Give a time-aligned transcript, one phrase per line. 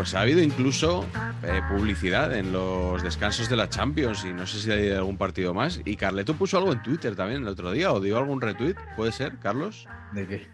[0.00, 1.04] Pues ha habido incluso
[1.42, 5.52] eh, publicidad en los descansos de la Champions y no sé si hay algún partido
[5.52, 5.82] más.
[5.84, 8.76] Y Carleto puso algo en Twitter también el otro día o dio algún retweet.
[8.96, 9.86] ¿Puede ser, Carlos?
[10.14, 10.46] ¿De qué?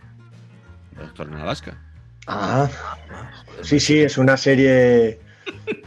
[0.99, 1.81] Doctor en Alaska.
[2.27, 2.69] Ah,
[3.63, 5.21] sí, sí, es una serie.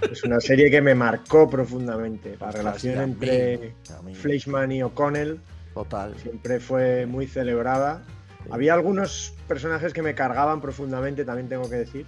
[0.09, 2.37] Es una serie que me marcó profundamente.
[2.39, 3.75] La relación entre.
[4.13, 5.37] Fleischmann y O'Connell
[5.73, 6.15] Total.
[6.17, 8.03] siempre fue muy celebrada.
[8.51, 12.05] Había algunos personajes que me cargaban profundamente, también tengo que decir.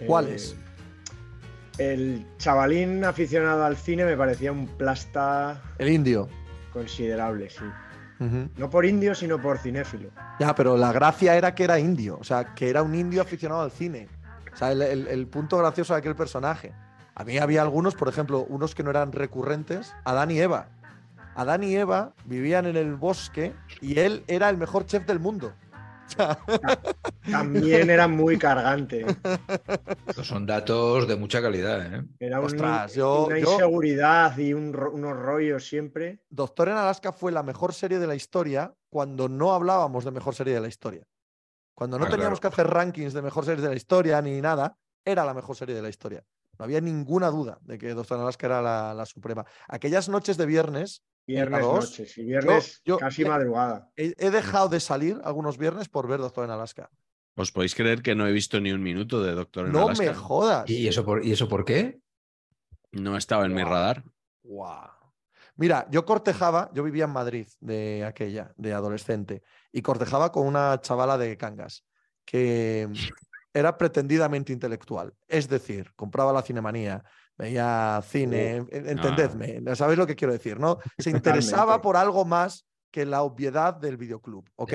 [0.00, 0.56] Eh, ¿Cuáles?
[1.78, 6.28] el chavalín aficionado al cine me parecía un plasta El indio.
[6.72, 7.64] considerable, sí.
[8.58, 10.10] No por indio, sino por cinéfilo.
[10.38, 13.62] Ya, pero la gracia era que era indio, o sea, que era un indio aficionado
[13.62, 14.08] al cine.
[14.52, 16.74] O sea, el, el- el punto gracioso de aquel personaje.
[17.14, 20.66] A mí había algunos, por ejemplo, unos que no eran recurrentes, Adán y Eva.
[21.34, 25.54] Adán y Eva vivían en el bosque y él era el mejor chef del mundo.
[27.30, 29.04] También era muy cargante.
[30.06, 32.04] Estos son datos de mucha calidad, ¿eh?
[32.18, 36.20] Era un- Ostras, yo- una yo- inseguridad y un unos rollos siempre.
[36.30, 40.34] Doctor en Alaska fue la mejor serie de la historia cuando no hablábamos de mejor
[40.34, 41.02] serie de la historia.
[41.74, 42.54] Cuando no Ah, teníamos claro.
[42.54, 45.74] que hacer rankings de mejor series de la historia ni nada, era la mejor serie
[45.74, 46.22] de la historia.
[46.58, 49.46] No había ninguna duda de que Doctor en Alaska era la, la suprema.
[49.68, 51.02] Aquellas noches de viernes,
[51.34, 53.90] Viernes dos, noches y viernes yo- casi me- madrugada.
[53.96, 56.90] he, he dejado de salir algunos viernes por ver Doctor en Alaska.
[57.36, 60.04] ¿Os podéis creer que no he visto ni un minuto de Doctor en No Alaska?
[60.04, 60.68] me jodas.
[60.70, 62.00] ¿Y eso por, ¿y eso por qué?
[62.92, 64.02] No estaba en mi radar.
[64.42, 64.90] Guau.
[65.56, 69.42] Mira, yo cortejaba, yo vivía en Madrid de aquella, de adolescente,
[69.72, 71.84] y cortejaba con una chavala de Cangas
[72.24, 72.88] que
[73.54, 75.14] era pretendidamente intelectual.
[75.28, 77.04] Es decir, compraba la cinemanía,
[77.40, 80.58] veía cine, en- entendedme, ¿sabéis lo que quiero decir?
[80.60, 80.78] ¿no?
[80.98, 84.72] Se interesaba por algo más que la obviedad del videoclub, ¿ok?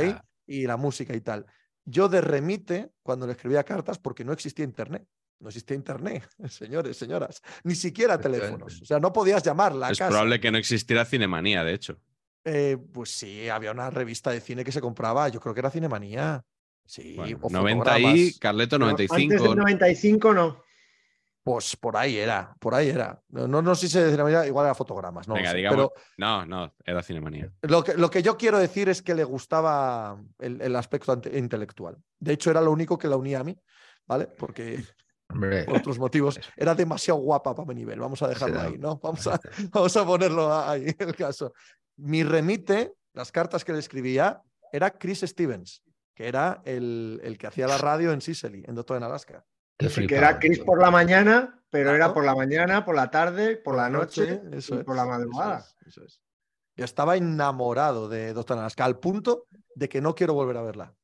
[0.47, 1.45] Y la música y tal.
[1.85, 5.05] Yo de remite cuando le escribía cartas porque no existía internet.
[5.39, 7.41] No existía internet, señores, señoras.
[7.63, 8.81] Ni siquiera teléfonos.
[8.81, 10.09] O sea, no podías llamarla es casa.
[10.09, 11.99] probable que no existiera Cinemanía, de hecho.
[12.45, 15.27] Eh, pues sí, había una revista de cine que se compraba.
[15.29, 16.43] Yo creo que era Cinemanía.
[16.85, 18.33] Sí, Bueno, o 90 y.
[18.39, 19.33] Carleto No, 95.
[19.33, 20.63] Antes del 95 no.
[21.45, 23.21] Pues por ahí era, por ahí era.
[23.29, 25.27] No, no, no sé si de Cinemanía, igual era fotogramas.
[25.27, 25.57] No Venga, sé.
[25.57, 25.77] digamos.
[25.93, 27.51] Pero No, no, era Cinemanía.
[27.61, 31.37] Lo que, lo que yo quiero decir es que le gustaba el, el aspecto ante-
[31.37, 31.97] intelectual.
[32.19, 33.55] De hecho, era lo único que la unía a mí,
[34.07, 34.25] ¿vale?
[34.25, 34.83] Porque
[35.29, 37.99] Hombre, por otros motivos era demasiado guapa para mi nivel.
[37.99, 38.97] Vamos a dejarlo ahí, ¿no?
[38.97, 39.39] Vamos a,
[39.71, 41.53] vamos a ponerlo ahí, el caso.
[41.97, 44.41] Mi remite, las cartas que le escribía,
[44.71, 45.83] era Chris Stevens,
[46.15, 49.45] que era el, el que hacía la radio en Sicily, en Doctor en Alaska.
[49.77, 51.95] Qué que era Chris por la mañana, pero Claro.
[51.97, 55.03] era por la mañana, por la tarde, por la noche, eso y es, por la
[55.03, 55.59] eso madrugada.
[55.59, 56.21] es, eso es.
[56.77, 60.95] Yo estaba enamorado de Doctor Alaska, al punto de que no quiero volver a verla.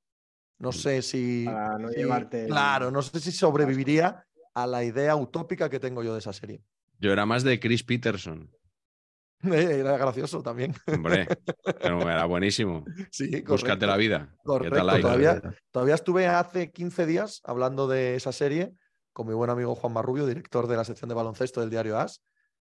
[0.59, 1.45] No sé si.
[1.45, 5.79] Para no si- llevarte el- Claro, no sé si sobreviviría a la idea utópica que
[5.79, 6.63] tengo yo de esa serie.
[6.99, 8.49] Yo era más de Chris Peterson.
[9.51, 10.73] Era gracioso también.
[10.87, 11.27] Hombre,
[11.81, 12.83] pero era buenísimo.
[13.11, 14.35] Sí, Búscate la vida.
[14.61, 15.41] ¿Qué tal todavía,
[15.71, 18.73] todavía estuve hace 15 días hablando de esa serie
[19.13, 22.21] con mi buen amigo Juan Marrubio, director de la sección de baloncesto del diario AS,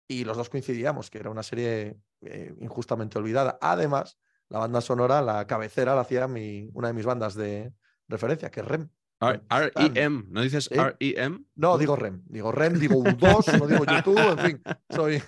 [0.08, 3.58] y los dos coincidíamos que era una serie eh, injustamente olvidada.
[3.62, 4.18] Además,
[4.50, 7.74] la banda sonora, la cabecera, la hacía mi, una de mis bandas de
[8.08, 8.90] referencia, que es REM.
[9.20, 10.26] R- R-E-M.
[10.30, 10.80] ¿No dices ¿Eh?
[10.80, 11.40] R-E-M?
[11.56, 15.22] No, digo REM, digo REM, digo U2, no digo YouTube, en fin, soy...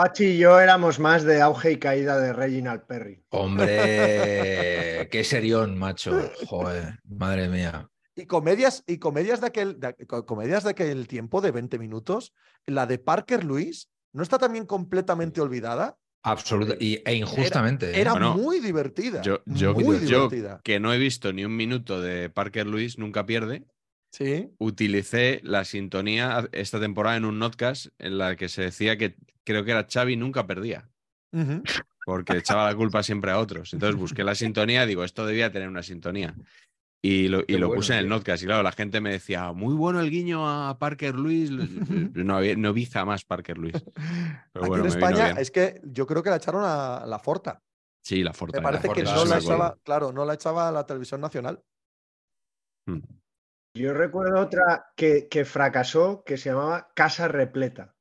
[0.00, 3.22] Pachi y yo éramos más de auge y caída de Reginald Perry.
[3.28, 3.66] Hombre,
[5.10, 6.18] qué serión, macho.
[6.46, 7.86] Joder, madre mía.
[8.16, 9.94] Y comedias, y comedias de aquel, de-
[10.24, 12.32] comedias de aquel tiempo de 20 minutos,
[12.64, 15.98] la de Parker Lewis, ¿no está también completamente olvidada?
[16.22, 16.76] Absoluta.
[16.80, 17.90] Y, e injustamente.
[17.90, 18.00] ¿eh?
[18.00, 19.20] Era Bueno, muy divertida.
[19.20, 20.62] Yo, yo, muy yo, divertida.
[20.64, 23.64] que no he visto ni un minuto de Parker Lewis, nunca pierde,
[24.12, 24.50] Sí.
[24.58, 29.64] utilicé la sintonía esta temporada en un notcast en la que se decía que creo
[29.64, 30.90] que era Xavi nunca perdía,
[32.04, 33.72] porque echaba la culpa siempre a otros.
[33.72, 36.34] Entonces busqué la sintonía y digo, esto debía tener una sintonía.
[37.02, 38.10] Y lo, y Qué lo bueno, puse en el tío.
[38.16, 38.42] notcast.
[38.42, 41.50] Y claro, la gente me decía, muy bueno el guiño a Parker Lewis.
[42.14, 43.82] No, había- no vi jamás Parker Lewis.
[44.52, 47.62] Pero Aquí bueno, en España es que yo creo que la echaron a la Forta.
[48.04, 48.58] Sí, la Forta.
[48.58, 51.62] Me parece que Forta, no la echaba, claro, no la echaba a la televisión nacional.
[53.74, 57.94] Yo recuerdo otra que, que fracasó que se llamaba Casa Repleta.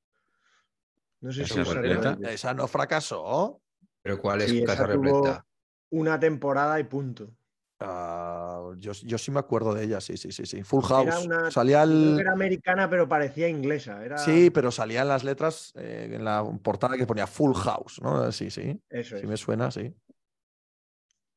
[1.21, 2.18] No sé si ¿Casa os.
[2.27, 3.62] Esa no fracasó.
[4.01, 5.45] Pero ¿cuál es Sí, Casa esa tuvo Repleta?
[5.92, 7.31] una temporada y punto.
[7.81, 10.63] Ah, yo, yo sí me acuerdo de ella, sí, sí, sí, sí.
[10.63, 11.25] Full Era House.
[11.25, 12.18] una- Salía el.
[12.19, 14.04] era americana, pero parecía inglesa.
[14.04, 14.18] Era...
[14.18, 18.31] Sí, pero salían las letras eh, en la portada que ponía Full House, ¿no?
[18.31, 18.81] Sí, sí.
[18.89, 19.22] Eso es.
[19.22, 19.94] Sí me suena, sí.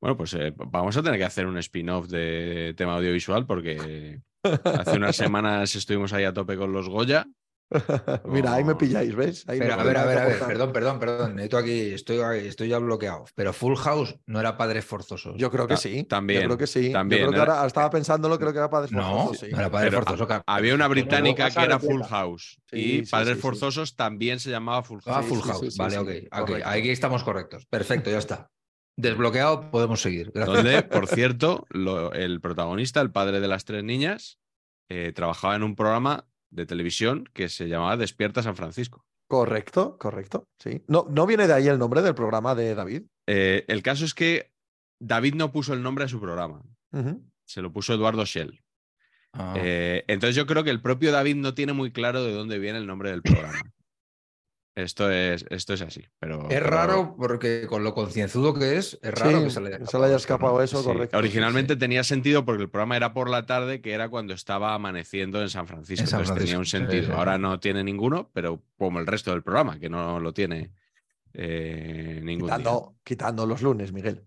[0.02, 4.96] Bueno, pues eh, vamos a tener que hacer un spin-off de tema audiovisual porque hace
[4.96, 7.24] unas semanas estuvimos ahí a tope con los Goya.
[8.24, 8.78] Mira, ahí me No.
[8.78, 9.48] pilláis, ¿ves?
[9.48, 11.36] Ahí Pero no a ver, a ver, a ver, perdón, perdón, perdón.
[11.36, 12.18] Necesito aquí, estoy,
[12.48, 13.26] estoy ya bloqueado.
[13.36, 15.36] Pero Full House no era Padres Forzosos.
[15.38, 16.02] Yo creo que sí.
[16.02, 16.90] también, Yo creo que sí.
[16.90, 19.50] también, Yo creo que era- ahora estaba pensándolo, creo que era no, sí.
[19.52, 20.26] no Padres Pero Forzosos.
[20.26, 21.78] ca- Había una británica que era.
[21.78, 23.40] Full House Sí, y sí, Padres sí, sí.
[23.40, 25.26] Forzosos también se llamaba Full Ah, House.
[25.26, 25.60] Full sí, House.
[25.60, 26.08] sí, sí, vale, sí, ok.
[26.40, 26.46] ok.
[26.48, 26.68] correcto.
[26.68, 27.66] Aquí estamos correctos.
[27.66, 28.48] Perfecto, ya está.
[28.96, 30.30] Desbloqueado, podemos seguir.
[30.34, 30.56] Gracias.
[30.56, 34.38] Donde, por cierto, lo- el protagonista, el padre de las tres niñas,
[34.88, 39.04] eh, trabajaba en un programa de televisión que se llamaba Despierta San Francisco.
[39.28, 40.46] Correcto, correcto.
[40.58, 40.82] Sí.
[40.88, 43.04] No, no viene de ahí el nombre del programa de David.
[43.26, 44.52] Eh, el caso es que
[45.00, 46.62] David no puso el nombre a su programa,
[47.46, 48.60] se lo puso Eduardo Shell.
[49.32, 49.54] Ah.
[49.56, 52.76] Eh, entonces yo creo que el propio David no tiene muy claro de dónde viene
[52.78, 53.58] el nombre del programa.
[54.74, 56.06] Esto es, esto es así.
[56.18, 59.60] Pero, es pero raro porque con lo concienzudo que es, es raro Sí, que se
[59.60, 60.16] le haya se escapado, le haya esto, ¿no?
[60.16, 61.18] escapado eso, sí, correcto.
[61.18, 65.42] Originalmente tenía sentido porque el programa era por la tarde, que era cuando estaba amaneciendo
[65.42, 66.04] en San Francisco.
[66.04, 67.06] En San entonces tenía un sentido.
[67.06, 67.12] sí.
[67.12, 70.72] Ahora no tiene ninguno, pero como el resto del programa, que no lo tiene
[71.34, 72.56] eh, ningún día.
[72.56, 74.24] Quitando, quitando los lunes, Miguel.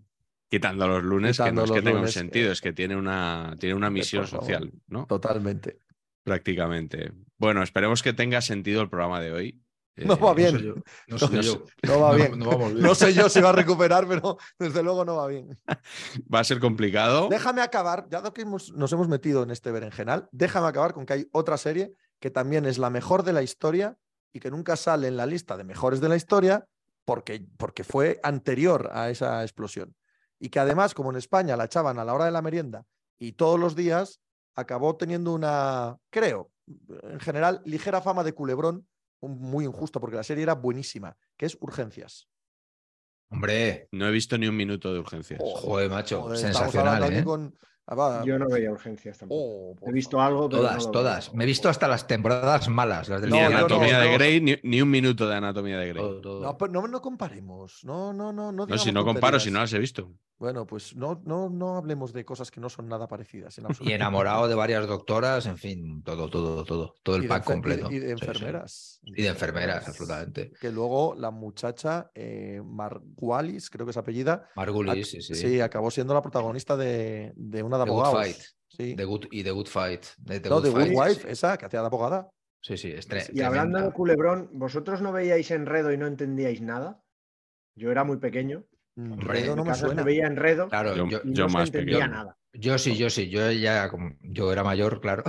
[0.48, 2.94] Quitando los lunes, Quitando que no es que tenga un sentido, eh, es que tiene
[2.94, 5.06] una, tiene una misión social, ¿no?
[5.06, 5.80] Totalmente.
[6.22, 7.12] Prácticamente.
[7.36, 9.60] Bueno, esperemos que tenga sentido el programa de hoy.
[9.96, 10.74] No Eh, va bien.
[11.08, 12.38] No va bien.
[12.38, 12.82] No, vamos bien.
[12.84, 15.58] No sé yo si va a recuperar, pero desde luego no va bien.
[16.34, 17.28] Va a ser complicado.
[17.30, 21.12] Déjame acabar, ya que hemos- nos hemos metido en este berenjenal, déjame acabar con que
[21.14, 23.96] hay otra serie que también es la mejor de la historia
[24.32, 26.66] y que nunca sale en la lista de mejores de la historia
[27.04, 29.94] porque, porque fue anterior a esa explosión.
[30.38, 32.84] Y que además, como en España la echaban a la hora de la merienda
[33.18, 34.20] y todos los días,
[34.54, 36.50] acabó teniendo una, creo,
[37.04, 38.86] en general, ligera fama de culebrón,
[39.28, 42.28] muy injusto porque la serie era buenísima, que es Urgencias.
[43.28, 45.40] Hombre, No he visto ni un minuto de urgencias.
[45.42, 46.22] joder, macho.
[46.22, 47.24] Joder, estamos sensacional, ¿eh?
[47.24, 47.54] con-
[47.88, 48.24] Ah, va.
[48.24, 49.40] Yo no veía urgencias tampoco.
[49.40, 51.34] Oh, He visto algo, pero Todas, todas.
[51.34, 53.38] Me he visto hasta las temporadas malas, las del Ni.
[53.38, 54.12] Anatomía no, de.
[54.14, 56.02] Grey, ni, ni un minuto de Anatomía de Grey.
[56.02, 56.42] Todo, todo.
[56.42, 57.84] No, pero no, no comparemos.
[57.84, 58.50] No, no, no.
[58.50, 60.12] No, No, si no comparo, si no las he visto.
[60.38, 63.56] Bueno, pues no, no, no hablemos de cosas que no son nada parecidas.
[63.56, 66.94] En Y enamorado de varias doctoras, en fin, todo, todo, todo.
[67.02, 67.90] Todo el pack enfer- y de- completo.
[67.90, 68.12] Y de, Sí, sí.
[68.12, 69.00] enfermeras.
[69.02, 70.52] Y de enfermeras, absolutamente.
[70.60, 75.60] Que luego la muchacha eh, Margualis, creo que es apellida, Margulis, ac- sí, sí.
[75.62, 78.26] acabó siendo la protagonista de, de una de The Good abogados.
[78.26, 78.36] Fight.
[78.68, 78.94] Sí.
[78.94, 80.04] The Good- y The Good Fight.
[80.18, 81.28] De The no, de Good Fight, Wife, sí.
[81.30, 82.28] esa, que hacía de abogada.
[82.60, 87.00] Sí, sí, es Y hablando de culebrón, ¿vosotros no veíais enredo y no entendíais nada?
[87.74, 88.64] Yo era muy pequeño.
[88.96, 90.02] Enredo En no me suena.
[90.02, 92.36] veía enredo Claro, Yo- yo, no más entendía nada.
[92.52, 93.28] yo sí, yo sí.
[93.28, 95.22] Yo ya, como- yo era mayor, claro.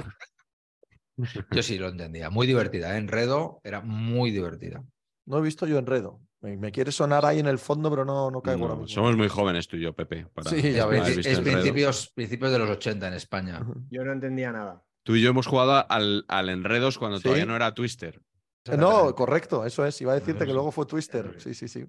[1.51, 2.29] Yo sí lo entendía.
[2.29, 2.93] Muy divertida.
[2.93, 2.99] ¿eh?
[2.99, 4.83] Enredo era muy divertida.
[5.25, 6.21] No he visto yo enredo.
[6.41, 9.27] Me, me quiere sonar ahí en el fondo, pero no, no caigo No, somos muy
[9.27, 10.27] jóvenes tú y yo, Pepe.
[10.31, 11.17] para Sí, ya ves.
[11.25, 13.65] es principios, principios de los 80 en España.
[13.89, 14.83] Yo no entendía nada.
[15.01, 17.23] Tú y yo hemos jugado al, al Enredos cuando Sí.
[17.23, 18.21] todavía no era Twister.
[18.65, 19.99] Eh, No, correcto, eso es.
[19.99, 21.33] Iba a decirte que luego fue Twister.
[21.39, 21.85] Sí, sí, sí.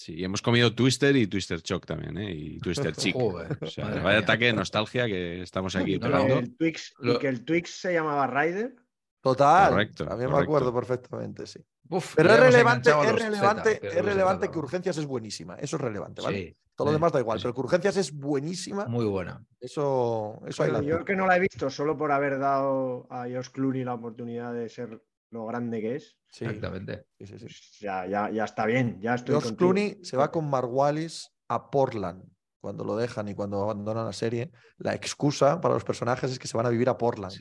[0.00, 2.32] Sí, y hemos comido Twister y Twister Choc también, ¿eh?
[2.32, 3.14] Y Twister Chic.
[3.14, 4.18] Joder, O sea, vaya mía.
[4.20, 6.16] ataque de nostalgia que estamos aquí Y No, que no.
[6.22, 6.38] pegando.
[6.38, 8.74] el Twix, y que el Twix se llamaba Ryder.
[9.20, 9.68] Total.
[9.72, 10.56] Correcto, También me correcto.
[10.56, 11.60] acuerdo perfectamente, sí.
[11.90, 15.56] Uf, Pero es relevante, a es relevante, Z, es relevante que Urgencias es buenísima.
[15.56, 16.38] Eso es relevante, ¿vale?
[16.38, 18.86] Sí, Todo lo demás da igual, sí, pero que Urgencias es buenísima.
[18.86, 19.44] Muy buena.
[19.60, 23.24] Eso, eso hay la yo que no la he visto solo por haber dado a
[23.24, 26.16] Josh Clooney la oportunidad de ser lo grande que es.
[26.30, 27.06] Sí, Exactamente.
[27.18, 27.44] sí, sí, sí.
[27.46, 28.98] pues ya, ya, ya está bien.
[29.00, 29.70] Ya estoy George contigo.
[29.72, 32.24] Clooney se va con Margualis a Portland.
[32.60, 36.46] cuando lo dejan y cuando abandonan la serie, la excusa para los personajes es que
[36.46, 37.32] se van a vivir a Portland.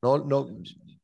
[0.00, 0.46] No, no,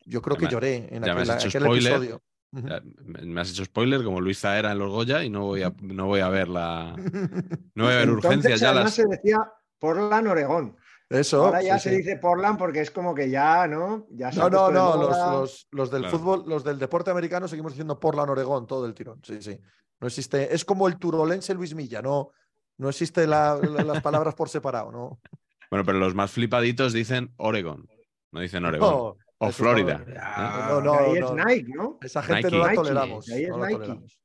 [0.07, 2.23] yo creo Ya que me- lloré en me aquel, episodio.
[2.53, 5.73] Ya, me has hecho spoiler como Luis Zaera en los Goya y no voy a,
[5.83, 6.95] no voy a ver la.
[7.75, 8.95] No voy a ver Entonces, urgencias ya además las.
[8.95, 9.39] se decía
[9.79, 10.77] Portland, Oregón.
[11.11, 11.45] Eso.
[11.47, 11.97] Ahora ya sí, se sí.
[12.03, 14.07] dice Portland porque es como que ya, ¿no?
[14.11, 15.33] Ya se No, no, no, los, moda.
[15.33, 16.19] los- los del Claro.
[16.19, 19.21] fútbol, los del deporte americano seguimos diciendo Portland, Oregón, todo el tirón.
[19.25, 19.59] Sí, sí.
[20.01, 22.31] No existe, es como el turolense Luis Milla, no,
[22.79, 25.21] no existe la- la- las palabras por separado, ¿no?
[25.69, 27.87] Bueno, pero los más flipaditos dicen Oregon.
[28.33, 28.89] No dicen Oregón.
[28.89, 30.05] No, o Florida.
[30.21, 31.27] Ah, No, no, Que ahí no.
[31.39, 31.99] es Nike, ¿no?
[32.03, 32.57] Esa gente Nike.
[32.57, 33.29] no la Nike, toleramos.
[33.31, 33.79] ahí es no la Nike.
[33.79, 34.21] toleramos.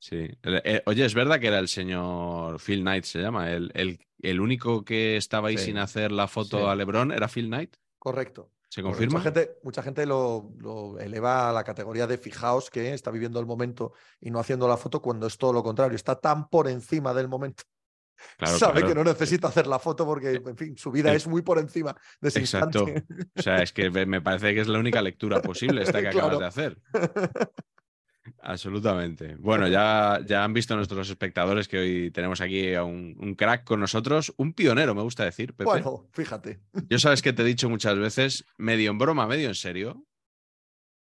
[0.00, 0.28] Sí.
[0.44, 3.50] Eh, oye, es verdad que era el señor Phil Knight, se llama.
[3.50, 5.66] El, el, el único que estaba ahí Sí.
[5.66, 6.64] sin hacer la foto Sí.
[6.66, 7.76] a LeBron era Phil Knight.
[7.98, 8.50] Correcto.
[8.70, 9.18] ¿Se confirma?
[9.20, 13.40] Mucha gente, mucha gente lo, lo eleva a la categoría de fijaos que está viviendo
[13.40, 15.96] el momento y no haciendo la foto cuando es todo lo contrario.
[15.96, 17.62] Está tan por encima del momento.
[18.36, 18.88] Claro, Sabe claro.
[18.88, 21.58] que no necesita hacer la foto porque, en fin, su vida el- es muy por
[21.58, 22.80] encima de ese Exacto.
[22.88, 23.04] instante.
[23.36, 26.38] O sea, es que me parece que es la única lectura posible esta que acabas
[26.38, 26.78] de hacer.
[28.42, 29.36] Absolutamente.
[29.36, 33.64] Bueno, ya, ya han visto nuestros espectadores que hoy tenemos aquí a un, un crack
[33.64, 35.64] con nosotros, un pionero, me gusta decir, Pepe.
[35.64, 36.60] Bueno, fíjate.
[36.88, 40.04] Yo sabes que te he dicho muchas veces, medio en broma, medio en serio,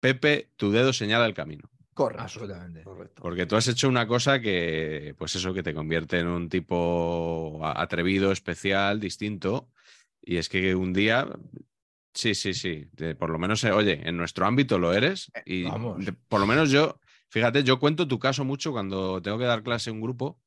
[0.01, 1.71] Pepe, tu dedo señala el camino.
[1.95, 2.23] Correcto.
[2.25, 2.83] Absolutamente.
[2.83, 3.23] Correcto.
[3.23, 7.61] Porque tú has hecho una cosa que, pues eso, que te convierte en un tipo
[7.65, 9.71] atrevido, especial, distinto.
[10.21, 11.29] Y es que un día,
[12.13, 15.31] sí, sí, sí, de- por lo menos, eh, oye, en nuestro ámbito lo eres.
[15.47, 16.05] Y vamos.
[16.05, 16.99] de- por lo menos yo,
[17.35, 20.41] fíjate, yo cuento tu caso mucho cuando tengo que dar clase a un grupo.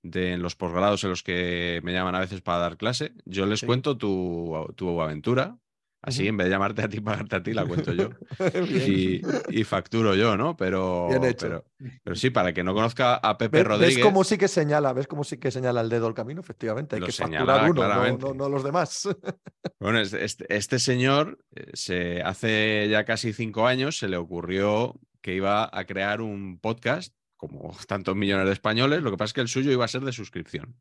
[0.00, 3.46] De, en los posgrados en los que me llaman a veces para dar clase, yo
[3.46, 3.66] les Sí.
[3.66, 5.58] cuento tu, tu aventura.
[6.00, 8.10] Así, en vez de llamarte a ti, pagarte a ti, la cuento yo
[8.86, 10.56] y, y facturo yo, ¿no?
[10.56, 11.46] Pero, Bien hecho.
[11.48, 11.64] pero,
[12.04, 14.46] pero sí, para el que no conozca a Pepe ¿Ves, ves Rodríguez, cómo sí que
[14.46, 14.92] señala?
[14.92, 16.40] ¿Ves cómo sí que señala el dedo el camino?
[16.40, 19.08] Efectivamente, hay Lo que señala facturar uno, no, no- no los demás.
[19.80, 24.94] bueno, es- este, este señor eh, se, hace ya casi cinco años se le ocurrió
[25.20, 29.34] que iba a crear un podcast, como tantos millones de españoles, lo que pasa es
[29.34, 30.80] que el suyo iba a ser de suscripción.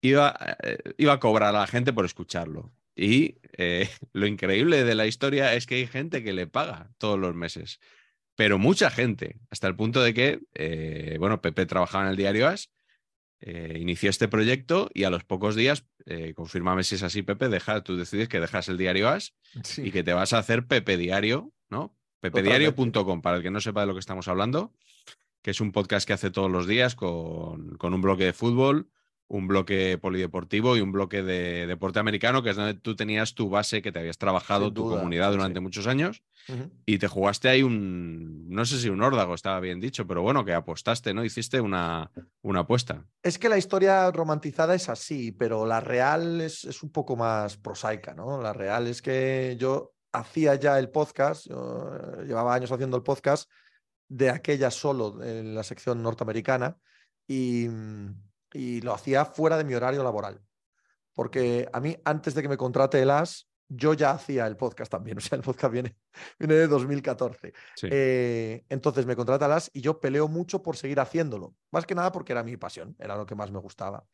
[0.00, 2.74] Iba, eh, iba a cobrar a la gente por escucharlo.
[2.96, 7.18] Y eh, lo increíble de la historia es que hay gente que le paga todos
[7.18, 7.80] los meses.
[8.36, 12.48] Pero mucha gente, hasta el punto de que, eh, bueno, Pepe trabajaba en el diario
[12.48, 12.72] As,
[13.40, 15.86] eh, inició este proyecto y a los pocos días,
[16.34, 19.34] confírmame si es así, Pepe, deja, tú decides que dejas el diario As
[19.76, 21.96] y que te vas a hacer Pepe Diario, ¿no?
[22.30, 24.72] pepediario.com, para el que no sepa de lo que estamos hablando,
[25.42, 28.88] que es un podcast que hace todos los días con, con un bloque de fútbol,
[29.28, 33.48] un bloque polideportivo y un bloque de deporte americano, que es donde tú tenías tu
[33.48, 35.36] base, que te habías trabajado tu comunidad sí.
[35.36, 36.22] durante muchos años
[36.86, 40.44] y te jugaste ahí un, no sé si un órdago estaba bien dicho, pero bueno,
[40.44, 41.24] que apostaste, ¿no?
[41.24, 42.10] Hiciste una,
[42.42, 43.06] una apuesta.
[43.22, 47.56] Es que la historia romantizada es así, pero la real es, es un poco más
[47.56, 48.40] prosaica, ¿no?
[48.42, 53.02] La real es que yo hacía ya el podcast, yo, eh, llevaba años haciendo el
[53.02, 53.50] podcast
[54.08, 56.78] de aquella solo en la sección norteamericana
[57.26, 57.66] y,
[58.52, 60.40] y lo hacía fuera de mi horario laboral.
[61.14, 64.90] Porque a mí, antes de que me contrate el AS, yo ya hacía el podcast
[64.90, 65.18] también.
[65.18, 65.96] O sea, el podcast viene,
[66.38, 67.52] viene de 2014.
[67.76, 67.88] Sí.
[67.90, 71.54] Eh, entonces me contrata las y yo peleo mucho por seguir haciéndolo.
[71.70, 74.04] Más que nada porque era mi pasión, era lo que más me gustaba.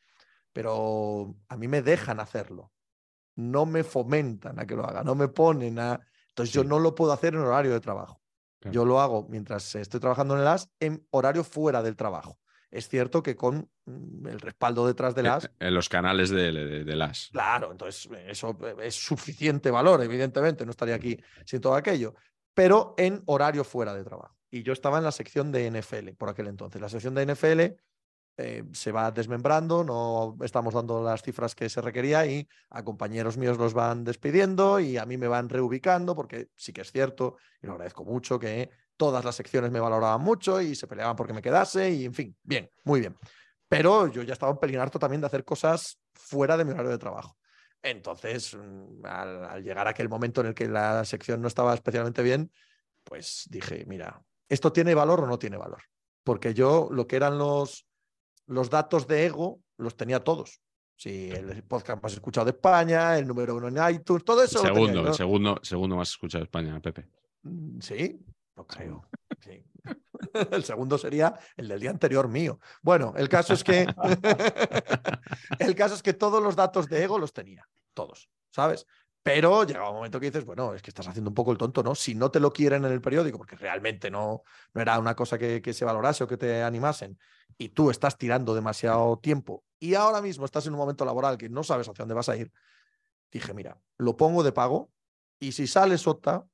[0.52, 2.72] Pero a mí me dejan hacerlo.
[3.36, 6.00] No me fomentan a que lo haga, no me ponen a.
[6.28, 8.20] Entonces yo no lo puedo hacer en horario de trabajo.
[8.58, 8.74] Claro.
[8.74, 12.38] Yo lo hago mientras estoy trabajando en el AS en horario fuera del trabajo.
[12.70, 16.84] Es cierto que con mm, el respaldo detrás del AS, En los canales de, de,
[16.84, 17.28] de las.
[17.32, 22.14] Claro, entonces eh, eso es suficiente valor, evidentemente, no estaría aquí sin todo aquello,
[22.54, 24.36] pero en horario fuera de trabajo.
[24.50, 26.80] Y yo estaba en la sección de NFL por aquel entonces.
[26.80, 27.60] La sección de NFL
[28.36, 33.36] eh, se va desmembrando, no estamos dando las cifras que se requería y a compañeros
[33.36, 37.36] míos los van despidiendo y a mí me van reubicando porque sí que es cierto,
[37.62, 41.32] y lo agradezco mucho, que todas las secciones me valoraban mucho y se peleaban porque
[41.32, 43.16] me quedase y en fin, bien, muy bien.
[43.68, 46.90] Pero yo ya estaba en pelín harto también de hacer cosas fuera de mi horario
[46.90, 47.36] de trabajo.
[47.82, 51.72] Entonces, mm, al, al llegar a aquel momento en el que la sección no estaba
[51.74, 52.50] especialmente bien,
[53.04, 55.82] pues dije, mira, ¿esto tiene valor o no tiene valor?
[56.24, 57.86] Porque yo lo que eran los,
[58.50, 60.60] los datos de ego los tenía todos.
[60.96, 64.60] Sí, el podcast más escuchado de España, el número uno en iTunes, todo El eso.
[64.60, 65.08] tenía segundo, yo.
[65.08, 67.08] el segundo, segundo más escuchado de España, Pepe.
[67.42, 68.20] Mm, Sí,
[68.56, 69.04] no creo.
[69.40, 69.64] Sí.
[70.50, 72.60] El segundo sería el del día anterior mío.
[72.82, 73.86] Bueno, el caso es que
[75.58, 78.86] el caso es que todos los datos de ego los tenía, todos, ¿sabes?
[79.22, 81.82] Pero llega un momento que dices, bueno, es que estás haciendo un poco el tonto,
[81.82, 81.94] ¿no?
[81.94, 85.36] Si no te lo quieren en el periódico, porque realmente no, no era una cosa
[85.36, 87.18] que, que se valorase o que te animasen,
[87.58, 91.48] y tú estás tirando demasiado tiempo y ahora mismo estás en un momento laboral que
[91.48, 92.52] no sabes hacia dónde vas a ir,
[93.32, 94.90] dije, mira, lo pongo de pago
[95.38, 96.46] y si sale sota,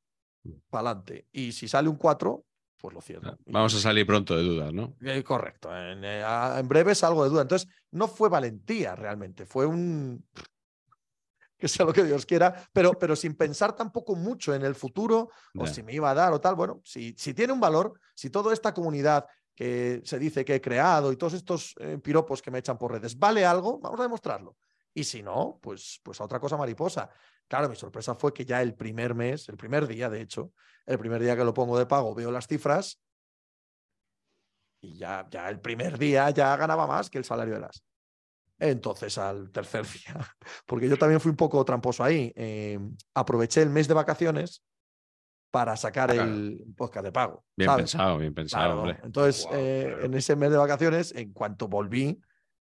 [0.71, 1.27] para adelante.
[1.33, 2.45] Y si sale un 4,
[2.77, 3.37] pues lo cierro.
[3.47, 4.95] Vamos a salir pronto de dudas, ¿no?
[5.01, 5.77] Eh, correcto.
[5.77, 7.43] En, eh, en breve salgo de duda.
[7.43, 10.25] Entonces, no fue valentía realmente, fue un.
[11.67, 15.31] Que sea lo que Dios quiera, pero, pero sin pensar tampoco mucho en el futuro
[15.59, 16.55] o si me iba a dar o tal.
[16.55, 20.61] Bueno, si, si tiene un valor, si toda esta comunidad que se dice que he
[20.61, 24.05] creado y todos estos eh, piropos que me echan por redes vale algo, vamos a
[24.05, 24.57] demostrarlo.
[24.95, 27.11] Y si no, pues, pues a otra cosa mariposa.
[27.49, 30.53] Claro, mi sorpresa fue que ya el primer mes, el primer día, de hecho,
[30.85, 33.01] el primer día que lo pongo de pago, veo las cifras
[34.81, 37.83] y ya, ya el primer día ya ganaba más que el salario de las.
[38.59, 40.17] Entonces, al tercer día,
[40.67, 42.79] porque yo también fui un poco tramposo ahí, eh,
[43.15, 44.63] aproveché el mes de vacaciones
[45.51, 46.31] para sacar Claro.
[46.31, 47.45] el podcast de pago.
[47.57, 47.83] Bien ¿sabes?
[47.93, 48.99] pensado, bien pensado, Claro.
[49.05, 52.21] Entonces, eh, en ese mes de vacaciones, en cuanto volví,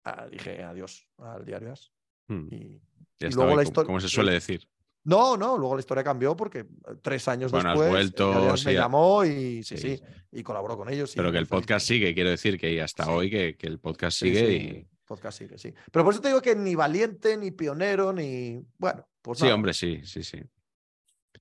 [0.05, 1.93] ah, dije adiós al diario As.
[2.29, 2.47] Hmm.
[2.51, 2.81] Y,
[3.21, 4.69] Ya y está, luego la historia- como se suele decir.
[5.05, 6.67] no, no, luego la historia cambió porque eh,
[7.03, 10.03] tres años Bueno, has después vuelto, me llamó y sí, Sí, sí,
[10.33, 11.13] y colaboró con ellos.
[11.17, 14.53] Pero que el podcast sigue, quiero decir que hasta hoy que, que el podcast sigue
[14.53, 14.89] y.
[15.09, 15.75] podcast sigue, sí.
[15.91, 18.63] Pero por eso te digo que ni valiente, ni pionero, ni.
[18.79, 19.55] Bueno, pues Sí, nada.
[19.57, 20.41] hombre, sí, sí, sí.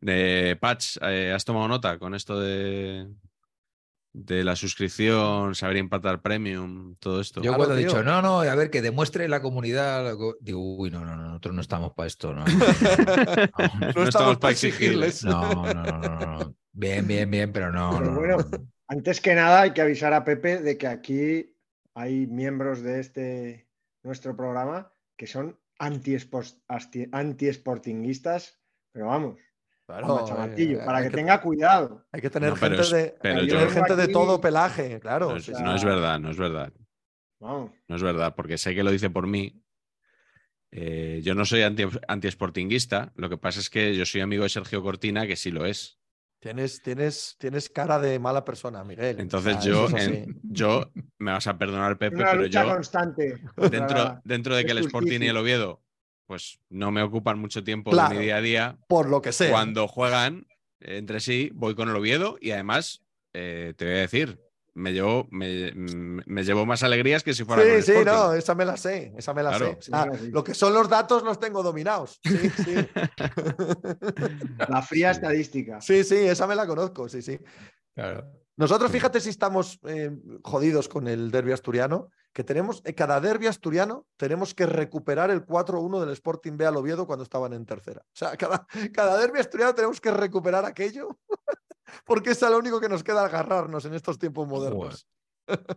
[0.02, 3.08] De Patch, eh, ¿has tomado nota con esto de,
[4.14, 7.42] de la suscripción, saber empatar premium, todo esto?
[7.42, 10.92] Yo cuando he dicho, no, no, a ver, que demuestre la comunidad, algo", digo, uy,
[10.92, 12.46] no, no, no, nosotros no estamos para esto, no.
[12.46, 15.24] no, estamos estamos pa' para exigirles.
[15.24, 16.56] No, no, no, no, no.
[16.74, 17.92] Bien, bien, bien, pero no.
[17.98, 18.68] Pero no, no, bueno, no.
[18.88, 21.57] Antes que nada, hay que avisar a Pepe de que aquí
[22.00, 23.68] hay miembros de este
[24.04, 28.60] nuestro programa que son anti-sportinguistas,
[28.92, 29.40] pero vamos,
[29.86, 32.06] Claro, como chamatillo, eh, para que que- tenga cuidado.
[32.12, 34.42] Hay que tener No, gente, es- de, pero hay que yo- tener gente de todo
[34.42, 35.30] pelaje, claro.
[35.32, 36.72] No es, o sea, no es verdad, no es verdad.
[37.40, 37.72] Vamos.
[37.88, 39.64] No es verdad, porque sé que lo dice por mí.
[40.72, 44.50] Eh, yo no soy anti, anti-sportinguista, lo que pasa es que yo soy amigo de
[44.50, 46.00] Sergio Cortina, que sí lo es.
[46.40, 49.20] Tienes, tienes, tienes cara de mala persona, Miguel.
[49.20, 52.74] Entonces O sea, yo, en- yo, me vas a perdonar, Pepe, Una pero lucha yo,
[52.76, 53.42] constante.
[53.72, 55.82] dentro, dentro de que el Sporting y el Oviedo,
[56.28, 58.10] pues no me ocupan mucho tiempo Claro.
[58.14, 59.50] de mi día a día, Por lo que sea.
[59.52, 60.46] cuando juegan
[60.80, 63.02] entre sí, voy con el Oviedo y además,
[63.34, 64.40] eh, te voy a decir,
[64.78, 68.12] me llevo, me, me llevo más alegrías que si fuera con Sí, el sí, Sporting.
[68.12, 69.78] no, esa me la sé, esa me la Claro.
[69.82, 69.92] sé.
[69.94, 72.20] Ah, lo que son los datos los tengo dominados.
[72.24, 72.76] Sí, sí.
[74.70, 75.18] La fría Sí.
[75.20, 75.82] estadística.
[75.82, 77.40] sí, sí, esa me la conozco, sí, sí.
[77.96, 78.26] Claro.
[78.56, 80.12] Nosotros, fíjate si estamos eh,
[80.44, 85.46] jodidos con el derbi asturiano, que tenemos, en cada derbi asturiano tenemos que recuperar el
[85.46, 88.02] 4-1 del Sporting B al Oviedo cuando estaban en tercera.
[88.06, 91.20] O sea, cada, cada derbi asturiano tenemos que recuperar aquello,
[92.06, 95.08] porque es lo único que nos queda agarrarnos en estos tiempos modernos.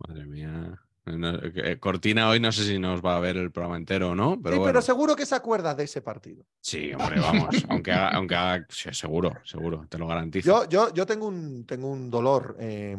[0.08, 0.80] Madre mía.
[1.06, 4.40] Eh, Cortina hoy no sé si nos va a ver el programa entero o no,
[4.40, 4.64] pero sí, bueno.
[4.64, 6.44] pero seguro que se acuerda de ese partido.
[6.60, 7.56] Sí, hombre, vamos.
[7.68, 10.46] aunque haga, aunque haga- seguro, seguro, te lo garantizo.
[10.64, 12.96] Yo, yo, yo tengo, un, tengo un dolor eh,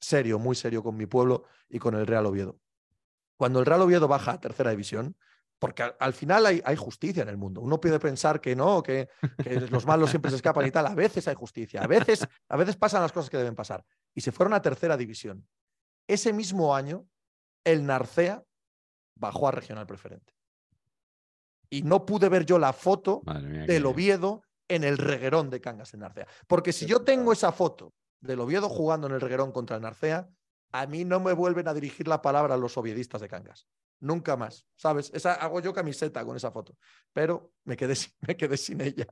[0.00, 2.58] serio, muy serio con mi pueblo y con el Real Oviedo.
[3.36, 5.16] Cuando el Real Oviedo baja a tercera división,
[5.62, 7.60] porque al, al final hay, hay justicia en el mundo.
[7.60, 9.08] Uno puede pensar que no, que,
[9.44, 10.86] que los malos siempre se escapan y tal.
[10.86, 13.84] A veces hay justicia, a veces, a veces pasan las cosas que deben pasar.
[14.12, 15.46] Y se fueron a tercera división.
[16.08, 17.06] Ese mismo año,
[17.62, 18.42] el Narcea
[19.14, 20.34] bajó a regional preferente.
[21.70, 23.64] Y no pude ver yo la foto mía.
[23.64, 26.26] del Oviedo en el reguerón de Cangas en Narcea.
[26.48, 30.28] Porque si yo tengo esa foto del Oviedo jugando en el reguerón contra el Narcea,
[30.72, 33.68] a mí no me vuelven a dirigir la palabra los oviedistas de Cangas.
[34.02, 35.12] Nunca más, ¿sabes?
[35.14, 36.76] Esa, hago yo camiseta con esa foto,
[37.12, 37.94] pero me quedé
[38.26, 39.06] me quedé sin ella.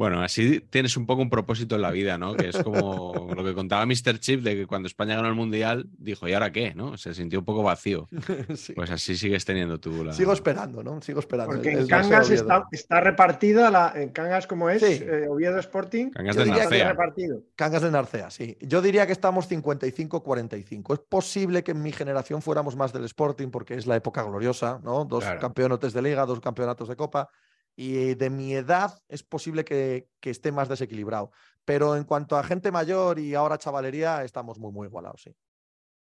[0.00, 2.34] Bueno, así tienes un poco un propósito en la vida, ¿no?
[2.34, 4.18] Que es como lo que contaba Mr.
[4.18, 6.74] Chip de que cuando España ganó el Mundial dijo, ¿y ahora qué?
[6.74, 6.96] ¿no?
[6.96, 8.08] Se sintió un poco vacío.
[8.56, 8.72] Sí.
[8.72, 10.14] Pues así sigues teniendo tú la...
[10.14, 11.02] Sigo esperando, ¿no?
[11.02, 11.52] Sigo esperando.
[11.52, 15.02] Porque en Narcea Cangas está, está repartida, la, en Cangas como es, Sí.
[15.04, 16.08] eh, Oviedo Sporting.
[16.12, 16.88] Cangas de Narcea.
[16.92, 17.42] repartido.
[17.56, 18.56] Cangas de Narcea, sí.
[18.62, 20.94] Yo diría que estamos 55-45.
[20.94, 24.80] Es posible que en mi generación fuéramos más del Sporting porque es la época gloriosa,
[24.82, 25.04] ¿no?
[25.04, 25.40] Dos Claro.
[25.40, 27.28] campeonatos de liga, dos campeonatos de copa.
[27.76, 31.30] Y de mi edad es posible que, que esté más desequilibrado.
[31.64, 35.34] Pero en cuanto a gente mayor y ahora chavalería, estamos muy, muy igualados, sí.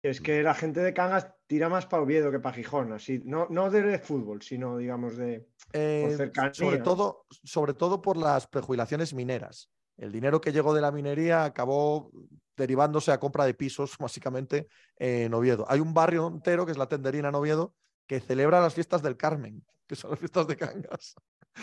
[0.03, 3.49] Es que la gente de Cangas tira más para Oviedo que para Gijón, así, no,
[3.51, 5.49] no de fútbol, sino digamos de.
[5.73, 6.55] Eh, cercanía.
[6.55, 9.71] sobre, todo, sobre todo por las prejubilaciones mineras.
[9.97, 12.12] El dinero que llegó de la minería acabó
[12.57, 15.66] derivándose a compra de pisos, básicamente, en Oviedo.
[15.68, 17.75] Hay un barrio entero, que es la Tenderina en Oviedo,
[18.07, 21.16] que celebra las fiestas del Carmen, que son las fiestas de Cangas.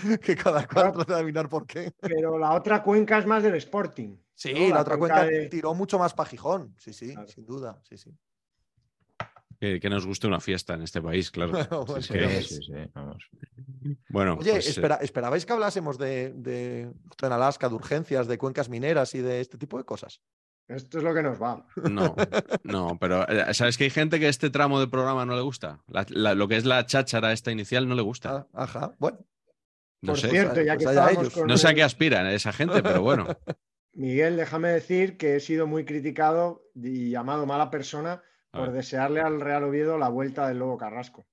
[0.22, 1.92] que cada cual trata de adivinar por qué.
[2.02, 4.18] Pero la otra cuenca es más del Sporting.
[4.34, 4.76] Sí, ¿no?
[4.76, 6.76] la, otra cuenca de- tiró mucho más para Gijón.
[6.78, 7.28] Sí, sí, Claro.
[7.28, 7.80] sin duda.
[7.88, 8.12] Sí, sí.
[9.60, 11.54] Que, que nos guste una fiesta en este país, claro.
[11.88, 13.30] Bueno, Es Sí, que- sí, sí, vamos.
[14.10, 16.82] bueno, Oye, pues, eh, espera, ¿esperabais que hablásemos de, de
[17.22, 20.22] en Alaska, de urgencias, de cuencas mineras y de este tipo de cosas?
[20.68, 21.66] Esto es lo que nos va.
[21.90, 22.16] No,
[22.64, 25.82] no, pero eh, ¿sabes que hay gente que este tramo del programa no le gusta?
[25.88, 28.48] La- la- lo que es la cháchara esta inicial no le gusta.
[28.54, 29.20] Ah, ajá, bueno.
[30.02, 30.30] No Por sé.
[30.30, 31.34] cierto, ya pues que ellos.
[31.34, 33.26] con No sé a qué aspiran esa gente, pero bueno.
[33.94, 39.40] Miguel, déjame decir que he sido muy criticado y llamado mala persona por desearle al
[39.42, 41.26] Real Oviedo la vuelta del Lobo Carrasco.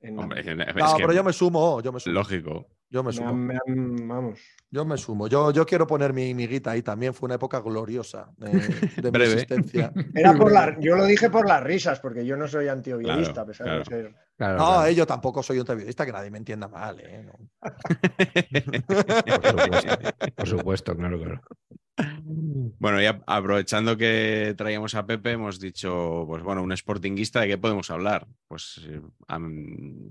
[0.00, 2.14] En- Hombre, es que- No, pero yo me sumo, yo me sumo.
[2.14, 2.66] lógico.
[2.90, 3.32] Yo me sumo.
[3.32, 4.40] me vamos.
[4.68, 5.28] Yo me sumo.
[5.28, 7.14] Yo, yo quiero poner mi miguita ahí también.
[7.14, 8.50] Fue una época gloriosa de,
[9.10, 9.92] de mi existencia.
[10.14, 13.42] Era por la, yo lo dije por las risas, porque yo no soy antioviedista, Claro,
[13.42, 13.78] a pesar claro.
[13.78, 14.14] de ser.
[14.36, 16.98] Claro, No, claro, eh, yo tampoco soy un periodista, que nadie me entienda mal.
[17.00, 17.32] eh, no.
[18.86, 19.98] por, supuesto,
[20.34, 21.40] por supuesto, claro, claro.
[22.78, 27.58] Bueno, ya aprovechando que traíamos a Pepe, hemos dicho, pues bueno, un sportinguista, ¿de qué
[27.58, 28.26] podemos hablar?
[28.48, 29.00] Pues eh,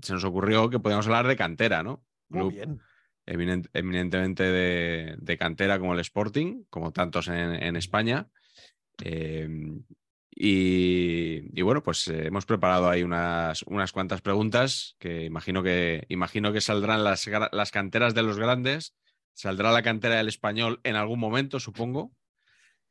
[0.02, 2.04] se nos ocurrió que podíamos hablar de cantera, ¿no?
[2.30, 2.80] Muy Club bien.
[3.26, 8.28] eminent- eminentemente de, de cantera como el Sporting, como tantos en, en España.
[9.04, 9.48] Eh,
[10.32, 16.04] y, y bueno, pues eh, hemos preparado ahí unas, unas cuantas preguntas que imagino que,
[16.08, 18.94] imagino que saldrán las, las canteras de los grandes,
[19.34, 22.12] saldrá la cantera del español en algún momento, supongo,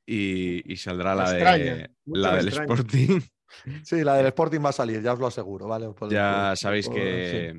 [0.06, 2.47] y, y saldrá la, de, la del.
[2.49, 3.19] Sporting.
[3.84, 5.89] Sí, la del Sporting va a salir, ya os lo aseguro, ¿vale?
[5.93, 7.54] Por- Ya por- sabéis por- que,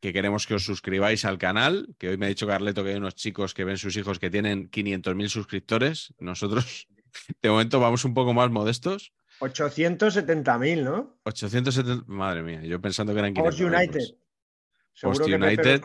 [0.00, 2.96] que queremos que os suscribáis al canal, que hoy me ha dicho Carleto que hay
[2.96, 6.14] unos chicos que ven sus hijos que tienen 500.000 suscriptores.
[6.18, 6.88] Nosotros,
[7.42, 9.12] de momento, vamos un poco más modestos.
[9.40, 11.18] 870.000, ¿no?
[11.24, 13.60] 870, madre mía, yo pensando que eran 500.
[13.60, 14.00] Post United.
[14.92, 15.82] Seguro Post que United.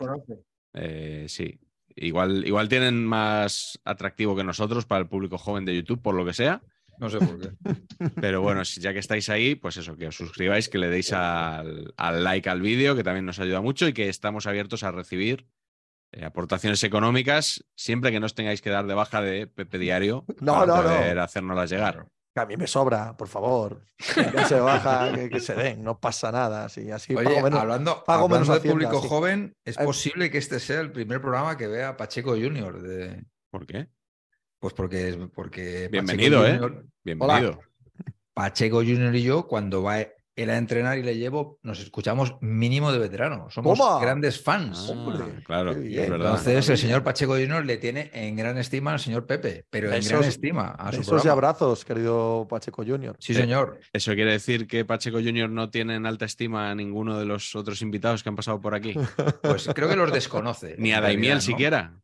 [0.74, 1.60] Eh, sí,
[1.94, 6.24] igual, igual tienen más atractivo que nosotros para el público joven de YouTube, por lo
[6.24, 6.62] que sea.
[6.98, 7.50] No sé por qué.
[8.20, 11.12] Pero bueno, si- ya que estáis ahí, pues eso, que os suscribáis, que le deis
[11.12, 14.90] al, al like al vídeo, que también nos ayuda mucho y que estamos abiertos a
[14.92, 15.46] recibir
[16.12, 20.24] eh, aportaciones económicas siempre que no os tengáis que dar de baja de Pepe Diario
[20.40, 20.82] No, para no, no.
[20.82, 22.06] poder hacérnoslas llegar.
[22.36, 23.84] Que a mí me sobra, por favor.
[23.96, 26.68] Que se baja, que, que se den, no pasa nada.
[26.68, 27.60] Sí, así Oye, pago menos.
[27.60, 31.20] hablando, pago menos hablando de Hacienda, público joven, es posible que este sea el primer
[31.20, 32.82] programa que vea a Pacheco Junior.
[32.82, 33.24] De...
[33.52, 33.88] ¿Por qué?
[34.64, 36.52] Pues porque, porque Pacheco Bienvenido, ¿eh?
[36.58, 37.60] Junior- Bienvenido.
[38.32, 42.90] Pacheco Junior y yo, cuando va él a entrenar y le llevo, nos escuchamos mínimo
[42.90, 43.50] de veterano.
[43.50, 44.00] Somos Toma.
[44.00, 44.90] grandes fans.
[44.90, 46.14] Ah, claro, es verdad.
[46.30, 50.02] Entonces, el señor Pacheco Junior le tiene en gran estima al señor Pepe, pero en
[50.02, 53.16] gran estima a su Besos y abrazos, querido Pacheco Junior.
[53.20, 53.80] Sí, señor.
[53.92, 57.54] ¿Eso quiere decir que Pacheco Junior no tiene en alta estima a ninguno de los
[57.54, 58.94] otros invitados que han pasado por aquí?
[59.42, 60.74] Pues creo que los desconoce.
[60.78, 62.00] Ni a Daimiel siquiera.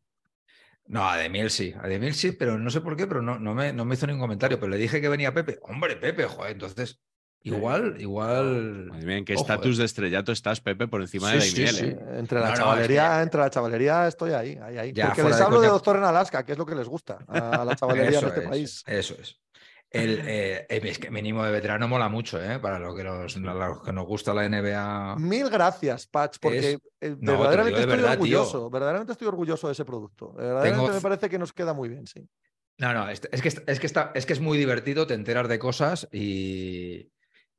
[0.87, 3.53] No, a Demiel sí, a Demiel sí, pero no sé por qué, pero no, no,
[3.53, 4.59] me, no me hizo ningún comentario.
[4.59, 5.59] Pero le dije que venía Pepe.
[5.63, 6.99] Hombre, Pepe, joder, entonces.
[7.43, 8.85] Igual, igual.
[8.87, 9.79] Madre mía, ¿en qué Ojo, estatus eh.
[9.79, 11.85] de estrellato estás, Pepe, por encima de Sí, sí, sí.
[11.85, 11.97] eh?
[12.19, 14.93] Entre la No, no, chavalería, es que- entre la chavalería estoy ahí, ahí, ahí.
[14.93, 17.17] Ya, Porque les de hablo de doctor en Alaska, que es lo que les gusta
[17.27, 18.83] a la chavalería en este es, país.
[18.85, 19.40] Eso es.
[19.91, 22.59] El, eh, eh, mínimo de veterano mola mucho, ¿eh?
[22.59, 23.33] Para que, los
[23.83, 25.17] que nos gusta la NBA.
[25.19, 28.13] Mil gracias, Patch, porque Es- eh, No, verdaderamente estoy verdad, tío.
[28.13, 28.69] orgulloso.
[28.69, 30.31] Verdaderamente estoy orgulloso de ese producto.
[30.33, 32.25] Verdaderamente Tengo- me parece que nos queda muy bien, sí.
[32.77, 35.49] No, no, es, es que, es, que está, es que es muy divertido, te enteras
[35.49, 37.11] de cosas y,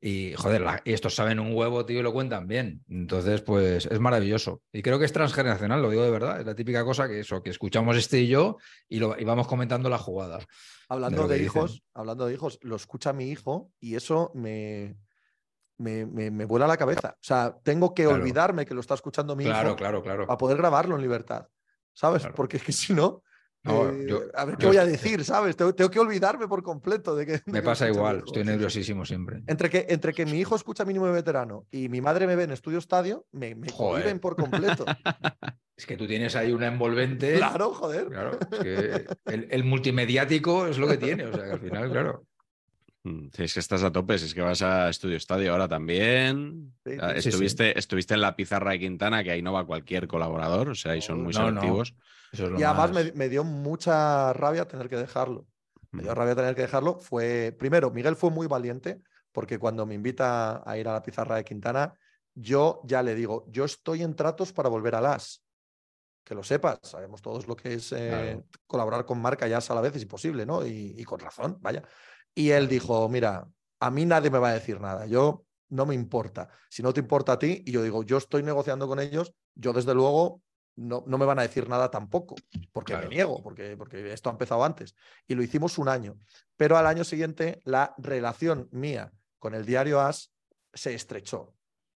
[0.05, 2.83] y joder, la- estos saben un huevo, tío, y lo cuentan bien.
[2.89, 4.61] Entonces, pues es maravilloso.
[4.73, 6.41] Y creo que es transgeneracional, lo digo de verdad.
[6.41, 8.57] Es la típica cosa que eso, que escuchamos este y yo
[8.89, 10.39] y, lo, y vamos comentando la jugada.
[10.89, 11.85] Hablando de, hijos, dicen.
[11.93, 14.97] hablando de hijos, lo escucha mi hijo y eso me,
[15.77, 17.11] me, me, me vuela la cabeza.
[17.15, 18.17] O sea, tengo que Claro.
[18.19, 20.27] olvidarme que lo está escuchando mi Claro, hijo claro, claro.
[20.27, 21.47] para poder grabarlo en libertad.
[21.93, 22.23] ¿Sabes?
[22.23, 22.35] Claro.
[22.35, 23.23] Porque es que si no,
[23.65, 25.55] No, eh, yo- a ver qué yo- voy a decir, ¿sabes?
[25.55, 27.31] Tengo, tengo que olvidarme por completo de que.
[27.33, 28.45] de Me que pasa igual, estoy Sí, sí.
[28.45, 29.41] nerviosísimo siempre.
[29.47, 32.43] Entre que, entre que mi hijo escucha mínimo de veterano y mi madre me ve
[32.43, 34.19] en estudio estadio, me, me Joder.
[34.19, 34.85] por completo.
[35.75, 37.33] Es que tú tienes ahí una envolvente.
[37.37, 38.07] claro, joder.
[38.07, 41.89] Claro, es que el, el multimediático es lo que tiene, o sea que al final,
[41.91, 42.25] claro.
[43.03, 45.67] Mm, sí, es que estás a tope, si es que vas a Estudio Estadio ahora
[45.67, 46.73] también.
[46.85, 47.29] Sí, Ah, sí.
[47.29, 50.91] Estuviste, estuviste en la pizarra de Quintana, que ahí no va cualquier colaborador, o sea,
[50.91, 51.59] ahí son muy No, no.
[52.33, 52.39] Selectivos.
[52.39, 55.47] Eso es lo Y además más- me, me dio mucha rabia tener que dejarlo.
[55.91, 56.15] Me dio Mm.
[56.15, 56.99] rabia tener que dejarlo.
[56.99, 61.35] Fue, primero, Miguel fue muy valiente porque cuando me invita a ir a la pizarra
[61.35, 61.93] de Quintana,
[62.35, 65.43] yo ya le digo, yo estoy en tratos para volver a las.
[66.23, 68.45] Que lo sepas, sabemos todos lo que es eh, Claro.
[68.65, 70.65] colaborar con marca ya a la vez es imposible, ¿no?
[70.65, 71.83] Y, y con razón, vaya.
[72.33, 73.47] Y él dijo, mira,
[73.79, 76.49] a mí nadie me va a decir nada, yo no me importa.
[76.69, 79.73] Si no te importa a ti, y yo digo, yo estoy negociando con ellos, yo
[79.73, 80.41] desde luego
[80.75, 82.35] no, no me van a decir nada tampoco,
[82.71, 83.07] porque Claro.
[83.09, 84.95] me niego, porque, porque esto ha empezado antes.
[85.27, 86.17] Y lo hicimos un año.
[86.57, 90.31] Pero al año siguiente la relación mía con el diario AS
[90.73, 91.53] se estrechó.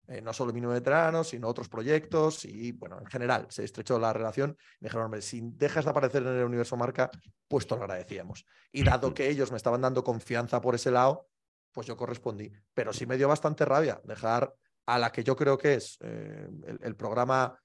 [0.07, 4.13] Eh, no solo Mínimo Veteranos, sino otros proyectos y, bueno, en general se estrechó la
[4.13, 4.55] relación.
[4.79, 7.09] Me dijeron, hombre, si dejas de aparecer en el universo marca,
[7.47, 8.45] pues te lo agradecíamos.
[8.71, 11.27] Y dado que ellos me estaban dando confianza por ese lado,
[11.71, 12.51] pues yo correspondí.
[12.75, 14.53] Pero sí me dio bastante rabia dejar
[14.85, 17.59] a la que yo creo que es eh, el, el programa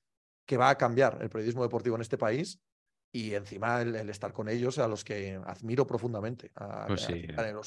[0.51, 2.59] que va a cambiar el periodismo deportivo en este país
[3.13, 6.51] y encima el, el estar con ellos a los que admiro profundamente.
[6.57, 7.63] a- Pues sí, a-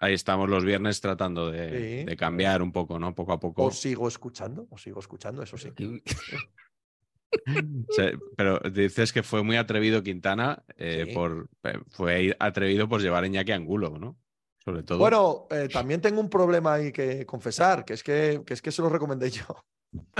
[0.00, 1.68] ahí, estamos los viernes tratando de,
[2.00, 2.04] Sí.
[2.04, 3.14] de cambiar un poco, ¿no?
[3.14, 3.62] Poco a poco.
[3.62, 5.70] Os sigo escuchando, os sigo escuchando, eso sí.
[8.36, 11.48] Pero dices que fue muy atrevido Quintana, eh, por,
[11.90, 14.18] fue atrevido por llevar a Iñaki Angulo, ¿no?
[14.64, 14.98] Sobre todo.
[14.98, 18.72] Bueno, eh, también tengo un problema ahí que confesar, que es que, que es que
[18.72, 19.44] se lo recomendé yo.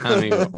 [0.00, 0.50] Amigo.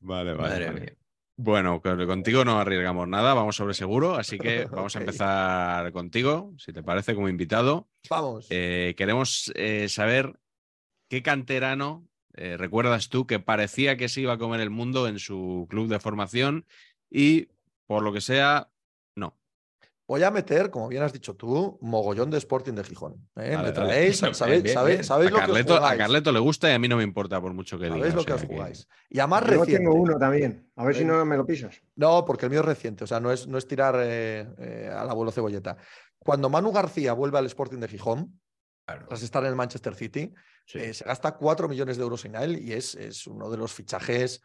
[0.00, 0.34] Vale, vale.
[0.36, 0.80] Madre vale.
[0.80, 0.96] mía.
[1.36, 6.54] Bueno, con- contigo no arriesgamos nada, vamos sobre seguro, así que vamos a empezar contigo,
[6.58, 7.88] si te parece, como invitado.
[8.08, 8.46] Vamos.
[8.50, 10.38] Eh, queremos eh, saber
[11.08, 15.18] qué canterano eh, recuerdas tú que parecía que se iba a comer el mundo en
[15.18, 16.66] su club de formación
[17.10, 17.48] y,
[17.86, 18.70] por lo que sea.
[20.06, 23.14] Voy a meter, como bien has dicho tú, mogollón de Sporting de Gijón.
[23.14, 23.18] ¿eh?
[23.36, 23.72] Vale, Me vale.
[23.72, 25.04] traéis, sabéis, bien, sabéis- bien.
[25.04, 25.98] sabéis A lo que os Carleto, a jugáis.
[25.98, 27.96] Carleto le gusta y a mí no me importa por mucho que diga.
[27.96, 28.88] Sabéis lo que os que- jugáis.
[29.08, 29.76] Y además Yo reciente.
[29.78, 30.70] tengo uno también.
[30.76, 31.80] A ver si no me lo pisas.
[31.96, 34.90] No, porque el mío es reciente, o sea, no es, no es tirar eh, eh,
[34.94, 35.78] al abuelo cebolleta.
[36.18, 38.40] Cuando Manu García vuelve al Sporting de Gijón,
[38.86, 39.06] Claro.
[39.08, 40.34] tras estar en el Manchester City,
[40.66, 40.78] Sí.
[40.78, 43.72] eh, se gasta 4 millones de euros en él y es, es uno de los
[43.72, 44.42] fichajes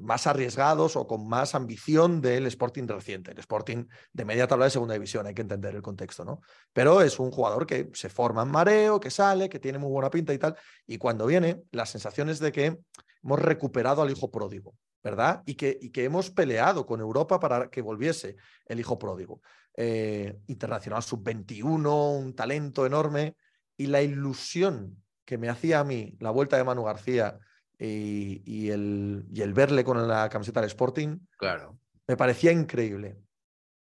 [0.00, 3.32] más arriesgados o con más ambición del Sporting reciente.
[3.32, 6.40] El Sporting de media tabla de segunda división, hay que entender el contexto, ¿no?
[6.72, 10.10] Pero es un jugador que se forma en mareo, que sale, que tiene muy buena
[10.10, 10.56] pinta y tal.
[10.86, 12.78] Y cuando viene, la sensación es de que
[13.22, 15.42] hemos recuperado al hijo pródigo, ¿verdad?
[15.46, 19.40] Y que, y que hemos peleado con Europa para que volviese el hijo pródigo.
[19.76, 23.36] Eh, internacional sub-21, un talento enorme
[23.76, 27.38] y la ilusión que me hacía a mí la vuelta de Manu García
[27.78, 31.78] y, y el, y el verle con la camiseta del Sporting Claro.
[32.06, 33.18] me parecía increíble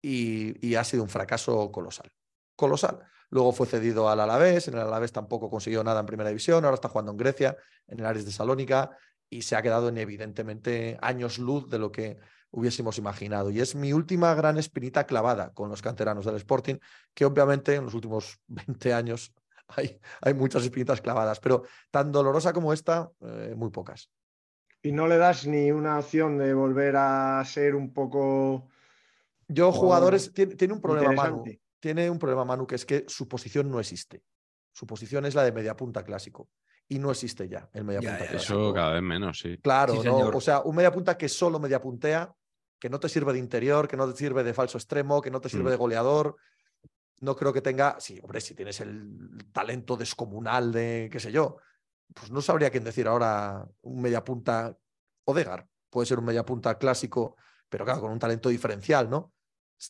[0.02, 2.12] y, y ha sido un fracaso colosal.
[2.56, 3.00] Colosal.
[3.32, 6.76] Luego fue cedido al Alavés, en el Alavés tampoco consiguió nada en primera división, ahora
[6.76, 8.92] está jugando en Grecia, en el Ares de Salónica
[9.30, 12.18] y se ha quedado en evidentemente años luz de lo que
[12.52, 13.52] hubiésemos imaginado.
[13.52, 16.78] Y es mi última gran espinita clavada con los canteranos del Sporting,
[17.14, 19.34] que obviamente en los últimos 20 años
[19.76, 24.10] hay, hay muchas espinitas clavadas, pero tan dolorosa como esta, eh, muy pocas.
[24.82, 28.70] Y no le das ni una opción de volver a ser un poco.
[29.48, 31.44] Yo, Jugador jugadores, tiene, tiene un problema, Manu.
[31.80, 34.24] Tiene un problema, Manu, que es que su posición no existe.
[34.72, 36.50] Su posición es la de mediapunta clásico.
[36.88, 38.54] Y no existe ya el mediapunta clásico.
[38.54, 39.58] Eso cada vez menos, sí.
[39.58, 40.30] Claro, Sí, ¿no?
[40.30, 42.34] O sea, un mediapunta que solo mediapuntea,
[42.80, 45.42] que no te sirve de interior, que no te sirve de falso extremo, que no
[45.42, 45.72] te sirve Mm.
[45.72, 46.36] de goleador.
[47.22, 47.98] No creo que tenga.
[48.00, 51.58] Sí, hombre, si tienes el talento descomunal de, qué sé yo,
[52.14, 54.76] pues no sabría quién decir ahora un mediapunta
[55.26, 55.68] Odegar.
[55.90, 57.36] Puede ser un mediapunta clásico,
[57.68, 59.32] pero claro, con un talento diferencial, ¿no?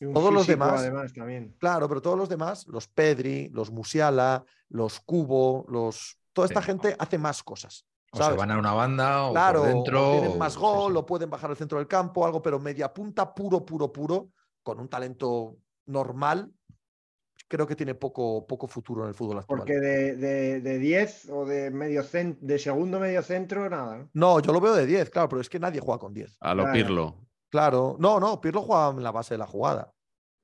[0.00, 0.80] y un Todos los demás.
[0.80, 1.56] Además, también.
[1.58, 6.16] Claro, pero todos los demás, los Pedri, los Musiala, los Cubo, los.
[6.32, 6.66] Toda esta Sí.
[6.66, 7.86] gente hace más cosas.
[8.12, 10.10] O se van a una banda o Claro, por o dentro.
[10.12, 10.98] tienen más sí, gol, sí.
[10.98, 14.30] o pueden bajar al centro del campo, algo, pero media punta puro, puro, puro,
[14.62, 16.52] con un talento normal,
[17.50, 19.58] creo que tiene poco, poco futuro en el fútbol actual.
[19.58, 24.08] Porque de, de, de 10 o de medio cen- de segundo medio centro, nada.
[24.14, 24.38] ¿no?
[24.40, 26.36] Yo lo veo de 10, claro, pero es que nadie juega con 10.
[26.40, 26.72] A lo Claro.
[26.78, 27.16] Pirlo.
[27.50, 29.92] Claro, no, no, Pirlo juega en la base de la jugada.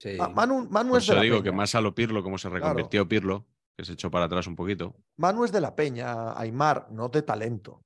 [0.03, 0.17] Sí.
[0.19, 2.49] Ma- Manu, Manu Por es de la digo que más a lo Pirlo, como se
[2.49, 3.47] reconvirtió Pirlo,
[3.79, 4.97] que se echó para atrás un poquito.
[5.17, 7.83] Manu es de la Peña, Aymar, no de talento,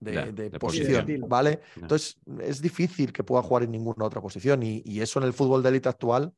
[0.00, 1.28] de, Ya, de de posición, posición.
[1.28, 1.60] ¿vale?
[1.76, 1.82] Ya.
[1.82, 5.34] Entonces, es difícil que pueda jugar en ninguna otra posición y, y eso en el
[5.34, 6.32] fútbol de élite actual,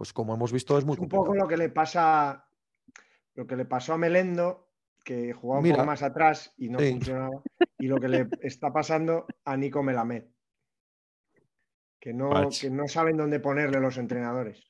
[0.00, 1.44] pues como hemos visto, es muy Es un poco complicado.
[1.44, 2.46] lo que le pasa
[3.34, 4.70] lo que le pasó a Melendo,
[5.04, 5.76] que jugaba un Mira.
[5.76, 6.92] poco más atrás y no Sí.
[6.92, 7.42] funcionaba,
[7.78, 10.24] y lo que le está pasando a Nico Melamed,
[12.00, 14.64] que no, que no saben dónde ponerle los entrenadores.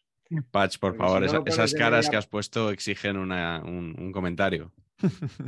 [0.50, 2.70] Patch, por Porque favor, si no esa- lo pones esas caras media- que has puesto
[2.72, 4.72] exigen una- un, un comentario,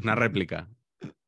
[0.00, 0.68] una réplica.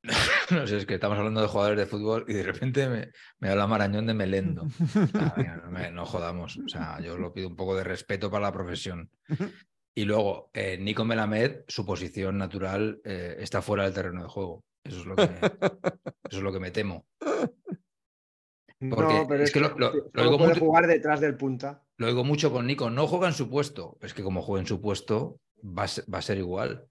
[0.51, 3.49] No sé, es que estamos hablando de jugadores de fútbol y de repente me, me
[3.51, 4.67] habla Marañón de Melendo.
[5.65, 6.57] No, me- no jodamos.
[6.59, 9.11] O sea, yo lo pido un poco de respeto para la profesión.
[9.97, 14.65] Y luego, eh, Nico Melamed, su posición natural eh, está fuera del terreno de juego.
[14.83, 17.07] Eso es lo que, eso es lo que me temo.
[18.91, 21.37] Porque no, pero es es, que que, lo- lo- lo puede mucho- jugar detrás del
[21.37, 21.85] punta.
[21.97, 23.97] Lo digo mucho con Nico, no juega en su puesto.
[24.01, 26.87] Es que como juega en su puesto, va a ser, va a ser igual.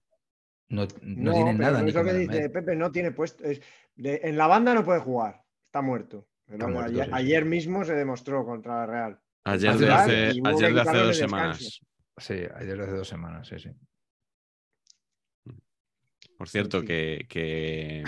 [0.74, 1.82] No, no, No, tienen pero nada.
[1.82, 3.44] ni lo que dice Pepe, no tiene puesto.
[3.44, 3.60] es-
[3.96, 6.28] de- en la banda no puede jugar, está muerto.
[6.46, 7.16] Pero Está muerto, ayer, sí, sí.
[7.16, 9.20] ayer mismo se demostró contra la Real.
[9.44, 11.80] Ayer de hace, ayer de dos semanas.
[12.16, 13.70] Sí, ayer hace dos semanas, sí, sí.
[16.36, 18.04] Por cierto, que, que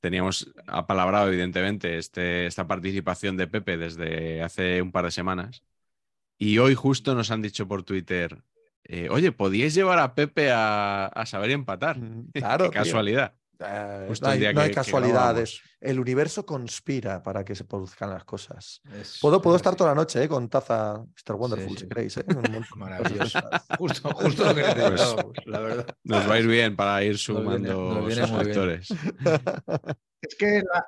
[0.00, 5.62] teníamos apalabrado, evidentemente, este, esta participación de Pepe desde hace un par de semanas.
[6.38, 8.42] Y hoy justo nos han dicho por Twitter,
[8.84, 11.98] eh, oye, ¿podíais llevar a Pepe a, a saber empatar?
[11.98, 12.64] Mm, Claro.
[12.66, 12.82] Qué tío.
[12.84, 13.34] casualidad.
[13.62, 15.60] Eh, no hay, no hay que- que casualidades.
[15.82, 18.80] El universo conspira para que se produzcan las cosas.
[18.98, 21.34] Es- Puedo, puedo es estar toda la noche eh, con taza Mr.
[21.34, 21.82] Wonderful, sí.
[21.84, 22.16] si queréis.
[22.16, 22.24] eh,
[22.76, 23.38] Maravilloso.
[23.78, 25.86] Justo, justo lo que necesitábamos, la verdad.
[26.04, 28.88] Nos va a ir bien para ir sumando suscriptores.
[30.22, 30.86] Es que la,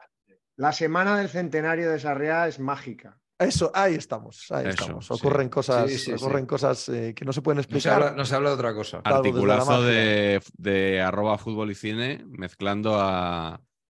[0.56, 3.18] la semana del centenario de Sarriá es mágica.
[3.44, 5.06] Eso, ahí estamos, ahí Eso, estamos.
[5.06, 5.14] sí.
[5.14, 6.24] Ocurren cosas, Sí, sí, sí.
[6.24, 7.92] ocurren cosas eh, que no se pueden No se, explicar.
[8.02, 9.00] habla, no se habla de otra cosa.
[9.04, 13.54] Articulazo de, de arroba fútbol y cine mezclando a,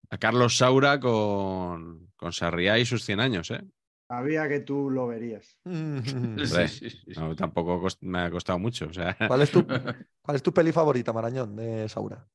[0.09, 3.61] a Carlos Saura con, con Sarriá y sus 100 años, ¿eh?
[4.07, 5.57] Sabía que tú lo verías.
[5.65, 7.19] Hombre, Sí, sí, sí, sí.
[7.19, 8.87] no, tampoco cost- me ha costado mucho.
[8.87, 9.65] O sea, ¿Cuál, es tu,
[10.21, 12.25] ¿Cuál es tu peli favorita, Marañón, de Saura?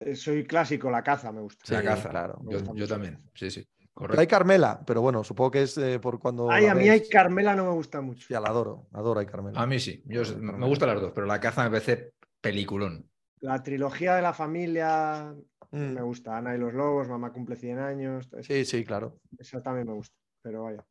[0.00, 1.72] Eh, Soy clásico, la caza me gusta.
[1.74, 2.08] La caza.
[2.10, 2.40] claro.
[2.48, 3.66] Yo, también, sí, sí.
[3.94, 4.26] Hay.
[4.26, 6.50] Carmela, pero bueno, supongo que es eh, por cuando.
[6.50, 8.26] Ay, a mí hay Carmela no me gusta mucho.
[8.26, 9.60] Sí, la adoro, adoro a Carmela.
[9.60, 10.02] A mí sí.
[10.06, 13.08] Yo, me gustan las dos, pero la caza me parece peliculón.
[13.40, 15.34] La trilogía de la familia
[15.72, 15.94] Mm.
[15.94, 16.36] me gusta.
[16.36, 18.28] Ana y los lobos, mamá cumple 100 años.
[18.42, 19.18] Sí, sí, claro.
[19.38, 20.14] Esa también me gusta.
[20.42, 20.84] Pero vaya.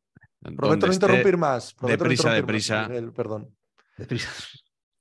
[0.56, 1.72] Prometo no interrumpir más.
[1.74, 2.88] prometo no deprisa, más, deprisa.
[2.88, 3.56] Miguel, perdón.
[3.96, 4.28] Deprisa.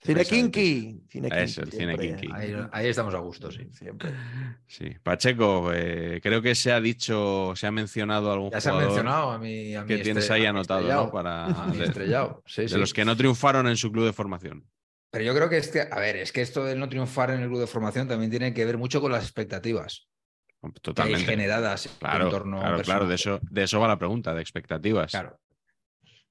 [0.03, 1.03] Cine Kinky.
[1.09, 2.15] Cine kinky Eso, el cine siempre.
[2.15, 2.29] kinky.
[2.33, 3.67] Ahí, ahí estamos a gusto, sí.
[3.71, 4.09] Siempre.
[4.65, 4.89] Sí.
[5.03, 8.91] Pacheco, eh, creo que se ha dicho, se ha mencionado algún Ya se ha jugador
[8.93, 11.05] mencionado a a que tienes estre- ahí a anotado, estrellado.
[11.05, 11.11] ¿no?
[11.11, 12.43] Para, A de, estrellado.
[12.47, 12.77] Sí, de sí.
[12.77, 14.65] los que no triunfaron en su club de formación.
[15.11, 17.49] Pero yo creo que este, a ver, es que esto de no triunfar en el
[17.49, 20.07] club de formación también tiene que ver mucho con las expectativas
[20.61, 21.25] que hay Totalmente.
[21.25, 24.33] generadas Claro, en torno a un claro, claro, de eso, de eso va la pregunta,
[24.33, 25.11] de expectativas.
[25.11, 25.39] Claro.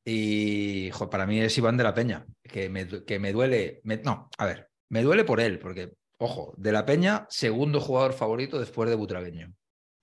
[0.05, 3.81] Y para mí es Iván de la Peña, que me, que me duele.
[4.05, 8.59] no, a ver, me duele por él, porque, ojo, de la Peña, segundo jugador favorito
[8.59, 9.53] después de Butragueño.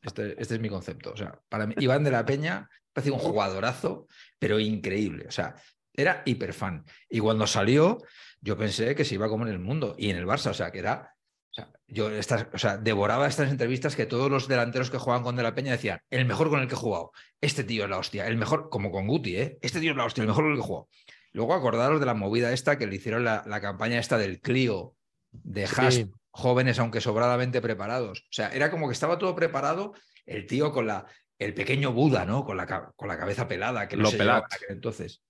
[0.01, 1.11] Este, este es mi concepto.
[1.11, 4.07] O sea, para mí, Iván de la Peña parece un jugadorazo,
[4.39, 5.25] pero increíble.
[5.27, 5.55] O sea,
[5.93, 6.85] era hiperfan.
[7.09, 7.97] Y cuando salió,
[8.39, 9.95] yo pensé que se iba a comer el mundo.
[9.97, 11.13] Y en el Barça, o sea, que era.
[11.57, 15.35] Sea, yo estas, o sea, devoraba estas entrevistas que todos los delanteros que jugaban con
[15.35, 17.97] De la Peña decían, el mejor con el que he jugado, este tío es la
[17.97, 19.57] hostia, el mejor, como con Guti, ¿eh?
[19.61, 20.89] Este tío es la hostia, el mejor con el que he jugado.
[21.33, 24.95] Luego acordaros de la movida esta que le hicieron la, la campaña esta del Clio,
[25.31, 26.09] de Sí.
[26.29, 28.19] jóvenes aunque sobradamente preparados.
[28.19, 29.93] O sea, era como que estaba todo preparado,
[30.25, 31.05] el tío con la,
[31.39, 32.43] el pequeño Buda, ¿no?
[32.45, 35.21] Con la, con la cabeza pelada, que no Lo se aquel entonces.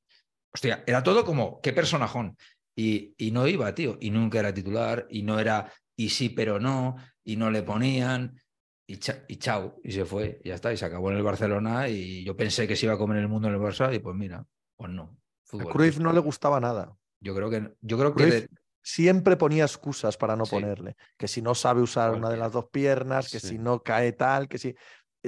[0.54, 2.38] Hostia, era todo como, qué personajón.
[2.76, 6.60] Y, y no iba, tío, y nunca era titular, y no era, y sí, pero
[6.60, 8.40] no, y no le ponían,
[8.88, 11.24] y, cha- y chao, y se fue, y ya está, y se acabó en el
[11.24, 14.00] Barcelona, y yo pensé que se iba a comer el mundo en el Barça, y
[14.00, 14.46] pues mira,
[14.78, 15.04] pues no.
[15.04, 15.74] A Fútbol.
[15.74, 16.96] Cruyff no le gustaba nada.
[17.20, 18.50] Yo creo que, yo creo que de-
[18.82, 20.52] siempre ponía excusas para no Sí.
[20.52, 20.96] ponerle.
[21.18, 23.48] Que si no sabe usar una de las dos piernas, que Sí.
[23.50, 24.70] si no cae tal, que si.
[24.70, 24.76] eh,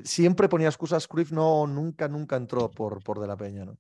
[0.04, 1.08] Siempre ponía excusas.
[1.08, 3.78] Cruyff no, nunca, nunca entró por, por De la Peña, ¿no?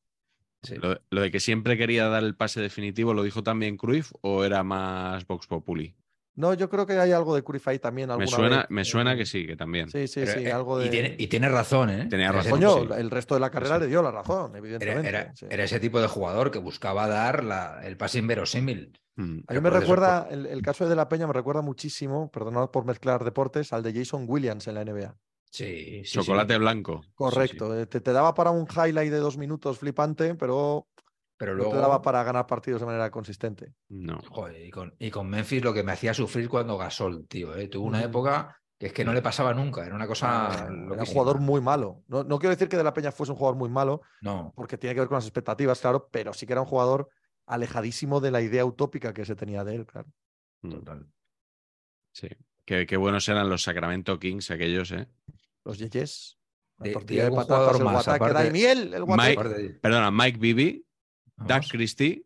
[0.63, 0.75] sí.
[0.75, 4.43] Lo, lo de que siempre quería dar el pase definitivo, ¿lo dijo también Cruyff o
[4.43, 5.95] era más Vox Populi?
[6.35, 8.09] No, yo creo que hay algo de ahí también.
[8.17, 9.89] Me suena, vez, me suena eh, que sí, que también.
[9.89, 10.87] Sí, sí, Pero, sí, eh, algo de.
[10.87, 12.07] y, tiene, y tiene razón, ¿eh?
[12.09, 12.87] Tenía Era razón, Coño, sí.
[12.97, 13.81] el resto de la carrera Sí.
[13.81, 15.09] le dio la razón, Era, evidentemente.
[15.09, 15.47] era- sí.
[15.49, 18.97] era ese tipo de jugador que buscaba dar la- el pase inverosímil.
[19.17, 19.39] Mm.
[19.47, 22.31] A mí me por recuerda, el, el caso de De La Peña me recuerda muchísimo,
[22.31, 25.15] perdonad por mezclar deportes, al de Jason Williams en la NBA.
[25.51, 26.59] Sí, sí, Chocolate sí.
[26.59, 27.01] blanco.
[27.15, 30.87] Correcto, eh, Te, te daba para un highlight de dos minutos flipante, pero
[31.39, 33.73] Pero no luego, te daba para ganar partidos de manera consistente.
[33.88, 34.19] No.
[34.30, 37.56] Joder, y, con, y con Memphis lo que me hacía sufrir cuando Gasol, tío.
[37.56, 37.69] ¿eh?
[37.69, 39.86] Tuvo una época que es que no le pasaba nunca.
[39.86, 40.49] Era una cosa.
[40.67, 40.69] Era
[41.02, 42.04] un jugador muy malo.
[42.08, 44.78] No, no quiero decir que De La Peña fuese un jugador muy malo, No, porque
[44.78, 47.10] tiene que ver con las expectativas, claro, pero sí que era un jugador
[47.47, 50.10] alejadísimo de la idea utópica que se tenía de él, claro.
[50.62, 50.69] Mm.
[50.71, 51.08] total.
[52.12, 52.28] Sí.
[52.65, 55.08] Qué, qué buenos eran los Sacramento Kings aquellos, ¿eh?
[55.63, 56.38] Los Yeyes.
[56.78, 59.38] La tortilla de algún patatas, jugador el guataque, Daimiel, el guataque.
[59.38, 60.86] Mike- de- Perdona, Mike Bibby,
[61.47, 62.25] Doug Christie,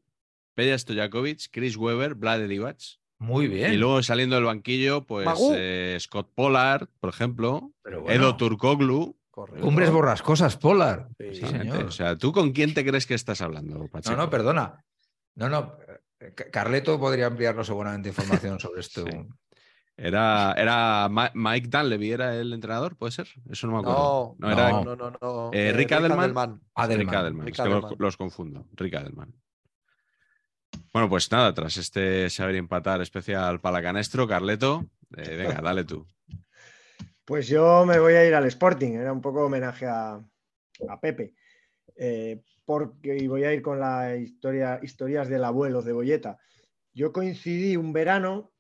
[0.56, 2.78] Peja Stojakovic, Chris Weber, Vlade Divac.
[3.20, 3.74] Muy bien.
[3.74, 9.16] Y luego saliendo del banquillo, pues eh, Scott Pollard, por ejemplo, bueno, Edo Turkoglu.
[9.32, 9.62] Correcto.
[9.64, 11.08] Cumbres borrascosas, Polar.
[11.18, 11.86] Sí, señor.
[11.86, 14.16] O sea, ¿tú con quién te crees que estás hablando, No, Pacheco?
[14.16, 14.84] no, perdona.
[15.36, 15.76] No, no.
[16.36, 19.04] Ca- Carleto podría ampliarnos seguramente información sobre esto.
[19.10, 19.18] Sí.
[19.96, 22.96] Era, era Mike Dunleavy, ¿era el entrenador?
[22.96, 23.28] ¿Puede ser?
[23.50, 24.36] Eso no me acuerdo.
[24.40, 25.52] No, era no, no, no, no.
[25.54, 26.60] Eh, Rick Adelman.
[26.74, 27.06] Adelman.
[27.08, 27.46] Rick Adelman.
[27.46, 28.66] Rick es que los, confundo.
[28.74, 29.34] Rick Adelman.
[30.92, 34.86] Bueno, pues nada, tras este saber empatar especial para canestro, Carleto,
[35.16, 36.08] eh, venga, dale tú.
[37.26, 40.20] Pues yo me voy a ir al Sporting, era un poco homenaje a,
[40.90, 41.36] a Pepe,
[41.96, 46.40] eh, porque voy a ir con la historia, historias del abuelo de Boyeta.
[46.94, 48.53] Yo coincidí un verano,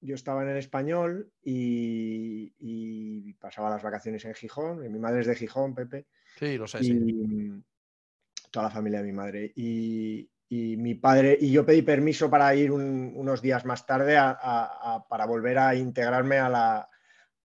[0.00, 5.26] yo estaba en el español y, y pasaba las vacaciones en Gijón, mi madre es
[5.26, 6.06] de Gijón, Pepe,
[6.38, 7.62] Sí, lo sé, y sí.
[8.50, 9.52] toda la familia de mi madre.
[9.56, 14.16] Y, y mi padre, y yo pedí permiso para ir un- unos días más tarde
[14.16, 16.88] a- a- a- para volver a integrarme a la,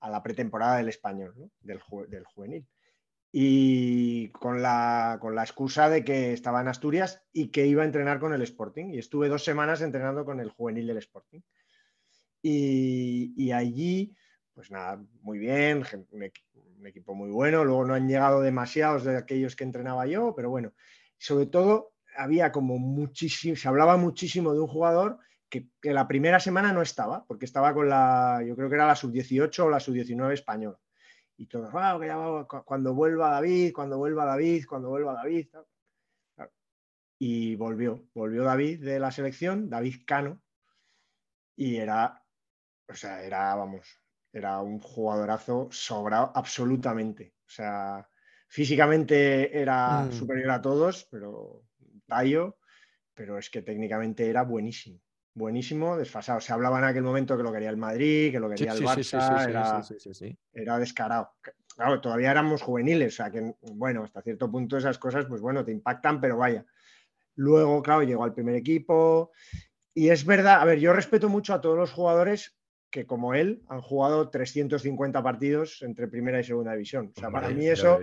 [0.00, 1.50] a la pretemporada del español, ¿no?
[1.60, 2.66] del, ju- del juvenil.
[3.32, 7.86] Y con la, con la excusa de que estaba en Asturias y que iba a
[7.86, 8.86] entrenar con el Sporting.
[8.92, 11.40] Y estuve dos semanas entrenando con el juvenil del Sporting.
[12.42, 14.14] Y, allí,
[14.54, 15.78] pues nada, muy bien,
[16.10, 17.64] un, equi- un equipo muy bueno.
[17.64, 20.72] Luego no han llegado demasiados de aquellos que entrenaba yo, pero bueno,
[21.18, 25.18] sobre todo había como muchísimo, se hablaba muchísimo de un jugador
[25.48, 28.86] que, que la primera semana no estaba, porque estaba con la, yo creo que era
[28.86, 30.78] la sub-18 o la sub-19 española.
[31.36, 35.14] Y todos, "Wow, que ya va- cu- cuando vuelva David, cuando vuelva David, cuando vuelva
[35.14, 35.48] David.
[35.50, 35.66] tal".
[36.36, 36.52] Claro.
[37.18, 40.42] Y volvió, volvió David de la selección, David Cano,
[41.56, 42.19] y era,
[42.90, 44.00] o sea, era, vamos,
[44.32, 47.34] era un jugadorazo sobrado absolutamente.
[47.46, 48.08] O sea,
[48.48, 50.12] físicamente era Mm.
[50.12, 51.62] superior a todos, pero
[52.06, 52.58] tallo,
[53.14, 55.00] pero es que técnicamente era buenísimo.
[55.32, 56.40] Buenísimo, desfasado.
[56.40, 58.84] Se hablaba en aquel momento que lo quería el Madrid, que lo quería el sí,
[58.84, 61.32] Barça, sí, sí, era descarado.
[61.76, 65.64] Claro, todavía éramos juveniles, o sea que, bueno, hasta cierto punto esas cosas, pues bueno,
[65.64, 66.66] te impactan, pero vaya.
[67.36, 69.30] Luego, claro, llegó al primer equipo.
[69.94, 72.59] Y es verdad, a ver, yo respeto mucho a todos los jugadores
[72.90, 77.12] que, como él, han jugado 350 partidos entre primera y segunda división.
[77.16, 78.00] O sea, para mí eso,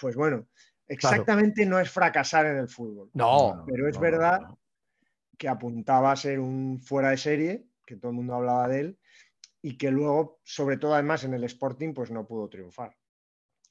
[0.00, 0.46] pues bueno,
[0.88, 3.10] exactamente no es fracasar en el fútbol.
[3.12, 4.58] No, Pero es no, verdad no.
[5.38, 8.98] que apuntaba a ser un fuera de serie, que todo el mundo hablaba de él,
[9.60, 12.96] y que luego, sobre todo además en el Sporting, pues no pudo triunfar.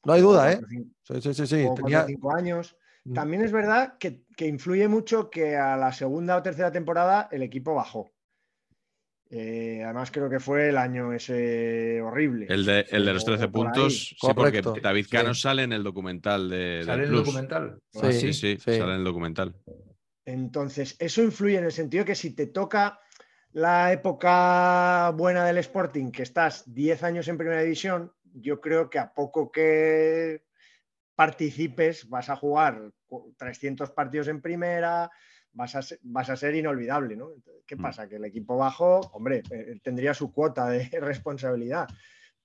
[0.06, 0.62] no hay duda, ¿eh?
[1.04, 1.48] Sí, sí, sí.
[1.48, 1.68] sí.
[1.76, 2.06] Tenía...
[2.06, 2.78] cinco años.
[3.06, 3.14] Mm.
[3.14, 7.44] También es verdad que, que influye mucho que a la segunda o tercera temporada el
[7.44, 8.13] equipo bajó.
[9.36, 12.46] Eh, además creo que fue el año ese horrible.
[12.50, 13.74] El de, el de los O- 13 o por ahí.
[13.74, 15.10] puntos, sí, porque David sí.
[15.10, 17.80] Cano sale en el documental de, ¿Sale en el documental?
[17.92, 18.78] Sí, Ah, Sí, sí, sí.
[18.78, 19.56] sale en el documental.
[20.26, 23.00] Entonces, eso influye en el sentido que si te toca
[23.54, 29.00] la época buena del Sporting, que estás 10 años en primera división, yo creo que
[29.00, 30.44] a poco que
[31.16, 35.10] participes vas a jugar cu- 300 partidos en primera,
[35.54, 37.30] vas a ser, vas a ser inolvidable, ¿no?
[37.66, 37.82] ¿Qué Mm.
[37.82, 38.08] pasa?
[38.10, 40.90] Que el equipo bajo, hombre, eh, tendría su cuota de
[41.24, 41.88] responsabilidad,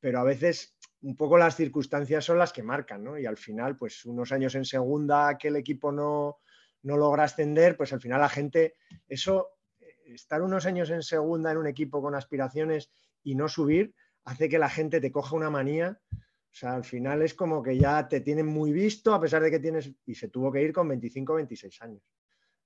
[0.00, 3.18] pero a veces un poco las circunstancias son las que marcan, ¿no?
[3.18, 6.38] Y al final, pues unos años en segunda que el equipo no,
[6.82, 8.74] no logra ascender, pues al final la gente,
[9.08, 9.48] eso,
[9.80, 12.90] eh, estar unos años en segunda en un equipo con aspiraciones
[13.22, 13.94] y no subir,
[14.24, 16.00] hace que la gente te coja una manía.
[16.12, 19.50] O sea, al final es como que ya te tienen muy visto, a pesar de
[19.50, 22.02] que tienes, y se tuvo que ir con 25, 26 años.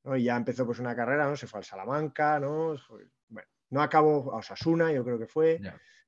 [0.04, 0.16] ¿No?
[0.16, 1.36] Y ya empezó pues una carrera, ¿no?
[1.36, 2.76] Se fue al Salamanca, ¿no?
[3.28, 5.60] Bueno, no acabó a Osasuna, yo creo que fue,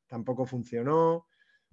[0.06, 1.28] tampoco funcionó.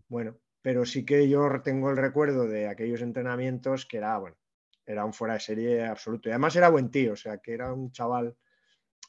[0.08, 4.38] Bueno, pero sí que yo tengo el recuerdo de aquellos entrenamientos que era, bueno,
[4.86, 6.30] era un fuera de serie absoluto.
[6.30, 8.38] Y además era buen tío, o sea, que era un chaval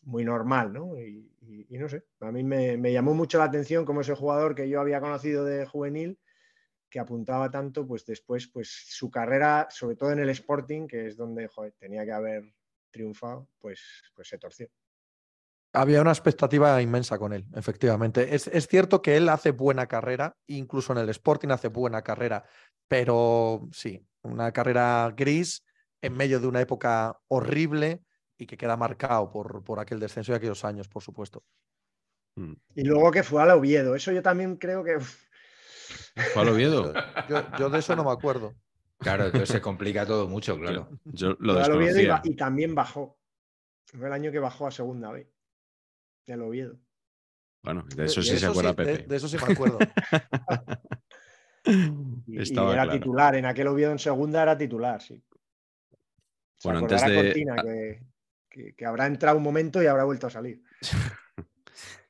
[0.03, 0.99] muy normal, ¿no?
[0.99, 4.15] Y, y- y no sé, a mí me, me llamó mucho la atención como ese
[4.15, 6.19] jugador que yo había conocido de juvenil,
[6.91, 11.17] que apuntaba tanto, pues después, pues su carrera, sobre todo en el Sporting, que es
[11.17, 12.55] donde joder, tenía que haber
[12.93, 13.81] triunfado, pues,
[14.15, 14.69] pues se torció.
[15.73, 18.35] Había una expectativa inmensa con él, efectivamente.
[18.35, 22.45] Es, es cierto que él hace buena carrera, incluso en el Sporting hace buena carrera,
[22.87, 25.65] pero sí, una carrera gris
[26.03, 28.03] en medio de una época horrible
[28.37, 31.43] y que queda marcado por, por aquel descenso y aquellos años, por supuesto.
[32.37, 32.53] Mm.
[32.75, 34.99] Y luego que fue al Oviedo, eso yo también creo que...
[35.01, 36.93] ¿Fue al Oviedo?
[37.29, 38.55] Yo, yo de eso no me acuerdo.
[39.03, 40.89] Claro, entonces se complica todo mucho, claro.
[41.05, 41.55] Yo lo
[42.25, 43.19] y, también bajó.
[43.87, 45.31] Fue el año que bajó a segunda B.
[46.27, 46.79] El Oviedo.
[47.63, 49.05] Bueno, de eso de sí se acuerda Pepe.
[49.07, 49.79] de eso sí me acuerdo.
[51.65, 52.91] Y, era claro.
[52.91, 55.23] titular, en aquel Oviedo en segunda era titular, sí.
[56.57, 58.03] Se Bueno, antes de- Cortina que,
[58.49, 60.63] que- que habrá entrado un momento y habrá vuelto a salir.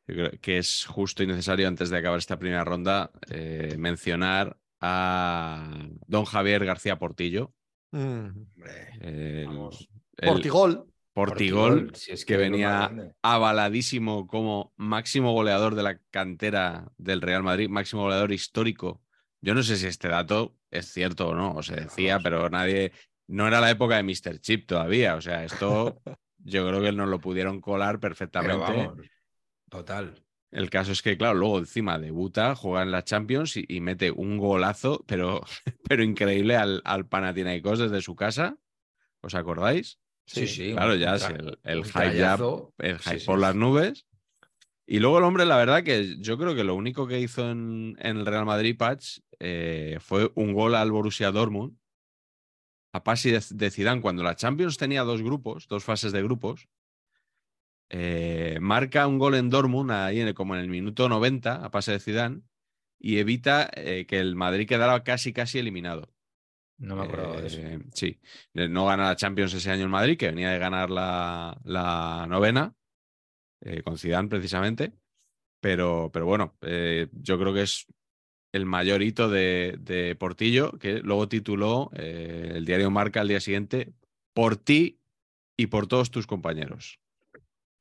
[0.07, 4.59] Yo creo que es justo y necesario, antes de acabar esta primera ronda, eh, mencionar
[4.83, 7.55] a don Javier García Portillo.
[7.93, 8.27] Mm.
[9.01, 9.89] el- Vamos.
[10.19, 10.87] el Portigol.
[11.15, 17.69] Portigol, si es que venía avaladísimo como máximo goleador de la cantera del Real Madrid,
[17.69, 19.03] máximo goleador histórico.
[19.43, 22.93] Yo no sé si este dato es cierto o no, o se decía, pero nadie.
[23.29, 24.39] No era la época de Mr.
[24.41, 26.01] Chip todavía, o sea, esto
[26.39, 28.57] yo creo que nos lo pudieron colar Pero perfectamente.
[28.57, 28.97] vamos,
[29.69, 30.15] total.
[30.53, 34.11] El caso es que, claro, luego encima debuta, juega en la Champions y, y mete
[34.11, 35.41] un golazo, pero,
[35.89, 38.59] pero increíble al, al Panathinaikos desde su casa.
[39.23, 39.99] ¿Os acordáis?
[40.27, 40.73] Sí, sí.
[40.73, 42.39] Claro, ya es el, el hype ya,
[42.79, 43.43] el Sí, hype sí, por sí.
[43.43, 44.07] las nubes.
[44.87, 47.97] Y luego el hombre, la verdad que yo creo que lo único que hizo en,
[47.99, 51.79] en el Real Madrid, Patch, eh, fue un gol al Borussia Dortmund
[52.93, 56.69] a pase de, de Zidane cuando la Champions tenía dos grupos, dos fases de grupos.
[57.93, 61.71] Eh, marca un gol en Dortmund ahí en el- como en el minuto 90 a
[61.71, 62.41] pase de Zidane
[62.99, 66.13] y evita eh, que el Madrid quedara casi casi eliminado.
[66.79, 67.59] No me acuerdo de eso.
[67.61, 68.19] Eh, sí,
[68.55, 72.75] no gana la Champions ese año en Madrid, que venía de ganar la, la novena,
[73.85, 74.93] con Zidane precisamente.
[75.61, 76.57] Pero, pero bueno,
[77.13, 77.87] yo creo que es
[78.53, 83.39] el mayor hito de, de Portillo, que luego tituló eh, el diario Marca al día
[83.41, 83.93] siguiente,
[84.35, 84.99] por ti
[85.57, 86.99] y por todos tus compañeros.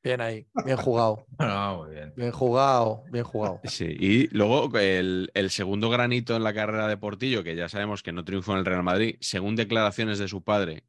[0.04, 2.14] Bien ahí, bien jugado, No, muy bien.
[2.16, 3.60] bien jugado, bien jugado.
[3.66, 8.02] Sí, y luego el, el segundo granito en la carrera de Portillo, que ya sabemos
[8.02, 10.84] que no triunfó en el Real Madrid, según declaraciones de su padre,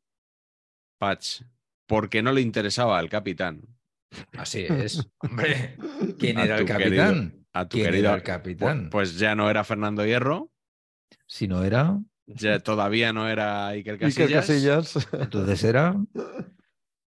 [0.99, 1.43] Patch,
[1.87, 3.63] porque no le interesaba al capitán.
[4.37, 5.07] Así es.
[5.19, 5.77] Hombre,
[6.19, 7.31] ¿quién era el capitán?
[7.31, 8.89] querido- a tu ¿Quién querido- era el capitán?
[8.91, 10.51] Pues ya no era Fernando Hierro,
[11.27, 14.11] si no era, ya todavía no era Iker Iker
[14.41, 15.09] Casillas, Casillas.
[15.21, 15.97] entonces era.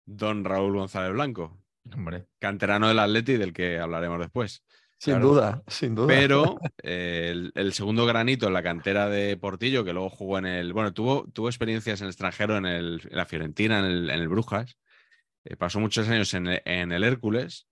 [0.06, 1.58] don Raúl González Blanco,
[1.92, 4.64] Hombre, canterano del Atleti del que hablaremos después.
[4.98, 5.28] Sin Claro.
[5.28, 6.06] duda, sin duda.
[6.06, 10.46] Pero eh, el, el segundo granito en la cantera de Portillo, que luego jugó en
[10.46, 10.72] el.
[10.72, 14.20] Bueno, tuvo, tuvo experiencias en el extranjero, en, el, en la Fiorentina, en el, en
[14.20, 14.78] el Brujas.
[15.44, 17.66] eh, pasó muchos años en el, en el Hércules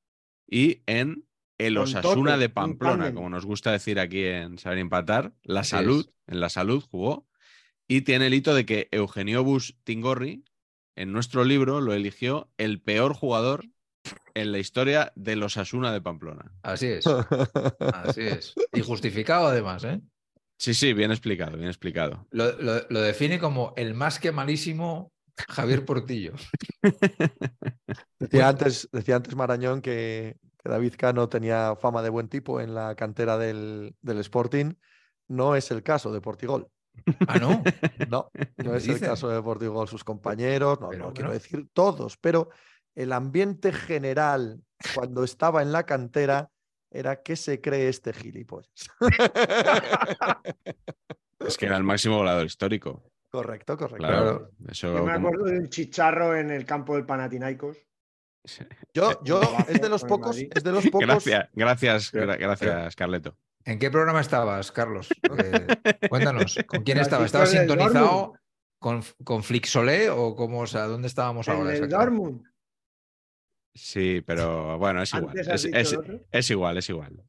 [0.46, 1.24] y en
[1.58, 5.32] el Osasuna de Pamplona, como nos gusta decir aquí en Saber Empatar.
[5.42, 6.14] La Así Salud, es.
[6.34, 7.26] en la Salud jugó.
[7.88, 10.44] Y tiene el hito de que Eugenio Bus Tingorri,
[10.96, 13.64] en nuestro libro, lo eligió el peor jugador
[14.34, 16.52] en la historia del Osasuna de Pamplona.
[16.62, 17.04] así es.
[17.80, 18.54] Así es.
[18.72, 20.00] Y justificado además, ¿eh?
[20.58, 22.26] Sí, sí, bien explicado, bien explicado.
[22.30, 25.12] Lo, lo- lo define como el más que malísimo
[25.48, 26.34] Javier Portillo.
[28.18, 32.74] Decía antes, decía antes Marañón que, que David Cano tenía fama de buen tipo en
[32.74, 34.74] la cantera del, del Sporting.
[35.28, 36.68] No es el caso de Portigol.
[37.26, 37.62] Ah, no.
[38.08, 39.88] No, no es el caso de Portigol.
[39.88, 42.50] Sus compañeros, no, Pero no quiero decir todos, pero
[42.94, 44.62] el ambiente general
[44.94, 46.50] cuando estaba en la cantera
[46.90, 48.70] era que se cree este gilipollas.
[51.40, 53.02] Es que era el máximo goleador histórico.
[53.30, 54.06] correcto, correcto.
[54.06, 54.50] Claro.
[54.68, 57.78] Eso Yo me como- acuerdo de un chicharro en el campo del Panathinaikos.
[58.94, 61.06] Yo, yo Abajo, es de los pocos, es de los pocos.
[61.06, 63.36] Gracias, gracias, gracias, Carleto.
[63.64, 65.08] ¿En qué programa estabas, Carlos?
[65.38, 65.66] Eh,
[66.10, 67.26] cuéntanos, ¿con quién estabas?
[67.26, 68.34] ¿Estabas sintonizado
[68.80, 71.74] con, con Flixolé o cómo, o sea, dónde estábamos En ahora?
[71.74, 71.88] el?
[71.88, 72.42] Dortmund.
[73.74, 75.38] Sí, pero bueno, es igual.
[75.38, 75.64] Es,
[76.50, 77.24] igual, es igual.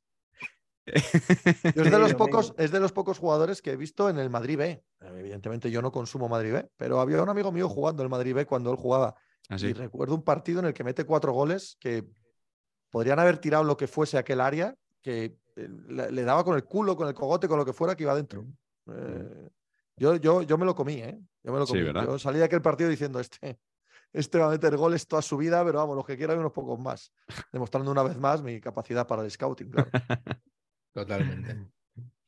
[0.85, 4.09] Yo es de Sí, los lo pocos, es de los pocos jugadores que he visto
[4.09, 4.83] en el Madrid B.
[5.01, 8.45] Evidentemente yo no consumo Madrid B, pero había un amigo mío jugando el Madrid B
[8.45, 9.15] cuando él jugaba.
[9.49, 9.67] Así.
[9.67, 12.05] Y recuerdo un partido en el que mete cuatro goles que
[12.89, 16.95] podrían haber tirado lo que fuese aquel área, que eh, le, daba con el culo,
[16.95, 18.45] con el cogote, con lo que fuera que iba dentro.
[18.87, 19.49] Eh,
[19.95, 21.19] yo, yo, yo me lo comí, ¿eh?
[21.43, 21.83] Yo me lo Sí, comí.
[21.83, 22.05] ¿verdad?
[22.05, 23.59] Yo salí de aquel partido diciendo, este,
[24.13, 26.51] este va a meter goles toda su vida, pero vamos, los que quiera hay unos
[26.53, 27.11] pocos más.
[27.51, 29.89] Demostrando una vez más mi capacidad para el scouting, claro.
[30.93, 31.57] Totalmente.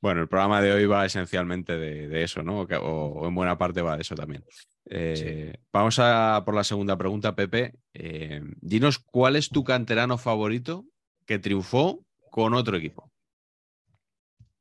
[0.02, 2.62] Bueno, el programa de hoy va esencialmente de, de eso, ¿no?
[2.62, 2.82] O, que- o-
[3.14, 4.44] o en buena parte va de eso también.
[4.86, 7.74] Eh, Vamos a por la segunda pregunta, Pepe.
[7.94, 10.86] Eh, dinos cuál es tu canterano favorito
[11.26, 13.12] que triunfó con otro equipo.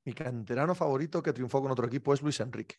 [0.06, 2.76] Mi canterano favorito que triunfó con otro equipo es Luis Enrique.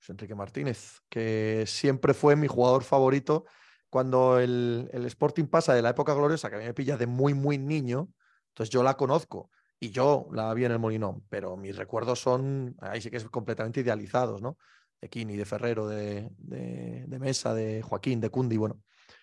[0.00, 3.44] Luis Enrique Martínez, que siempre fue mi jugador favorito
[3.90, 7.06] cuando el, el Sporting pasa de la época gloriosa, que a mí me pilla de
[7.06, 8.08] muy, muy niño,
[8.48, 12.76] entonces yo la conozco y yo la vi en el Molinón, pero mis recuerdos son,
[12.80, 14.56] ahí sí que es completamente idealizados, ¿no?
[15.00, 18.80] De Kini, de Ferrero, de, de, de Mesa, de Joaquín, de Cundi, bueno,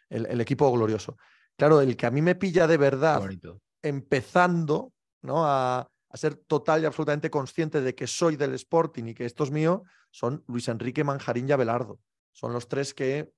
[0.10, 1.18] el, el equipo glorioso.
[1.56, 3.62] Claro, el que a mí me pilla de verdad bonito.
[3.82, 5.46] empezando ¿no?
[5.46, 9.44] a, a ser total y absolutamente consciente de que soy del Sporting y que esto
[9.44, 12.00] es mío, son Luis Enrique, Manjarín y Abelardo.
[12.32, 13.32] Son los tres que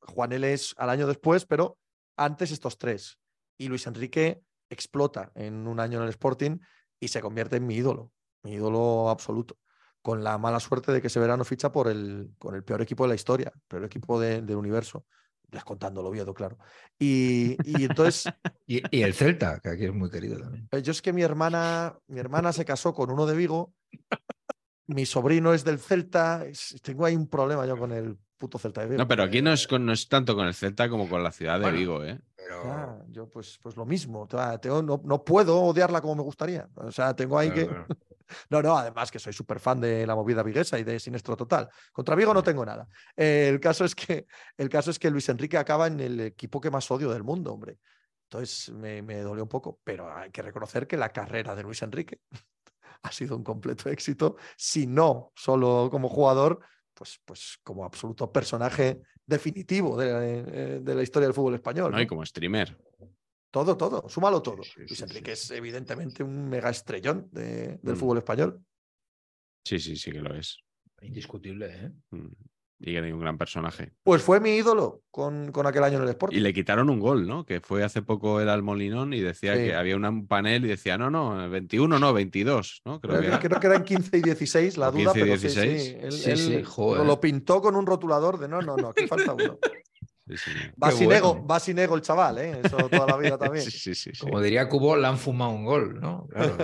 [0.00, 1.78] Juan L es al año después, pero
[2.16, 3.18] antes estos tres.
[3.56, 6.58] Y Luis Enrique explota en un año en el Sporting
[6.98, 8.12] y se convierte en mi ídolo,
[8.42, 9.58] mi ídolo absoluto.
[10.02, 13.04] Con la mala suerte de que ese verano ficha por el, con el peor equipo
[13.04, 15.04] de la historia, el peor equipo de- del universo.
[15.50, 16.58] Descontando el Oviedo, claro.
[16.98, 18.24] Y, y entonces
[18.66, 20.68] Y, y el Celta, que aquí es muy querido también.
[20.70, 23.72] eh, Yo es que mi hermana, mi hermana se casó con uno de Vigo,
[24.86, 26.44] mi sobrino es del Celta,
[26.82, 28.98] tengo ahí un problema yo con el, puto Celta de Vigo.
[28.98, 31.30] No, pero aquí no es, con- no es tanto con el Celta como con la
[31.30, 31.78] ciudad de Bueno.
[31.78, 32.18] Vigo, ¿eh?
[32.36, 34.22] Pero, Ah, yo pues, pues lo mismo.
[34.22, 36.68] o sea, tengo- no, no puedo odiarla como me gustaría.
[36.76, 37.68] O sea, tengo ahí que...
[38.50, 41.68] No, no, además que soy súper fan de la movida viguesa y de Sinestro Total.
[41.92, 42.88] Contra Vigo no tengo nada.
[43.16, 44.26] Eh, el, caso es que,
[44.56, 47.52] el caso es que Luis Enrique acaba en el equipo que más odio del mundo,
[47.52, 47.78] hombre.
[48.24, 51.82] Entonces me, me dolió un poco, pero hay que reconocer que la carrera de Luis
[51.82, 52.20] Enrique
[53.02, 56.60] ha sido un completo éxito, si no solo como jugador,
[56.94, 61.90] pues, pues como absoluto personaje definitivo de, eh, de la historia del fútbol español.
[61.90, 61.96] ¿no?
[61.96, 62.02] ¿no?
[62.02, 62.76] Y como streamer.
[63.50, 64.62] Todo, todo, súmalo todo.
[64.62, 65.44] Sí, sí, Luis Enrique sí.
[65.54, 67.98] es evidentemente un mega estrellón de- del Mm.
[67.98, 68.64] fútbol español.
[69.64, 70.58] Sí, sí, sí que lo es.
[71.02, 71.90] Indiscutible, ¿eh?
[72.10, 72.26] Mm.
[72.82, 73.92] Y que un gran personaje.
[74.02, 76.38] Pues fue mi ídolo con, con aquel año en el Sporting.
[76.38, 77.44] Y le quitaron un gol, ¿no?
[77.44, 79.64] Que fue hace poco era al Molinón y decía Sí.
[79.64, 82.98] que había un panel y decía, no, no, 21, no, 22, ¿no?
[83.00, 85.42] Creo Creo que creo que eran 15 y 16 la duda, 15 y pero sí,
[85.42, 85.82] 16.
[85.82, 87.04] sí, él, Sí, él sí, joder.
[87.04, 89.58] lo pintó con un rotulador de no, no, no, aquí falta uno.
[90.36, 90.50] Sí.
[90.82, 92.60] Va sin ego, va sin ego el chaval, ¿eh?
[92.64, 93.64] Eso toda la vida también.
[93.70, 94.20] Sí, sí, sí, sí.
[94.20, 96.26] Como diría Cubo, le han fumado un gol, ¿no?
[96.28, 96.56] Claro.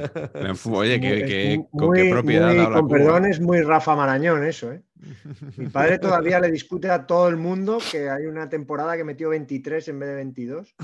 [0.73, 2.99] Oye, ¿qué, Es qué- muy- ¿con qué propiedad muy- habla Con Cuba?
[2.99, 4.83] perdón, es muy Rafa Marañón eso, ¿eh?
[5.57, 9.29] Mi padre todavía le discute a todo el mundo que hay una temporada que metió
[9.29, 10.75] 23 en vez de 22.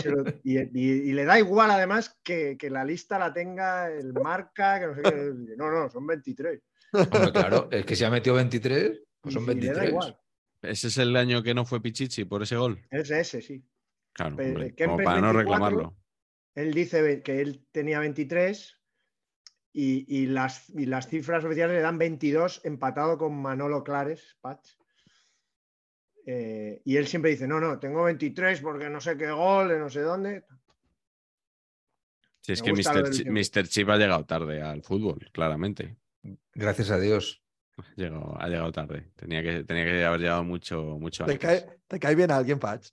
[0.00, 3.90] Se lo- y, y- y le da igual, además, que, que la lista la tenga
[3.90, 5.32] el marca, que no sé qué.
[5.56, 6.60] No, no, son 23.
[6.92, 9.88] Hombre, claro, es que si ha metido 23, pues son y le da 23.
[9.90, 10.18] igual.
[10.62, 12.80] Ese es el año que no fue Pichichi por ese gol.
[12.90, 13.64] Es ese, sí.
[14.12, 15.96] Claro, Pero hombre, Kempes como para no 24, reclamarlo.
[16.54, 18.78] Él dice que él tenía 23
[19.72, 24.70] y, y las, y las cifras oficiales le dan 22 empatado con Manolo Clares, Patch.
[26.24, 29.78] Eh, y él siempre dice, no, no, tengo 23 porque no sé qué gol, de
[29.78, 30.44] no sé dónde.
[32.40, 33.10] Si es me que Mr.
[33.10, 33.32] tiempo.
[33.32, 33.68] Mr.
[33.68, 35.96] Chip ha llegado tarde al fútbol, claramente.
[36.54, 37.41] Gracias a Dios.
[37.96, 39.10] Llegó- ha llegado tarde.
[39.16, 41.62] Tenía que, tenía que haber llegado mucho, mucho ¿Te antes.
[41.62, 42.88] cae, te cae bien alguien, Patch?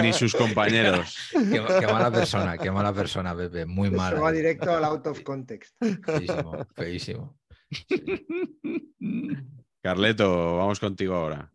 [0.00, 1.16] Ni sus compañeros.
[1.32, 3.66] Qué, qué mala persona, qué mala persona, Pepe.
[3.66, 4.20] Muy Se mala.
[4.20, 5.74] va directo al out of context.
[6.04, 7.38] Feísimo, feísimo.
[9.82, 11.50] Carleto, vamos contigo ahora.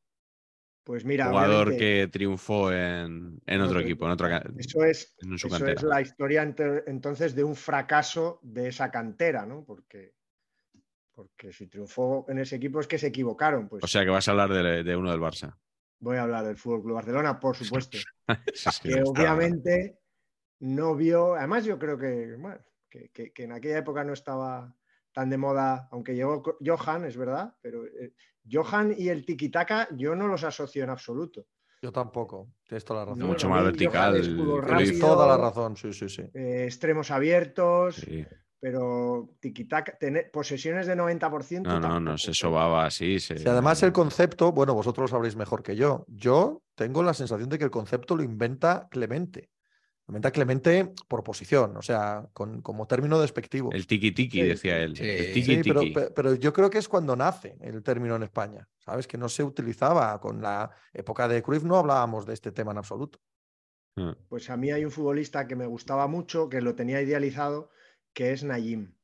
[0.83, 5.37] Pues mira, Jugador que triunfó en, en otro otro equipo, en otra eso es, en
[5.37, 5.73] su eso cantera.
[5.73, 6.43] es la historia
[6.87, 9.65] entonces de un fracaso de esa cantera, ¿no?
[9.65, 10.13] Porque,
[11.17, 13.67] porque si triunfó en ese equipo es que se equivocaron.
[13.67, 15.57] Pues O sea que vas a hablar de, de uno del Barça.
[15.99, 17.97] voy a hablar del Fútbol Club Barcelona, por supuesto.
[18.53, 19.99] Sí, sí, que obviamente
[20.59, 22.59] no vio, además yo creo que, bueno,
[22.89, 24.75] que, que- que en aquella época no estaba
[25.13, 28.13] tan de moda, aunque llegó Johan, es verdad, pero eh,
[28.51, 31.47] Johan y el tiki-taka yo no los asocio en absoluto.
[31.81, 33.19] Yo tampoco, tienes toda la razón.
[33.19, 34.61] No, Mucho más vertical.
[34.61, 34.99] Rápido.
[34.99, 36.21] toda la razón, sí, sí, sí.
[36.33, 38.23] Eh, extremos abiertos, Sí.
[38.59, 41.61] Pero tiki-taka, tener posesiones de 90%.
[41.63, 43.19] No, no, no, se pero- sobaba así.
[43.19, 43.37] Se...
[43.37, 46.05] Si además el concepto, bueno, vosotros lo sabréis mejor que yo.
[46.07, 49.49] Yo tengo la sensación de que el concepto lo inventa Clemente.
[50.07, 53.71] Lo inventa Clemente por posición, o sea, con, como término despectivo.
[53.73, 54.95] El tiki tiki, Sí, decía él.
[54.95, 55.03] sí.
[55.03, 58.23] El Sí, tiki Sí, pero, pero yo creo que es cuando nace el término en
[58.23, 59.05] España, ¿sabes?
[59.05, 62.77] Que no se utilizaba con la época de Cruyff, no hablábamos de este tema en
[62.77, 63.19] absoluto.
[63.97, 67.69] Ah, Pues a mí hay un futbolista que me gustaba mucho, que lo tenía idealizado,
[68.17, 68.95] que es Nayim.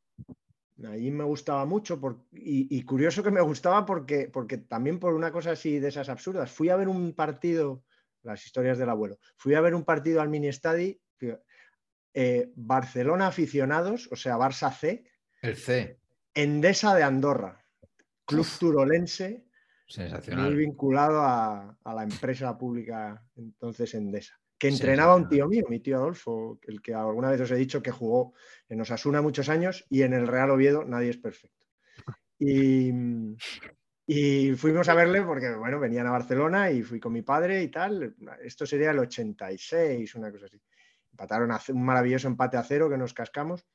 [0.77, 5.13] Nayim me gustaba mucho por- y, y curioso que me gustaba porque, porque también por
[5.13, 6.49] una cosa así de esas absurdas.
[6.49, 7.83] Fui a ver un partido,
[8.23, 10.99] las historias del abuelo, fui a ver un partido al mini estadi,
[12.15, 15.05] eh, Barcelona aficionados, o sea, Barça C,
[15.43, 15.99] El C,
[16.33, 17.63] Endesa de Andorra,
[18.25, 20.55] club turolense, muy sensacional.
[20.55, 24.39] vinculado a, a la empresa pública entonces Endesa.
[24.63, 27.83] Que entrenaba un tío mío, mi tío Adolfo, el que alguna vez os he dicho
[27.83, 28.33] que jugó
[28.69, 31.67] en Osasuna muchos años y en el Real Oviedo nadie es perfecto.
[32.39, 32.89] Y,
[34.07, 37.67] y fuimos a verle porque, bueno, venían a Barcelona y fui con mi padre y
[37.67, 38.15] tal.
[38.41, 40.61] Esto sería el 86, una cosa así.
[41.11, 43.65] Empataron a un maravilloso empate a cero que nos cascamos.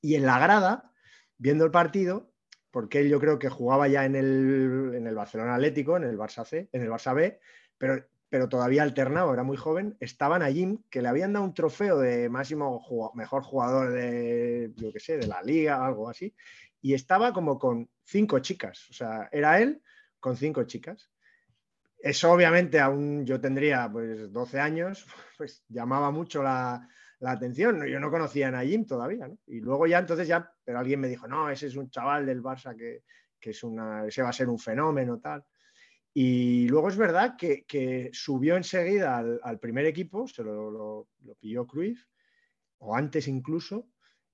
[0.00, 0.90] Y en la grada,
[1.36, 2.32] viendo el partido,
[2.70, 6.16] porque él yo creo que jugaba ya en el, en el Barcelona Atlético, en el
[6.16, 7.38] Barça C, en el Barça B,
[7.76, 12.00] pero, pero todavía alternado, era muy joven, estaban allí que le habían dado un trofeo
[12.00, 12.82] de máximo
[13.14, 16.34] mejor jugador de, yo qué sé, de la liga, algo así,
[16.82, 19.80] y estaba como con cinco chicas, o sea, era él
[20.18, 21.12] con cinco chicas.
[21.96, 25.06] Eso obviamente aún yo tendría pues 12 años,
[25.38, 26.88] pues llamaba mucho la,
[27.20, 27.86] la atención.
[27.86, 29.30] Yo no conocía a Nayim todavía.
[29.46, 32.42] Y luego ya entonces ya, pero alguien me dijo, no, ese es un chaval del
[32.42, 33.04] Barça que,
[33.38, 35.44] que es una, ese va a ser un fenómeno, tal.
[36.16, 41.08] Y luego es verdad que, que subió enseguida al, al primer equipo, se lo, lo-
[41.24, 42.06] lo pilló Cruyff,
[42.78, 43.88] o antes incluso.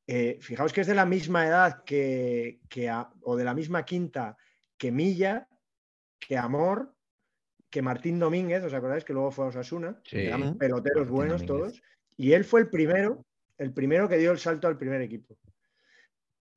[0.07, 3.85] Eh, fijaos que es de la misma edad que, que a- o de la misma
[3.85, 4.37] quinta
[4.77, 5.49] que Milla,
[6.19, 6.95] que Amor,
[7.71, 10.01] que Martín Domínguez, ¿os acordáis que luego fue a Osasuna?
[10.05, 10.19] Sí.
[10.19, 11.73] Eran peloteros Martín buenos Domínguez.
[11.75, 11.83] todos.
[12.17, 13.25] Y él fue el primero,
[13.57, 15.39] el primero que dio el salto al primer equipo.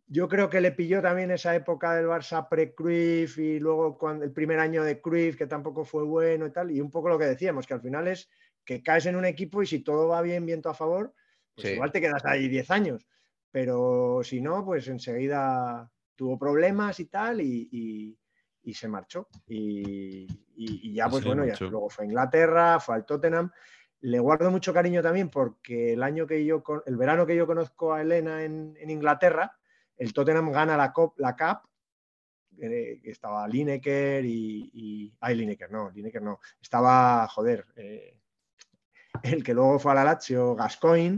[0.07, 4.31] Yo creo que le pilló también esa época del Barça pre-Cruyff y luego cuando, el
[4.31, 6.71] primer año de Cruyff, que tampoco fue bueno y tal.
[6.71, 8.29] Y un poco lo que decíamos, que al final es
[8.65, 11.13] que caes en un equipo y si todo va bien, viento a favor,
[11.55, 11.73] pues Sí.
[11.73, 13.07] igual te quedas ahí 10 años.
[13.51, 18.17] Pero si no, pues enseguida tuvo problemas y tal y, y-
[18.63, 19.27] y se marchó.
[19.47, 23.51] Y, ya, pues bueno, ya luego fue a Inglaterra, fue al Tottenham.
[24.01, 27.93] Le guardo mucho cariño también porque el año que yo, el verano que yo conozco
[27.93, 29.57] a Elena en, en Inglaterra,
[29.97, 31.67] el Tottenham gana la, Cop- la Cup,
[32.59, 35.13] eh, estaba Lineker y, y...
[35.19, 36.39] Ay, Lineker, no, Lineker no.
[36.61, 38.19] Estaba, joder, eh,
[39.21, 41.15] el que luego fue a la Lazio, Gascoigne.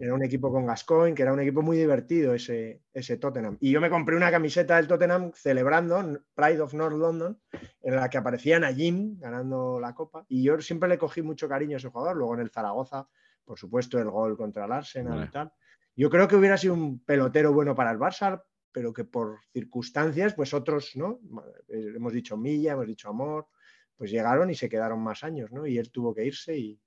[0.00, 3.58] Era un equipo con Gascoigne, que era un equipo muy divertido ese, ese Tottenham.
[3.60, 7.38] Y yo me compré una camiseta del Tottenham celebrando Pride of North London,
[7.82, 10.24] en la que aparecía Najim ganando la copa.
[10.28, 12.16] Y yo siempre le cogí mucho cariño a ese jugador.
[12.16, 13.08] Luego en el Zaragoza,
[13.44, 15.26] por supuesto, el gol contra el Arsenal Vale.
[15.26, 15.52] y tal.
[15.96, 20.34] Yo creo que hubiera sido un pelotero bueno para el Barça, pero que por circunstancias,
[20.34, 21.20] pues otros, ¿no?
[21.68, 23.48] Eh, Hemos dicho Milla, hemos dicho Amor,
[23.96, 25.66] pues llegaron y se quedaron más años, ¿no?
[25.66, 26.80] Y él tuvo que irse y,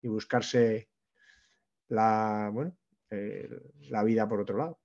[0.00, 0.88] y buscarse
[1.88, 2.76] la, bueno,
[3.10, 3.48] eh,
[3.90, 4.78] la vida por otro lado.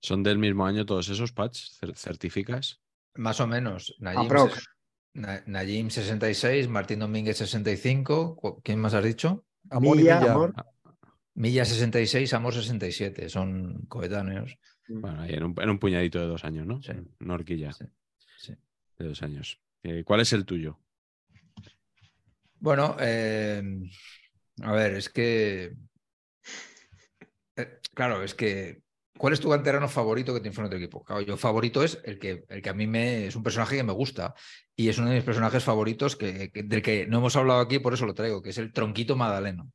[0.00, 1.58] ¿Son del mismo año todos esos patch?
[1.80, 2.80] Cer- ¿Certificas?
[3.14, 3.94] Más o menos.
[3.98, 4.28] Najim,
[5.46, 8.36] Najim 66, Martín Domínguez 65.
[8.36, 9.46] ¿cu- ¿Quién más has dicho?
[9.70, 10.32] Amor y Milla, Milla.
[10.34, 10.54] Amor,
[11.36, 13.28] Milla 66, Amor 67.
[13.28, 14.56] Son coetáneos.
[14.88, 16.82] Bueno, ahí en un, en un puñadito de dos años, ¿no?
[16.82, 16.92] Sí.
[17.20, 17.84] Una horquilla Sí,
[18.38, 18.54] sí.
[18.98, 19.60] de dos años.
[19.82, 20.78] Eh, ¿Cuál es el tuyo?
[22.58, 23.62] Bueno, eh,
[24.62, 25.74] a ver, es que.
[27.56, 28.82] eh, claro, es que.
[29.18, 31.02] ¿Cuál es tu canterano favorito que tienes en otro equipo?
[31.02, 33.26] Claro, yo favorito es el que, el que a mí me.
[33.26, 34.34] Es un personaje que me gusta.
[34.74, 37.78] Y es uno de mis personajes favoritos que, que- del que no hemos hablado aquí,
[37.78, 39.72] por eso lo traigo, que es el Tronquito Magdaleno.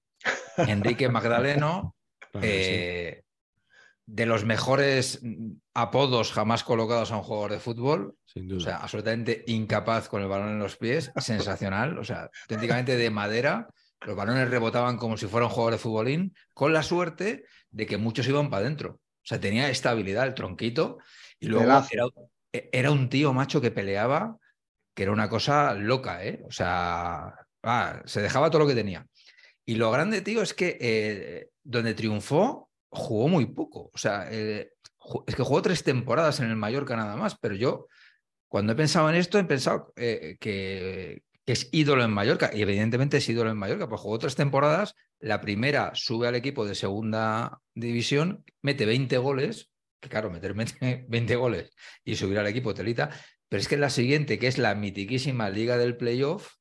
[0.58, 1.96] Enrique Magdaleno.
[2.32, 2.70] Claro que sí.
[2.72, 3.24] eh,
[4.06, 5.20] de los mejores
[5.74, 8.16] apodos jamás colocados a un jugador de fútbol.
[8.26, 8.64] Sin O duda.
[8.64, 13.68] sea, absolutamente incapaz con el balón en los pies, sensacional, o sea, auténticamente de madera.
[14.00, 17.98] Los balones rebotaban como si fuera un jugador de futbolín, con la suerte de que
[17.98, 18.94] muchos iban para adentro.
[18.94, 20.98] O sea, tenía estabilidad el tronquito
[21.40, 21.66] y luego
[22.52, 24.38] era un tío macho que peleaba,
[24.96, 26.42] que era una cosa loca, ¿eh?
[26.48, 29.06] O sea, ah, se dejaba todo lo que tenía.
[29.66, 33.90] Y lo grande, tío, es que eh, donde triunfó, jugó muy poco.
[33.94, 34.74] O sea, eh,
[35.28, 37.88] es que jugó tres temporadas en el Mallorca nada más, pero yo,
[38.48, 42.52] cuando he pensado en esto, he pensado eh, que, es ídolo en Mallorca.
[42.54, 44.96] Y evidentemente es ídolo en Mallorca, pues jugó tres temporadas.
[45.20, 51.06] La primera sube al equipo de segunda división, mete 20 goles, que claro, meter 20
[51.08, 51.72] 20 goles
[52.04, 53.10] y subir al equipo telita.
[53.50, 56.54] Pero es que la siguiente, que es la mitiquísima Liga del Playoff,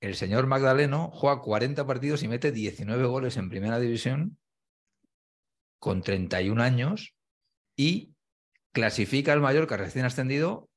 [0.00, 4.38] el señor Magdaleno juega 40 partidos y mete 19 goles en primera división
[5.78, 7.14] con 31 años
[7.76, 8.14] y
[8.72, 10.68] clasifica al Mallorca recién ascendido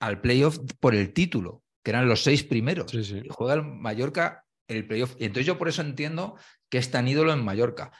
[0.00, 2.90] al playoff por el título, que eran los seis primeros.
[2.90, 3.22] Sí, sí.
[3.24, 5.14] Y juega el Mallorca el playoff.
[5.18, 6.36] Y entonces yo por eso entiendo
[6.68, 7.92] que es tan ídolo en Mallorca.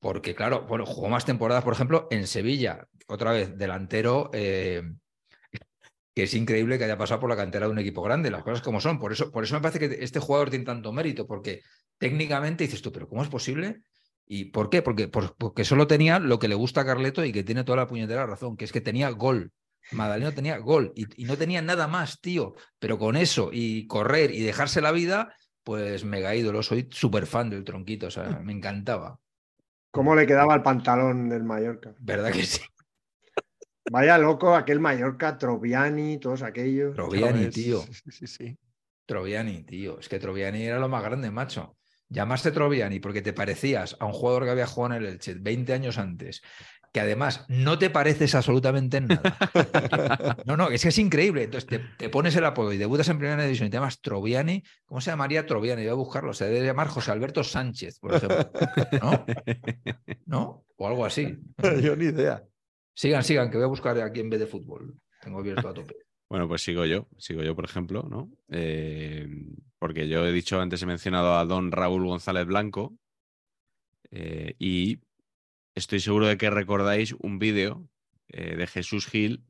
[0.00, 2.88] Porque, claro, bueno, jugó más temporadas, por ejemplo, en Sevilla.
[3.06, 4.82] Otra vez, delantero, eh,
[6.14, 8.62] que es increíble que haya pasado por la cantera de un equipo grande, las cosas
[8.62, 8.98] como son.
[8.98, 11.62] Por eso, por eso me parece que este jugador tiene tanto mérito, porque
[11.98, 13.82] técnicamente dices tú, pero ¿cómo es posible?
[14.26, 14.82] ¿Y por qué?
[14.82, 17.76] Porque, por- porque solo tenía lo que le gusta a Carleto y que tiene toda
[17.78, 19.52] la puñetera razón, que es que tenía gol.
[19.90, 22.54] Magdaleno tenía gol y, y no tenía nada más, tío.
[22.78, 25.34] Pero con eso y correr y dejarse la vida,
[25.64, 26.62] pues mega ídolo.
[26.62, 29.18] Soy súper fan del tronquito, o sea, me encantaba.
[29.90, 31.94] ¿Cómo le quedaba el pantalón del Mallorca?
[31.98, 32.60] ¿Verdad que sí?
[33.90, 36.94] Vaya loco aquel Mallorca, Troviani, todos aquellos.
[36.94, 37.54] Troviani, ¿Sabes?
[37.54, 37.80] tío.
[37.80, 38.58] Sí, sí, sí.
[39.06, 39.98] Troviani, tío.
[39.98, 41.76] Es que Troviani era lo más grande, macho.
[42.08, 45.72] Llamaste Troviani porque te parecías a un jugador que había jugado en el Elche 20
[45.72, 46.42] años antes,
[46.92, 49.38] que además no te pareces absolutamente en nada.
[50.44, 51.44] No, no, es que es increíble.
[51.44, 54.62] Entonces te, te pones el apodo y debutas en primera división y te llamas Troviani.
[54.84, 55.82] ¿Cómo se llamaría Troviani?
[55.82, 56.34] Voy a buscarlo.
[56.34, 58.50] Se debe llamar José Alberto Sánchez, por ejemplo.
[59.00, 59.24] ¿No?
[60.26, 60.64] ¿No?
[60.76, 61.38] O algo así.
[61.82, 62.44] Yo ni idea.
[62.94, 64.94] Sigan, sigan, que voy a buscar aquí en vez de fútbol.
[65.20, 65.94] Tengo abierto a tope.
[66.32, 68.30] Bueno, pues sigo yo, sigo yo, por ejemplo, ¿no?
[68.48, 69.28] Eh,
[69.78, 72.96] porque yo he dicho antes, he mencionado a don Raúl González Blanco
[74.10, 75.00] eh, y
[75.74, 77.86] estoy seguro de que recordáis un vídeo
[78.28, 79.44] eh, de Jesús Gil,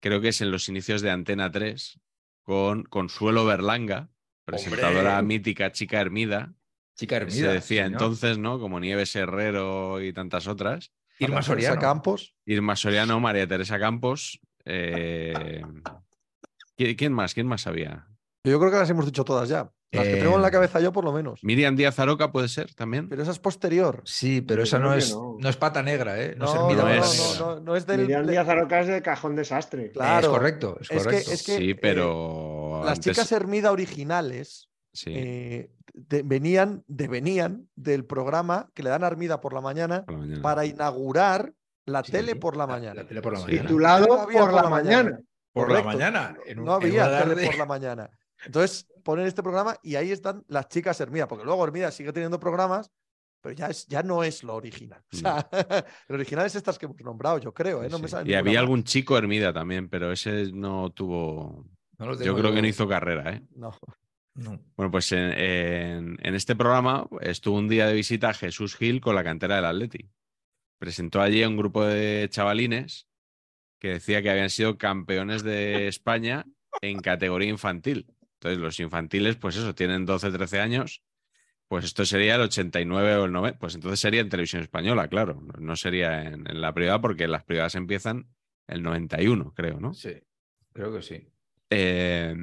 [0.00, 1.98] creo que es en los inicios de Antena 3,
[2.44, 4.08] con Consuelo Berlanga,
[4.44, 5.38] presentadora ¡Hombre!
[5.38, 6.54] mítica chica Hermida,
[6.94, 7.34] Chica Hermida.
[7.34, 7.92] se decía señor.
[8.02, 8.60] entonces, ¿no?
[8.60, 10.92] Como Nieves Herrero y tantas otras.
[11.18, 11.80] Irma Teresa Soriano.
[11.80, 12.34] Campos.
[12.46, 15.62] Irma Soriano, María Teresa Campos, eh,
[16.76, 17.34] ¿qui- ¿Quién más?
[17.34, 18.06] ¿Quién más había?
[18.44, 19.70] Yo creo que las hemos dicho todas ya.
[19.92, 21.38] Las que tengo en la Eh, cabeza yo, por lo menos.
[21.44, 23.08] Miriam Díaz Aroca puede ser también.
[23.08, 24.02] Pero esa es posterior.
[24.04, 25.36] Sí, pero esa no es, no.
[25.38, 26.34] no es pata negra, ¿eh?
[26.36, 27.54] No, No, es no, Hermida no, no Pata es- no, Negra.
[27.54, 28.00] no, no es del.
[28.00, 29.92] Miriam de- Díaz Aroca es de cajón desastre.
[29.92, 30.26] Claro.
[30.26, 31.10] Es correcto, es Es que-
[31.52, 32.80] que- sí, eh, pero.
[32.84, 39.04] Las antes- chicas Hermida originales sí, eh, de- venían, devenían del programa que le dan
[39.04, 40.42] a Armida por la mañana por la mañana.
[40.42, 41.52] para inaugurar
[41.84, 43.02] la Sí, tele por la mañana.
[43.02, 43.44] La tele por la Sí.
[43.46, 43.62] mañana.
[43.62, 45.20] Titulado por la mañana.
[45.52, 46.34] Por la mañana.
[46.46, 48.10] en No había tele por la mañana.
[48.46, 52.40] Entonces ponen este programa y ahí están las chicas Hermida, porque luego Hermida sigue teniendo
[52.40, 52.90] programas,
[53.42, 55.02] pero ya, es, ya no es lo original.
[55.12, 55.46] O sea,
[56.08, 57.82] lo original es estas que hemos nombrado, yo creo.
[57.84, 57.88] ¿eh?
[57.90, 58.12] No me Sí.
[58.12, 61.66] sale Y había algún chico Hermida también, pero ese no tuvo.
[61.98, 63.42] No Yo creo que no hizo carrera, ¿eh?
[63.54, 63.72] No.
[64.34, 64.60] No.
[64.76, 69.14] Bueno, pues en, en- en este programa estuvo un día de visita Jesús Gil con
[69.14, 70.10] la cantera del Atleti.
[70.78, 73.06] Presentó allí a un grupo de chavalines
[73.78, 76.44] que decía que habían sido campeones de España
[76.80, 78.06] en categoría infantil.
[78.34, 81.02] Entonces, los infantiles, pues eso, tienen 12, 13 años.
[81.68, 83.58] Pues esto sería el 89 o el 90.
[83.58, 85.40] Pues entonces sería en televisión española, claro.
[85.40, 88.28] No- No sería en, en la privada porque las privadas empiezan
[88.66, 89.94] el 91, creo, ¿no?
[89.94, 90.12] Sí,
[90.72, 91.28] creo que sí.
[91.70, 92.34] Eh,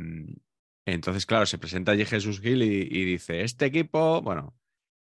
[0.85, 4.55] entonces, claro, se presenta allí Jesús Gil y, y dice, este equipo, bueno,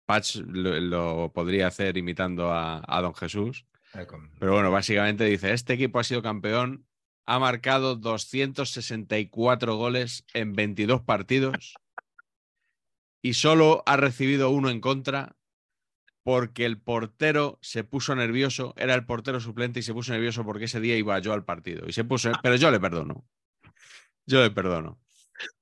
[0.06, 4.06] Patch lo, lo podría hacer imitando a, a Don Jesús, Eh,
[4.40, 6.86] pero bueno, básicamente dice, este equipo ha sido campeón,
[7.26, 11.74] ha marcado 264 goles en 22 partidos
[13.22, 15.36] y solo ha recibido uno en contra
[16.24, 20.66] porque el portero se puso nervioso, era el portero suplente y se puso nervioso porque
[20.66, 23.26] ese día iba yo al partido y se puso, pero yo le perdono.
[24.26, 25.00] Yo le perdono.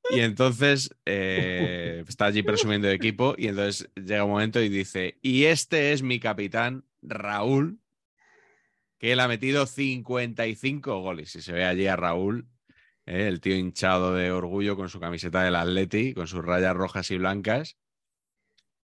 [0.10, 5.18] Y entonces eh, está allí presumiendo de equipo y entonces llega un momento y dice,
[5.22, 7.80] y este es mi capitán, Raúl,
[8.98, 11.36] que él ha metido 55 goles.
[11.36, 12.48] Y se ve allí a Raúl,
[13.06, 17.12] eh, el tío hinchado de orgullo con su camiseta del Atleti, con sus rayas rojas
[17.12, 17.78] y blancas.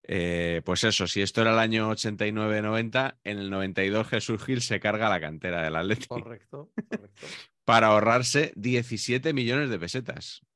[0.10, 4.80] Eh, pues eso, si esto era el año 89-90, en el 92 Jesús Gil se
[4.80, 7.18] carga la cantera del Atleti Correcto, correcto.
[7.66, 10.47] para ahorrarse 17 millones de pesetas.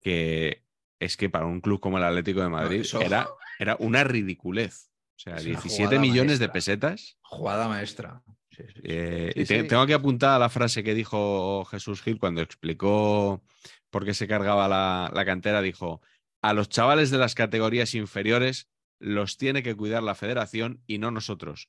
[0.00, 0.64] Que
[0.98, 3.28] es que para un club como el Atlético de Madrid eso- era,
[3.58, 4.90] era una ridiculez.
[5.16, 7.18] O sea, Es una 17 jugada millones de pesetas.
[7.22, 8.22] Jugada maestra.
[8.50, 8.80] Sí, sí, sí.
[8.84, 9.68] Eh, Sí, y te- sí.
[9.68, 13.42] tengo que apuntar la frase que dijo Jesús Gil cuando explicó
[13.90, 15.60] por qué se cargaba la, la cantera.
[15.62, 16.00] Dijo,
[16.42, 21.10] a los chavales de las categorías inferiores los tiene que cuidar la federación y no
[21.10, 21.68] nosotros.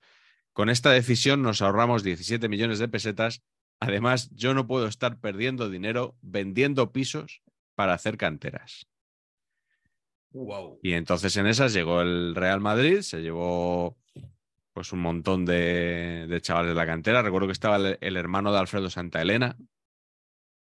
[0.54, 3.42] Con esta decisión nos ahorramos 17 millones de pesetas.
[3.80, 7.42] Además, yo no puedo estar perdiendo dinero vendiendo pisos
[7.76, 8.88] para hacer canteras.
[10.32, 10.80] Wow.
[10.82, 13.98] Y entonces en esas llegó el Real Madrid, se llevó
[14.74, 17.22] pues un montón de, de chavales de la cantera.
[17.22, 19.58] Recuerdo que estaba el, el hermano de Alfredo Santa Elena,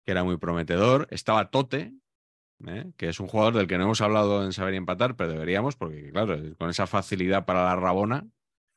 [0.04, 1.08] que era muy prometedor.
[1.12, 1.94] Estaba Tote,
[2.66, 2.92] ¿eh?
[2.98, 5.76] que es un jugador del que no hemos hablado en Saber y Empatar, pero deberíamos,
[5.76, 8.26] porque claro, con esa facilidad para la rabona.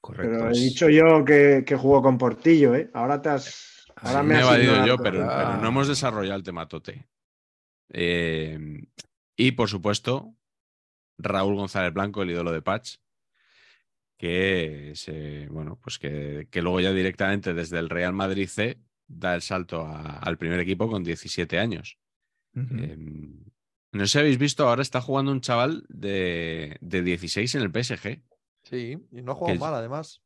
[0.03, 0.37] Correcto.
[0.37, 2.91] Pero he dicho yo que, que jugó con Portillo, ¿eh?
[2.93, 3.87] Ahora te has.
[3.97, 5.45] Ahora Sí, me me he evadido yo, pero, Ah.
[5.53, 7.07] pero no hemos desarrollado el tema Tote.
[7.91, 8.59] Eh,
[9.37, 10.35] y por supuesto,
[11.19, 12.97] Raúl González Blanco, el ídolo de Patch,
[14.17, 19.35] que se, bueno, pues que, que luego ya directamente desde el Real Madrid C da
[19.35, 21.99] el salto a- al primer equipo con 17 años.
[22.55, 22.97] Eh,
[23.93, 27.71] no sé si habéis visto, ahora está jugando un chaval de, de 16 en el
[27.73, 28.23] PSG.
[28.63, 30.23] Sí, y no ha jugado Que- mal, además.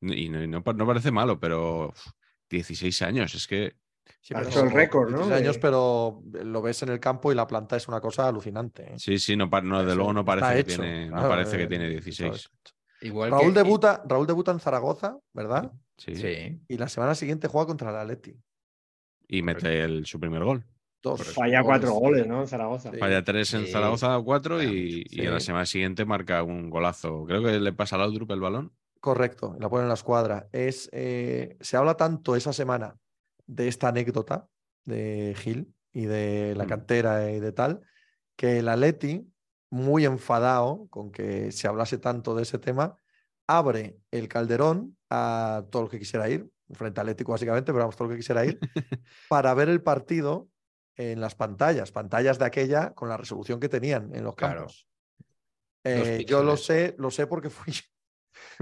[0.00, 2.06] Y no, y no pa- no parece malo, pero uf,
[2.48, 3.76] 16 años, es que
[4.24, 5.16] Sí, Ha pero- hecho el récord, ¿no?
[5.18, 8.28] 16 años, De- pero lo ves en el campo y la planta es una cosa
[8.28, 8.92] alucinante.
[8.92, 8.94] ¿eh?
[8.96, 11.56] sí, sí, no, no, de Eso luego no parece, que hecho, tiene, no claro, parece
[11.56, 12.32] que eh, tiene eso 16.
[12.34, 12.50] está hecho.
[13.00, 15.72] Igual Raúl que- debuta, Raúl debuta en Zaragoza, ¿verdad?
[15.98, 16.14] Sí.
[16.14, 16.60] Sí.
[16.68, 18.36] Y la semana siguiente juega contra el Atleti.
[19.26, 20.64] Y mete el, su primer gol.
[21.02, 22.42] Dos Falla cuatro goles, ¿no?
[22.42, 22.92] En Zaragoza.
[22.92, 22.98] Sí.
[22.98, 23.72] Falla tres en Sí.
[23.72, 27.24] Zaragoza, cuatro, y, y en la semana siguiente marca un golazo.
[27.24, 28.72] Creo que le pasa a Laudrup el balón.
[29.00, 30.46] Correcto, la pone en la escuadra.
[30.52, 32.94] Es, eh, se habla tanto esa semana
[33.46, 34.48] de esta anécdota
[34.84, 36.68] de Gil y de la Mm.
[36.68, 37.82] cantera y de tal,
[38.36, 39.30] que el Atleti,
[39.70, 42.96] muy enfadado con que se hablase tanto de ese tema,
[43.46, 47.96] abre el calderón a todo el que quisiera ir, frente al Atlético básicamente, pero vamos,
[47.96, 48.58] todo el que quisiera ir,
[49.28, 50.48] para ver el partido
[50.96, 54.60] en las pantallas, pantallas de aquella con la resolución que tenían en los Claro.
[54.60, 54.88] campos.
[55.84, 57.74] Los Eh, yo lo sé, lo sé porque fui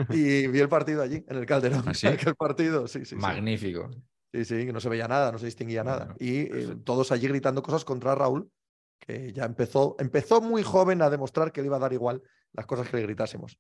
[0.11, 1.85] y vi el partido allí, en el Calderón.
[1.87, 2.07] ¿Ah, sí?
[2.09, 3.05] Aquel partido, sí, sí.
[3.05, 3.17] sí.
[3.17, 3.91] Magnífico.
[3.93, 4.03] Sí,
[4.33, 6.05] sí, que no se veía nada, no se distinguía nada.
[6.07, 8.51] Bueno, Y eh, todos allí gritando cosas contra Raúl,
[8.99, 12.23] que ya empezó, empezó muy joven a demostrar que le iba a dar igual
[12.53, 13.59] las cosas que le gritásemos.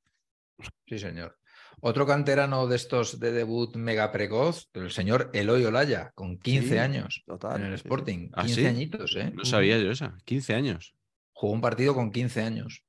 [0.87, 1.39] Sí, señor.
[1.81, 6.79] Otro canterano de estos de debut mega precoz, el señor Eloy Olaya, con 15 Sí,
[6.79, 7.89] años total, en el sí, sí.
[7.89, 8.29] Sporting.
[8.35, 8.66] ¿Ah, 15 sí?
[8.66, 9.33] añitos, ¿eh?
[9.35, 10.18] No sabía yo esa.
[10.25, 10.95] 15 años.
[11.33, 12.85] Jugó un partido con 15 años.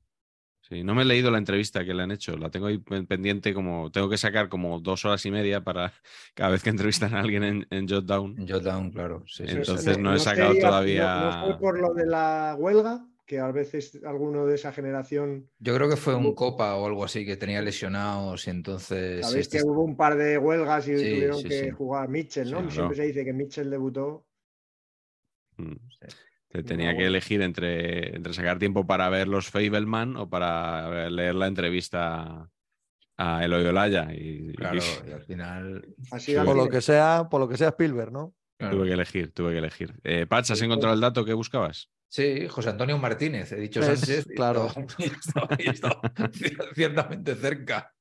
[0.71, 2.37] Sí, no me he leído la entrevista que le han hecho.
[2.37, 3.91] La tengo ahí pen- pendiente como.
[3.91, 5.91] Tengo que sacar como dos horas y media para
[6.33, 8.39] cada vez que entrevistan a alguien en, en Jotdown.
[8.39, 9.21] En Jotdown, claro.
[9.27, 9.57] Sí, sí, sí.
[9.57, 13.39] Entonces no he sacado sería- todavía- No, no fue por lo de la huelga, que
[13.39, 15.49] a veces alguno de esa generación.
[15.59, 19.25] Yo creo que fue un Copa o algo así que tenía lesionados y entonces.
[19.25, 21.69] Sabéis este- que hubo un par de huelgas y Sí, tuvieron sí, que sí.
[21.71, 22.59] jugar Mitchell, ¿no?
[22.59, 22.71] Sí, claro.
[22.71, 24.25] Siempre se dice que Mitchell debutó.
[25.57, 25.73] Mm.
[26.51, 27.07] Te tenía que bueno.
[27.09, 32.49] elegir entre, entre sacar tiempo para ver los Fableman o para leer la entrevista
[33.17, 34.09] a Eloy Olaya.
[34.13, 35.85] Y, y Claro, y al final.
[36.11, 38.33] Así Por lo que sea, por lo que sea Spielberg, ¿no?
[38.57, 38.77] claro.
[38.77, 39.93] tuve que elegir, tuve que elegir.
[40.03, 41.89] Eh, Patch, ¿has Sí, encontrado el dato que buscabas?
[42.09, 44.27] Sí, José Antonio Martínez, he dicho Sánchez.
[44.35, 44.67] claro.
[45.57, 45.71] y
[46.75, 47.93] ciertamente cerca.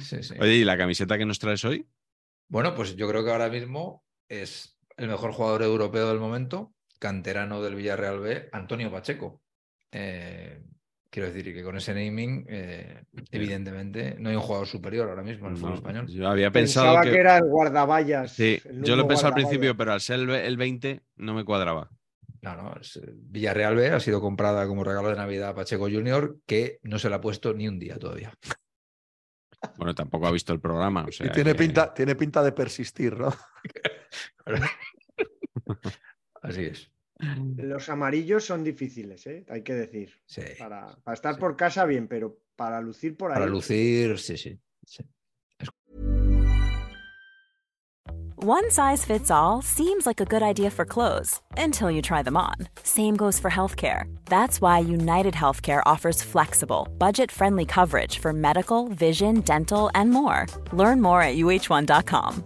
[0.00, 0.34] Sí, sí.
[0.40, 1.86] Oye, ¿y la camiseta que nos traes hoy?
[2.48, 7.62] Bueno, pues yo creo que ahora mismo es el mejor jugador europeo del momento, canterano
[7.62, 9.42] del Villarreal B, Antonio Pacheco.
[9.92, 10.62] Eh,
[11.10, 15.46] quiero decir que con ese naming, eh, evidentemente, no hay un jugador superior ahora mismo
[15.46, 16.06] en el fútbol español.
[16.08, 17.10] Yo había pensado Pensaba que.
[17.12, 17.18] que...
[17.18, 18.32] era el guardaballas.
[18.32, 21.44] Sí, el yo lo pensado al principio, pero al ser el, el 20 no me
[21.44, 21.90] cuadraba.
[22.42, 25.84] No, no, es, eh, Villarreal B ha sido comprada como regalo de Navidad a Pacheco
[25.84, 28.32] Junior, que no se le ha puesto ni un día todavía.
[29.76, 31.04] Bueno, tampoco ha visto el programa.
[31.08, 33.34] o sea y tiene que- pinta, tiene pinta de persistir, ¿no?
[36.42, 36.90] Así es.
[37.56, 39.44] Los amarillos son difíciles, ¿eh?
[39.48, 40.12] hay que decir.
[40.26, 40.42] Sí.
[40.58, 43.38] Para, para estar por casa bien, pero para lucir por ahí.
[43.38, 44.58] Para lucir, sí, sí.
[44.84, 45.04] sí.
[48.40, 52.36] One size fits all seems like a good idea for clothes until you try them
[52.36, 52.54] on.
[52.84, 54.04] Same goes for healthcare.
[54.26, 60.46] That's why United Healthcare offers flexible, budget friendly coverage for medical, vision, dental, and more.
[60.72, 62.44] Learn more at uh1.com.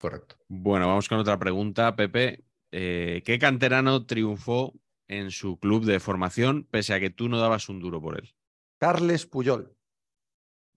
[0.00, 0.36] Correcto.
[0.48, 2.42] Bueno, vamos con otra pregunta, Pepe.
[2.72, 4.72] Eh, ¿Qué canterano triunfó
[5.08, 8.34] en su club de formación pese a que tú no dabas un duro por él?
[8.78, 9.76] Carles Puyol.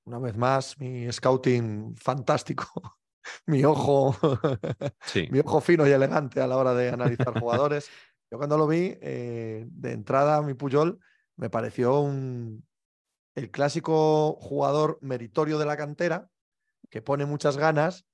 [0.03, 2.97] Una vez más, mi scouting fantástico.
[3.47, 4.13] mi ojo,
[5.05, 5.29] Sí.
[5.31, 7.89] mi ojo fino y elegante a la hora de analizar jugadores.
[8.29, 10.99] Yo cuando lo vi, eh, de entrada, mi Puyol
[11.37, 12.67] me pareció un,
[13.35, 16.29] el clásico jugador meritorio de la cantera,
[16.89, 18.05] que pone muchas ganas,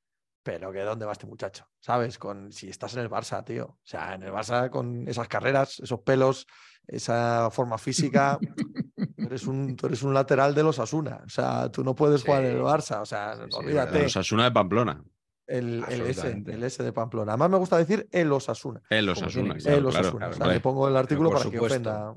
[0.49, 1.67] pero que ¿dónde va este muchacho?
[1.79, 2.17] ¿Sabes?
[2.17, 3.65] Con, si estás en el Barça, tío.
[3.65, 6.47] O sea, en el Barça con esas carreras, esos pelos,
[6.87, 8.39] esa forma física,
[8.95, 11.21] tú eres un, tú eres un lateral de los Asuna.
[11.23, 12.63] O sea, tú no puedes jugar en el.
[12.63, 12.99] Barça.
[12.99, 14.01] O sea, Sí, olvídate.
[14.01, 15.03] Los Asuna de Pamplona.
[15.45, 17.33] el, el S, el S de Pamplona.
[17.33, 18.81] Además me gusta decir el Osasuna.
[18.89, 20.27] Los Como Asuna, tiene que claro, el claro, Osasuna.
[20.29, 21.75] O sea, le pongo el artículo para que supuesto.
[21.75, 22.15] ofenda.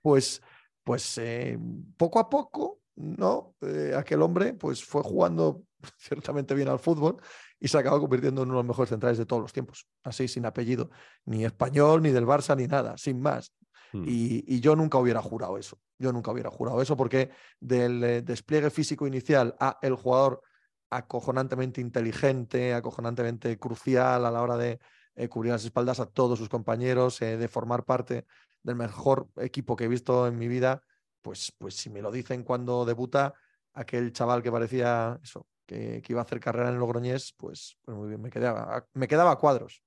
[0.00, 0.40] Pues,
[0.82, 1.58] pues eh,
[1.98, 3.54] poco a poco, ¿no?
[3.60, 5.64] Eh, aquel hombre pues fue jugando
[5.96, 7.16] ciertamente bien al fútbol
[7.60, 9.86] y se acabó convirtiendo en uno de los mejores centrales de todos los tiempos.
[10.02, 10.90] Así, sin apellido.
[11.24, 13.52] Ni español, ni del Barça, ni nada, sin más.
[13.92, 14.04] Mm.
[14.06, 15.78] Y, y yo nunca hubiera jurado eso.
[15.98, 20.42] Yo nunca hubiera jurado eso porque del eh, despliegue físico inicial a el jugador
[20.90, 24.78] acojonantemente inteligente, acojonantemente crucial a la hora de
[25.16, 28.26] eh, cubrir las espaldas a todos sus compañeros, eh, de formar parte
[28.62, 30.82] del mejor equipo que he visto en mi vida,
[31.22, 33.34] pues, pues si me lo dicen cuando debuta
[33.74, 37.78] aquel chaval que parecía eso, que, que iba a hacer carrera en el Logroñés, pues,
[37.84, 39.84] pues muy bien, me quedaba, me quedaba a cuadros.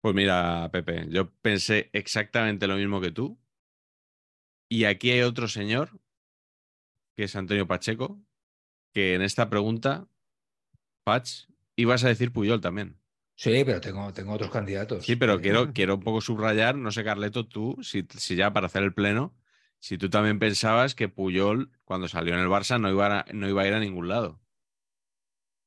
[0.00, 3.40] Pues mira, Pepe, yo pensé exactamente lo mismo que tú.
[4.68, 5.98] Y aquí hay otro señor,
[7.16, 8.20] que es Antonio Pacheco,
[8.92, 10.06] que en esta pregunta,
[11.04, 13.00] Pach, ibas a decir Puyol también.
[13.34, 15.06] Sí, pero tengo, tengo otros candidatos.
[15.06, 18.66] Sí, pero quiero, quiero un poco subrayar, no sé, Carleto, tú, si, si ya para
[18.66, 19.34] hacer el pleno,
[19.78, 23.48] si tú también pensabas que Puyol, cuando salió en el Barça, no iba a, no
[23.48, 24.40] iba a ir a ningún lado.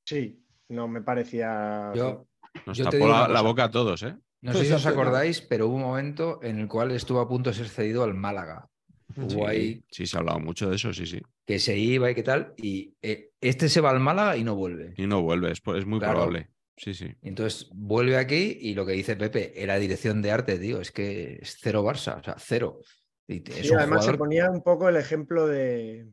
[0.06, 1.92] Sí, no me parecía.
[1.96, 2.28] Yo,
[2.66, 4.16] Nos Yo te tapó digo la, boca a todos, ¿eh?
[4.42, 7.50] no sé si os acordáis, pero hubo un momento en el cual estuvo a punto
[7.50, 8.68] de ser cedido al Málaga.
[9.16, 11.22] Hubo ahí Sí, se ha hablado mucho de eso, sí, sí.
[11.46, 14.56] que se iba y qué tal, y eh, este se va al Málaga y no
[14.56, 14.94] vuelve.
[14.98, 16.14] Y no vuelve, es, es muy Claro.
[16.14, 16.50] probable.
[16.78, 17.14] Sí, sí.
[17.22, 21.40] Entonces vuelve aquí y lo que dice Pepe era dirección de arte, tío, es que
[21.42, 22.80] es cero Barça, o sea, cero.
[23.28, 26.08] Y es Sí, además se ponía un poco el ejemplo de.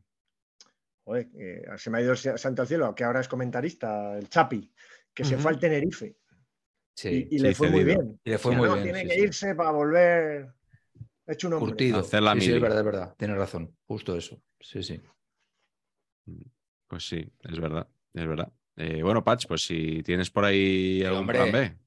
[1.09, 4.29] Joder, que se me ha ido el santo al cielo, que ahora es comentarista, el
[4.29, 4.71] Chapi,
[5.11, 6.15] que se fue al Tenerife
[6.95, 8.19] Sí, y, y sí, le fue muy bien.
[8.23, 9.21] Y le fue Decía, muy "No, bien, Tiene sí, que sí.
[9.21, 10.53] irse para volver
[11.25, 11.69] hecho un hombre.
[11.69, 11.99] curtido.
[12.01, 14.39] Hacer la sí, sí, es verdad, es verdad, tienes razón, justo eso.
[14.59, 15.01] Sí, sí.
[16.87, 18.53] Pues sí, es verdad, es verdad.
[18.75, 21.39] Eh, bueno, Patch, pues si tienes por ahí algún hombre.
[21.39, 21.77] plan B.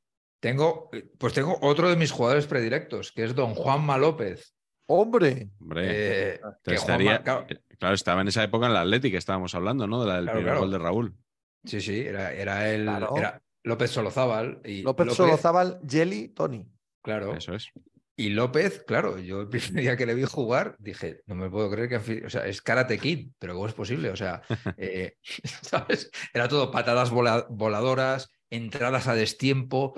[0.41, 4.57] Tengo, pues tengo otro de mis jugadores predilectos, que es don Juanma López.
[4.87, 8.75] Hombre, Hombre, Eh, entonces que estaría- Juanma- claro, eh, claro, estaba en esa época en
[8.75, 10.01] la Atleti que estábamos hablando, ¿no?
[10.03, 10.61] De la del Claro, primer claro.
[10.61, 11.17] gol de Raúl.
[11.65, 13.17] sí, sí, era, era el Claro.
[13.17, 16.67] era López Solozábal y López, Solozábal, Jelly, Tony.
[17.03, 17.35] claro.
[17.35, 17.69] Eso es.
[18.15, 21.71] Y López, claro, yo el primer día que le vi jugar dije, no me puedo
[21.71, 24.11] creer que, o sea, es Karate Kid, pero ¿cómo es posible?
[24.11, 24.43] O sea,
[24.77, 25.15] eh,
[25.63, 26.11] ¿sabes?
[26.35, 29.95] Era todo patadas vola- voladoras, entradas a destiempo,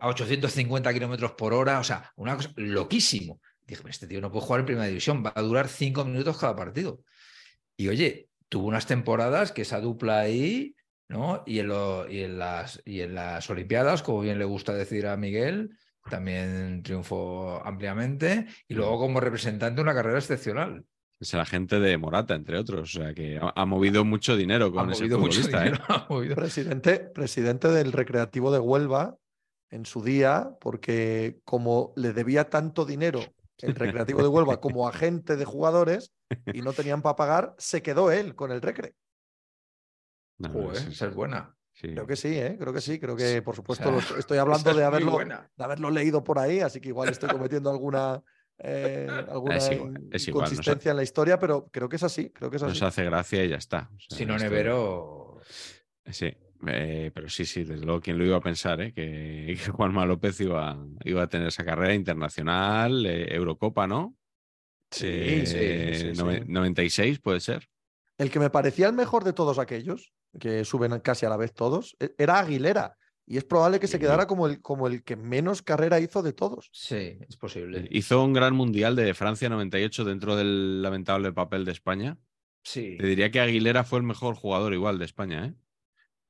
[0.00, 3.40] a 850 kilómetros por hora, o sea, una cosa loquísimo.
[3.66, 6.56] Dije, este tío no puede jugar en primera división, va a durar cinco minutos cada
[6.56, 7.00] partido.
[7.76, 10.74] Y oye, tuvo unas temporadas que esa dupla ahí,
[11.08, 11.42] ¿no?
[11.46, 15.06] Y en, lo- y en las, y en las Olimpiadas, como bien le gusta decir
[15.06, 15.70] a Miguel,
[16.10, 18.46] también triunfó ampliamente.
[18.68, 20.84] Y luego como representante una carrera excepcional.
[21.20, 22.96] Es el agente de Morata, entre otros.
[22.96, 25.40] O sea, que ha, ha movido mucho dinero Ha con ese movido mucho.
[25.40, 25.46] ¿eh?
[25.46, 29.16] dinero, ha movido- Presidente, presidente del Recreativo de Huelva
[29.70, 33.20] en su día, porque como le debía tanto dinero
[33.62, 36.12] el Recreativo de Huelva como agente de jugadores
[36.52, 38.94] y no tenían para pagar, se quedó él con el Recre.
[40.38, 41.56] No, no, Joder, sí, esa es buena.
[41.72, 41.88] sí.
[41.92, 42.56] Creo que sí, ¿eh?
[42.58, 42.98] creo que sí.
[42.98, 46.60] Creo que, por supuesto, sea, estoy- hablando es de haberlo, de haberlo leído por ahí,
[46.60, 48.22] así que igual estoy cometiendo alguna,
[48.58, 50.54] eh, alguna Es igual, es igual, no sé.
[50.54, 52.30] inconsistencia en la historia, pero creo que es así.
[52.30, 52.70] Creo que es así.
[52.72, 53.90] Nos hace gracia y ya está.
[53.94, 55.38] O sea, Si no, esto- Nevero.
[56.10, 56.36] Sí,
[56.68, 58.80] eh, pero sí, sí, desde luego, ¿quién lo iba a pensar?
[58.80, 58.92] eh?
[58.92, 64.16] Que, que Juanma López iba, iba a tener esa carrera internacional, eh, Eurocopa, ¿no?
[64.90, 66.20] Sí, Eh, sí, sí, sí.
[66.22, 67.68] nove- 96 puede ser.
[68.18, 71.54] El que me parecía el mejor de todos aquellos, que suben casi a la vez
[71.54, 72.96] todos, e- era Aguilera.
[73.24, 76.32] Y es probable que se quedara como el, como el que menos carrera hizo de
[76.32, 76.68] todos.
[76.72, 77.86] Sí, es posible.
[77.90, 82.18] Hizo un gran mundial de Francia 98 dentro del lamentable papel de España.
[82.64, 82.96] Sí.
[82.98, 85.54] Te diría que Aguilera fue el mejor jugador igual de España, ¿eh?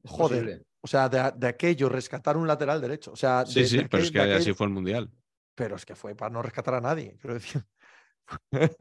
[0.05, 0.40] Joder.
[0.44, 0.62] posible.
[0.80, 3.12] O sea, de, de aquello, rescatar un lateral derecho.
[3.12, 5.11] O sea, Sí, de- sí, de pero aquel- es que aquel- así fue el mundial.
[5.55, 7.16] Pero es que fue para no rescatar a nadie.
[7.20, 7.62] Quiero decir,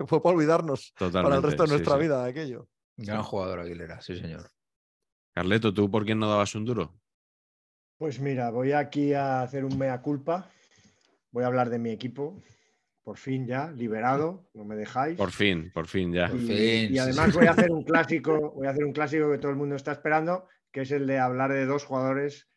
[0.08, 1.24] fue para olvidarnos Totalmente.
[1.24, 2.02] para el resto de nuestra sí.
[2.02, 2.68] vida de aquello.
[2.98, 4.50] Gran jugador Aguilera, sí, señor.
[5.34, 7.00] Carleto, ¿tú por quién no dabas un duro?
[7.98, 10.50] Pues mira, voy aquí a hacer un mea culpa.
[11.32, 12.42] Voy a hablar de mi equipo.
[13.04, 15.18] Por fin ya, liberado, no me dejáis.
[15.18, 16.28] Por fin, por fin ya.
[16.28, 17.38] Por Y, fin, y sí, además sí.
[17.38, 19.92] voy a hacer un clásico, voy a hacer un clásico que todo el mundo está
[19.94, 22.48] esperando, que es el de hablar de dos jugadores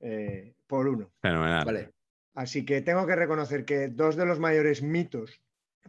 [0.00, 1.12] eh, por uno.
[1.20, 1.64] Fenomenal.
[1.64, 1.90] Vale.
[2.34, 5.40] Así que tengo que reconocer que dos de los mayores mitos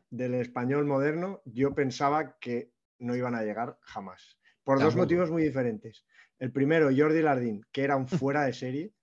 [0.09, 4.37] del español moderno, yo pensaba que no iban a llegar jamás.
[4.63, 6.05] Por dos motivos muy diferentes.
[6.39, 8.93] El primero, Jordi Lardín, que era un fuera de serie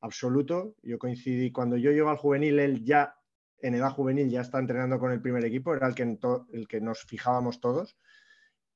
[0.00, 0.74] absoluto.
[0.82, 3.14] Yo coincidí, cuando yo llego al juvenil, él ya
[3.62, 6.18] en edad juvenil ya está entrenando con el primer equipo, era el que,
[6.52, 7.98] el que nos fijábamos todos,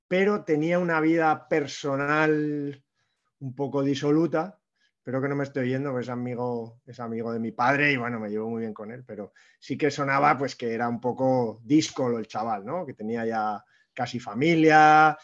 [0.09, 2.84] pero tenía una vida personal
[3.45, 4.59] un poco disoluta.
[4.97, 7.99] Espero que no me estoy oyendo, pues es amigo, es amigo de mi padre y
[7.99, 10.99] bueno, me llevo muy bien con él, pero sí que sonaba pues que era un
[10.99, 12.87] poco díscolo el chaval, ¿no?
[12.87, 15.19] Que tenía ya casi familia,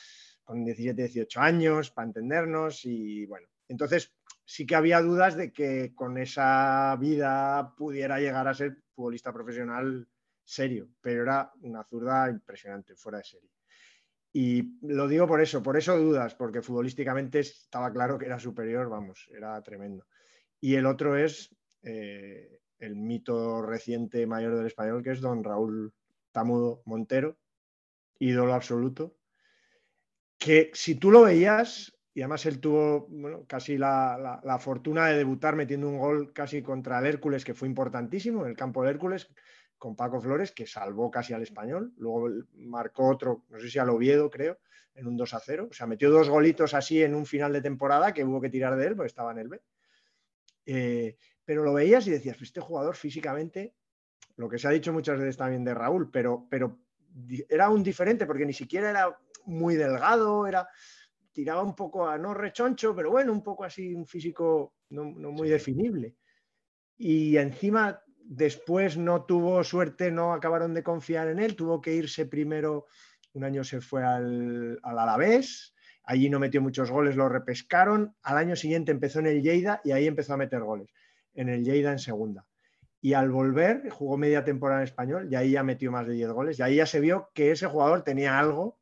[0.45, 4.13] con 17, 18 años, para entendernos y bueno, entonces
[4.45, 10.07] sí que había dudas de que con esa vida pudiera llegar a ser futbolista profesional
[10.45, 13.60] serio, pero era una zurda impresionante, fuera de serie.
[14.33, 18.89] Y lo digo por eso, por eso dudas, porque futbolísticamente estaba claro que era superior,
[18.89, 20.07] vamos, era tremendo.
[20.61, 25.93] Y el otro es eh, el mito reciente mayor del español, que es don Raúl
[26.33, 27.39] Tamudo Montero,
[28.21, 29.17] ídolo absoluto,
[30.39, 33.09] que si tú lo veías, y además él tuvo
[33.47, 37.69] casi la- la fortuna de debutar metiendo un gol casi contra el Hércules, que fue
[37.69, 39.29] importantísimo, en el campo del Hércules,
[39.81, 41.95] con Paco Flores, que salvó casi al español.
[41.97, 44.59] Luego marcó otro, no sé si al Oviedo, creo,
[44.95, 45.69] en un 2 a 0.
[45.71, 48.77] O sea, metió dos golitos así en un final de temporada que hubo que tirar
[48.77, 49.61] de él porque estaba en el B.
[50.67, 51.17] Eh,
[51.47, 53.75] pero lo veías y decías, este jugador físicamente,
[54.37, 56.79] lo que se ha dicho muchas veces también de Raúl, pero, pero
[57.49, 60.69] era un diferente porque ni siquiera era muy delgado, era
[61.33, 65.33] tiraba un poco a no rechoncho, pero bueno, un poco así, un físico no, no
[65.33, 66.17] muy definible.
[66.99, 72.27] Y encima, después no tuvo suerte, no acabaron de confiar en él, tuvo que irse
[72.27, 72.87] primero,
[73.33, 75.75] un año se fue al, al Alavés,
[76.05, 79.91] allí no metió muchos goles, lo repescaron, al año siguiente empezó en el Lleida y
[79.91, 80.89] ahí empezó a meter goles,
[81.35, 82.47] en el Lleida en segunda.
[83.01, 86.31] Y al volver, jugó media temporada en español y ahí ya metió más de 10
[86.31, 86.59] goles.
[86.59, 88.79] Y ahí ya se vio que ese jugador tenía algo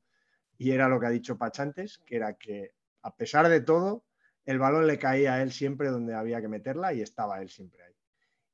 [0.59, 4.05] y era lo que ha dicho Pach antes, que era que a pesar de todo,
[4.45, 7.85] el balón le caía a él siempre donde había que meterla y estaba él siempre
[7.85, 7.95] ahí.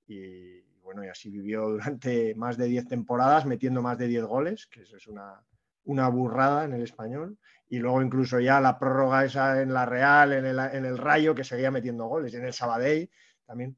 [0.06, 4.66] Y bueno, y así vivió durante más de 10 temporadas, metiendo más de 10 goles,
[4.66, 5.42] que eso es una,
[5.84, 7.38] una burrada en el español.
[7.68, 11.34] Y luego incluso ya la prórroga esa en la Real, en el, en el Rayo,
[11.34, 13.10] que seguía metiendo goles, y en el Sabadell
[13.46, 13.76] también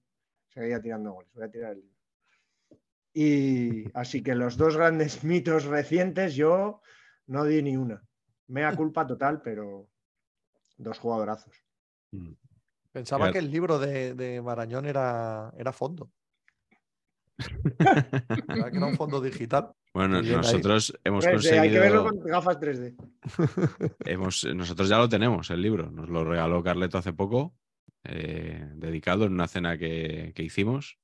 [0.49, 1.33] seguía tirando goles.
[1.33, 1.97] Voy a tirar el libro.
[3.15, 6.83] Y así que los dos grandes mitos recientes yo
[7.29, 8.03] no di ni una.
[8.49, 9.89] Mea culpa total, pero
[10.77, 11.55] dos jugadorazos.
[12.11, 12.33] Mm.
[12.93, 16.11] Pensaba que el libro de, de Marañón era, era fondo.
[18.71, 19.73] Que era un fondo digital.
[19.93, 20.31] Bueno, ahí.
[20.31, 22.23] nosotros hemos 3D, hay que verlo conseguido.
[22.23, 22.97] con gafas 3D.
[24.07, 25.91] hemos- nosotros ya lo tenemos, el libro.
[25.91, 27.55] Nos lo regaló Carleto hace poco,
[28.05, 30.99] eh, dedicado en una cena que, que hicimos,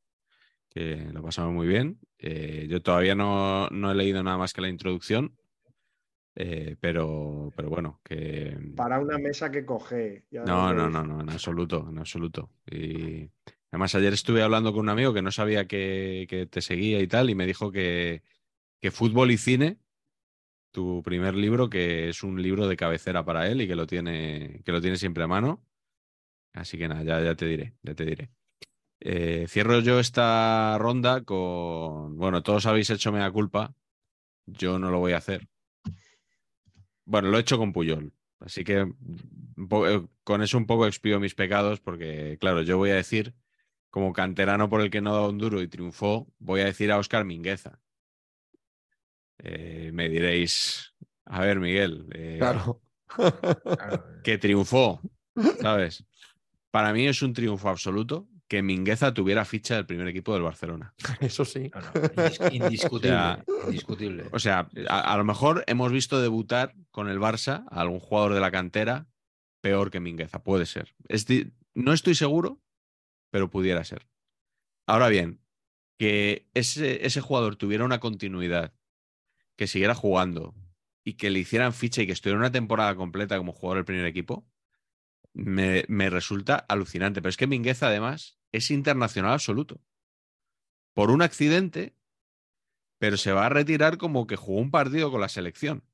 [0.70, 1.98] que lo pasamos muy bien.
[2.18, 5.36] Eh, yo todavía no, no he leído nada más que la introducción,
[6.34, 8.56] eh, pero, pero bueno, que.
[8.76, 10.24] Para una mesa que coge.
[10.30, 12.50] ya No, no, no, no, en absoluto, en absoluto.
[12.70, 13.28] Y
[13.72, 17.08] además ayer estuve hablando con un amigo que no sabía que, que te seguía y
[17.08, 18.22] tal, y me dijo que,
[18.80, 19.78] que Fútbol y Cine,
[20.70, 24.62] tu primer libro, que es un libro de cabecera para él y que lo tiene,
[24.64, 25.64] que lo tiene siempre a mano.
[26.52, 28.30] Así que nada, ya, ya te diré, ya te diré.
[29.00, 33.74] Eh, cierro yo esta ronda con, bueno, todos habéis hecho mea culpa,
[34.46, 35.48] yo no lo voy a hacer.
[37.04, 41.34] Bueno, lo he hecho con Puyol, así que eh, con eso un poco expío mis
[41.34, 43.34] pecados porque, claro, yo voy a decir,
[43.92, 46.96] como canterano por el que no da un duro y triunfó, voy a decir a
[46.98, 47.78] Óscar Mingueza.
[49.38, 50.94] Eh, me diréis,
[51.26, 52.80] a ver, Miguel, eh, Claro.
[54.24, 55.00] Que triunfó,
[55.60, 56.04] ¿sabes?
[56.70, 60.94] Para mí es un triunfo absoluto que Mingueza tuviera ficha del primer equipo del Barcelona.
[61.20, 61.70] Eso sí.
[61.74, 63.14] No, no, indis- indiscutible.
[63.16, 64.24] O sea, indiscutible.
[64.32, 68.32] O sea, a, a lo mejor hemos visto debutar con el Barça a algún jugador
[68.34, 69.06] de la cantera
[69.60, 70.42] peor que Mingueza.
[70.42, 70.94] Puede ser.
[71.08, 71.26] Es
[71.74, 72.60] no estoy seguro,
[73.32, 74.06] pero pudiera ser.
[74.86, 75.40] Ahora bien,
[75.98, 78.74] que ese, ese jugador tuviera una continuidad,
[79.56, 80.54] que siguiera jugando
[81.02, 84.06] y que le hicieran ficha y que estuviera una temporada completa como jugador del primer
[84.06, 84.46] equipo,
[85.32, 87.22] me, me resulta alucinante.
[87.22, 89.80] Pero es que Mingueza, además, es internacional absoluto.
[90.94, 91.96] Por un accidente,
[92.98, 95.84] pero se va a retirar como que jugó un partido con la selección.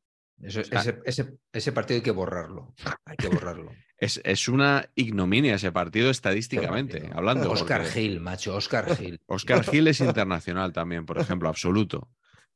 [0.42, 2.74] Eso- sea- ese, ese- ese partido hay que borrarlo.
[3.04, 3.70] Hay que borrarlo.
[4.00, 7.50] Es, es una ignominia ese partido estadísticamente, hablando.
[7.50, 9.20] Oscar porque Gil, macho, Oscar Gil.
[9.26, 12.08] Oscar Gil es internacional también, por ejemplo, absoluto.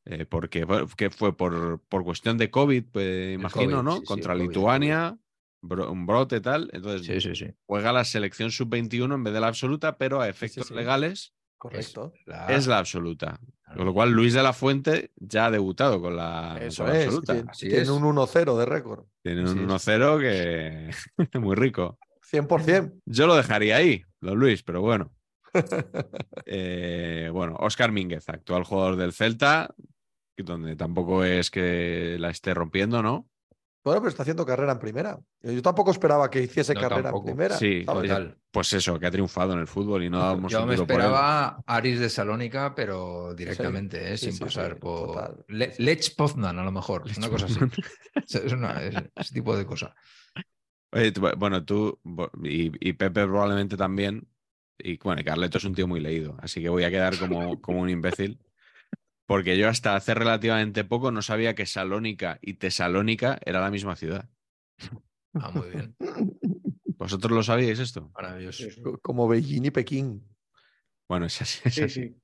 [0.04, 3.96] Eh, porque fue, que fue por, por cuestión de COVID, pues, imagino, COVID, ¿no?
[3.98, 5.16] sí, Contra Lituania,
[5.60, 6.70] bro- un brote tal.
[6.72, 7.22] Entonces
[7.66, 11.34] juega la selección sub-21 en vez de la absoluta, pero a efectos legales
[11.70, 12.12] Correcto.
[12.26, 13.38] La- es la absoluta.
[13.62, 13.76] Claro.
[13.76, 16.98] Con lo cual Luis de la Fuente ya ha debutado con la, Eso con la
[16.98, 17.04] es.
[17.06, 17.32] absoluta.
[17.34, 17.88] Tiene, Así tiene es.
[17.88, 19.04] un 1-0 de récord.
[19.22, 19.86] Tiene Así un es.
[19.88, 20.90] 1-0 que
[21.38, 21.98] muy rico.
[22.30, 23.00] 100%.
[23.06, 25.12] Yo lo dejaría ahí, don Luis, pero bueno.
[26.46, 29.72] Eh, bueno, Oscar Mínguez, actual jugador del Celta,
[30.36, 33.28] donde tampoco es que la esté rompiendo, ¿no?
[33.84, 35.18] Bueno, pero está haciendo carrera en primera.
[35.42, 37.28] Yo tampoco esperaba que hiciese No, carrera tampoco.
[37.30, 37.56] en primera.
[37.56, 37.82] Sí.
[37.84, 38.38] Total.
[38.50, 41.98] Pues eso, que ha triunfado en el fútbol y no damos Yo me esperaba Aris
[41.98, 44.16] de Salónica, pero directamente, ¿eh?
[44.16, 45.44] sí, sin sí, sí, pasar por.
[45.48, 47.58] Le- Lech Poznan, a lo mejor, una cosa así.
[48.46, 49.94] Es una- es- ese tipo de cosa.
[50.92, 51.98] Oye, tú- bueno, tú
[52.44, 54.28] y, y Pepe probablemente también.
[54.78, 57.60] Y bueno, y Carleto es un tío muy leído, así que voy a quedar como,
[57.60, 58.38] como un imbécil.
[59.32, 63.96] Porque yo hasta hace relativamente poco no sabía que Salónica y Tesalónica era la misma
[63.96, 64.28] ciudad.
[65.32, 65.96] Ah, muy bien.
[66.98, 68.10] ¿Vosotros lo sabíais esto?
[68.14, 68.66] Maravilloso.
[69.00, 70.22] Como Beijing y Pekín.
[71.08, 71.60] Bueno, es así.
[71.64, 72.02] Es Sí, así.
[72.08, 72.16] sí.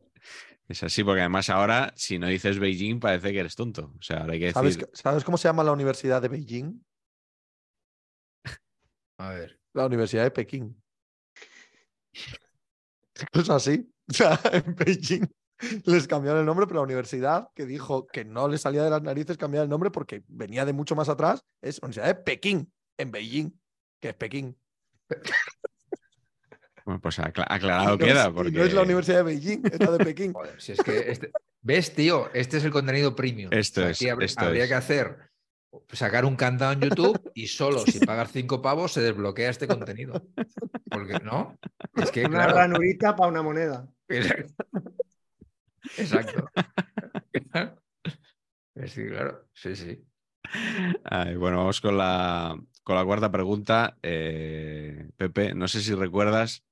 [0.69, 3.95] Es así, porque además ahora, si no dices Beijing, parece que eres tonto.
[3.99, 4.91] O sea, ahora hay que ¿Sabes, decir.
[4.93, 6.85] ¿Sabes cómo se llama la Universidad de Beijing?
[9.17, 9.59] A ver.
[9.73, 10.83] La Universidad de Pekín.
[13.33, 13.91] Es así.
[14.11, 15.27] O sea, en Beijing
[15.85, 19.03] les cambiaron el nombre, pero la universidad que dijo que no le salía de las
[19.03, 23.11] narices cambiar el nombre porque venía de mucho más atrás es Universidad de Pekín, en
[23.11, 23.51] Beijing,
[24.01, 24.57] que es Pekín.
[26.85, 28.23] Bueno, pues acla- aclarado no queda.
[28.25, 28.51] es- y Porque...
[28.53, 30.33] no es la Universidad de Beijing, es la de Pekín.
[30.35, 31.31] Joder, si es que este-
[31.61, 32.31] ¿Ves, tío?
[32.33, 33.51] Este es el contenido premium.
[33.53, 34.69] Esto O sea, es, aquí habr- esto habría es.
[34.71, 35.19] que hacer
[35.93, 40.15] sacar un cantado en YouTube y solo sin pagar cinco pavos se desbloquea este contenido.
[40.91, 41.59] Porque no,
[41.95, 43.87] es que Una claro, ranurita para una moneda.
[45.97, 46.51] Exacto.
[47.33, 47.83] Exacto.
[48.87, 49.49] Sí, claro.
[49.55, 50.05] Sí, sí.
[51.05, 53.99] Ay, bueno, vamos con la, con la cuarta pregunta.
[54.03, 56.65] Eh, Pepe, no sé si recuerdas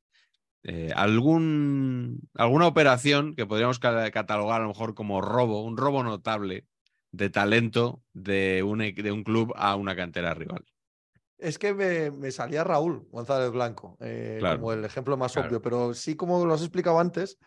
[0.62, 6.02] eh, algún, alguna operación que podríamos ca- catalogar a lo mejor como robo, un robo
[6.04, 6.66] notable
[7.10, 10.64] de talento de un, de un club a una cantera rival.
[11.38, 14.58] Es que me, me salía Raúl González Blanco eh, Claro.
[14.58, 15.48] como el ejemplo más Claro.
[15.48, 17.38] obvio, pero sí, como lo has explicado antes,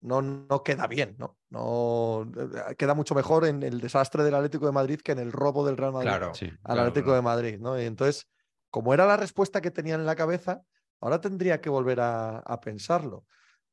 [0.00, 1.38] no, no queda bien, ¿no?
[1.50, 5.32] no eh, Queda mucho mejor en el desastre del Atlético de Madrid que en el
[5.32, 6.34] robo del Real Madrid Claro.
[6.34, 6.46] Sí.
[6.46, 7.16] al claro, Atlético claro.
[7.16, 7.80] de Madrid, ¿no?
[7.80, 8.28] Y entonces,
[8.70, 10.62] como era la respuesta que tenía en la cabeza,
[11.00, 13.24] ahora tendría que volver a, a pensarlo.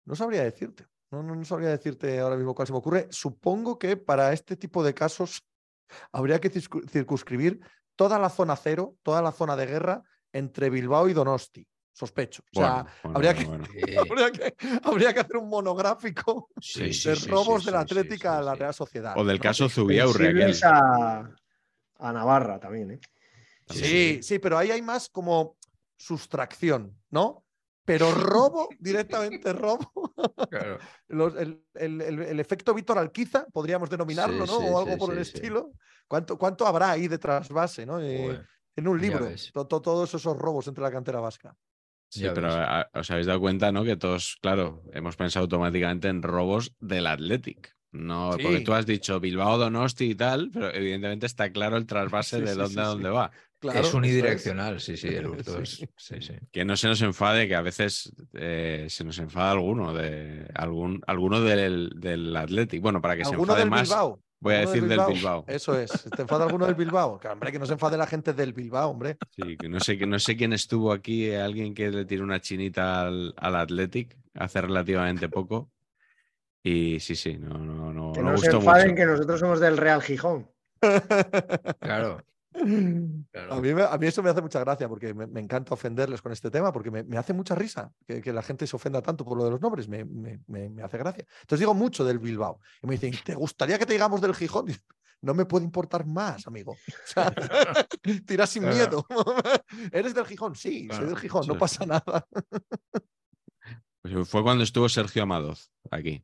[0.05, 0.87] No sabría decirte.
[1.11, 3.07] No, no, no sabría decirte ahora mismo cuál se me ocurre.
[3.11, 5.43] Supongo que para este tipo de casos
[6.11, 7.59] habría que circu- circunscribir
[7.95, 10.03] toda la zona cero, toda la zona de guerra
[10.33, 11.67] entre Bilbao y Donosti.
[11.97, 12.43] Sospecho.
[12.53, 14.01] O sea, Bueno, habría, bueno, que, bueno.
[14.11, 17.79] Habría, que, habría que hacer un monográfico sí, sí, de sí, robos sí, de la
[17.79, 18.55] Atlética sí, a la.
[18.55, 19.13] Real Sociedad.
[19.17, 19.41] O del ¿no?
[19.43, 21.29] caso Zubiaurre, a,
[21.99, 22.99] a Navarra también, ¿eh?
[23.69, 25.55] Sí, sí, pero ahí hay más como
[25.95, 27.45] sustracción, ¿no?
[27.85, 29.89] Pero robo, directamente robo.
[30.49, 30.79] Claro.
[31.07, 34.59] Los- el, el- el- el efecto Víctor Alquiza, podríamos denominarlo, Sí, ¿no?
[34.59, 35.71] sí, o algo sí, por el estilo.
[36.09, 38.01] ¿Cuánto, ¿Cuánto habrá ahí de trasvase, ¿no?
[38.01, 38.37] Eh,
[38.75, 41.55] en un libro, to- todos esos robos entre la cantera vasca.
[42.09, 43.83] Sí, pero a- os habéis dado cuenta, ¿no?
[43.83, 47.75] Que todos, claro, hemos pensado automáticamente en robos del Athletic.
[47.91, 52.37] No, porque tú has dicho Bilbao, Donosti y tal, pero evidentemente está claro el trasvase
[52.37, 53.31] Sí, de dónde a dónde va.
[53.59, 55.85] Claro, es unidireccional, sí, sí, el hurto es.
[56.51, 61.01] Que no se nos enfade, que a veces eh, se nos enfada alguno de algún
[61.07, 62.81] alguno del, del Athletic.
[62.81, 64.21] Bueno, para que se ¿Alguno enfade del más, Bilbao?
[64.39, 65.45] Voy a ¿Alguno decir del Bilbao.
[65.47, 65.91] Eso es.
[66.15, 67.19] ¿Te enfada alguno del Bilbao?
[67.19, 69.17] Que, hombre, que no se enfade la gente del Bilbao, hombre.
[69.31, 72.23] Sí, que no sé, que no sé quién estuvo aquí, eh, alguien que le tiró
[72.23, 75.71] una chinita al, al Athletic hace relativamente poco.
[76.63, 78.95] Y sí, sí, no, no, no, Que no no se enfaden mucho.
[78.95, 80.49] que nosotros somos del Real Gijón.
[81.79, 82.23] Claro.
[83.31, 83.53] Claro.
[83.53, 86.21] A mí, me- a mí eso me hace mucha gracia porque me, me encanta ofenderles
[86.21, 89.01] con este tema porque me, me hace mucha risa que, que la gente se ofenda
[89.01, 91.25] tanto por lo de los nombres, me, me- hace gracia.
[91.41, 94.65] Entonces digo mucho del Bilbao y me dicen, ¿te gustaría que te digamos del Gijón?
[95.21, 96.73] No me puede importar más, amigo.
[96.87, 97.33] O sea,
[98.27, 98.75] tira sin Claro.
[98.75, 99.05] miedo.
[99.91, 100.55] ¿Eres del Gijón?
[100.55, 102.27] Sí, soy del Gijón, no pasa nada.
[104.01, 106.23] Pues fue cuando estuvo Sergio Amadoz aquí,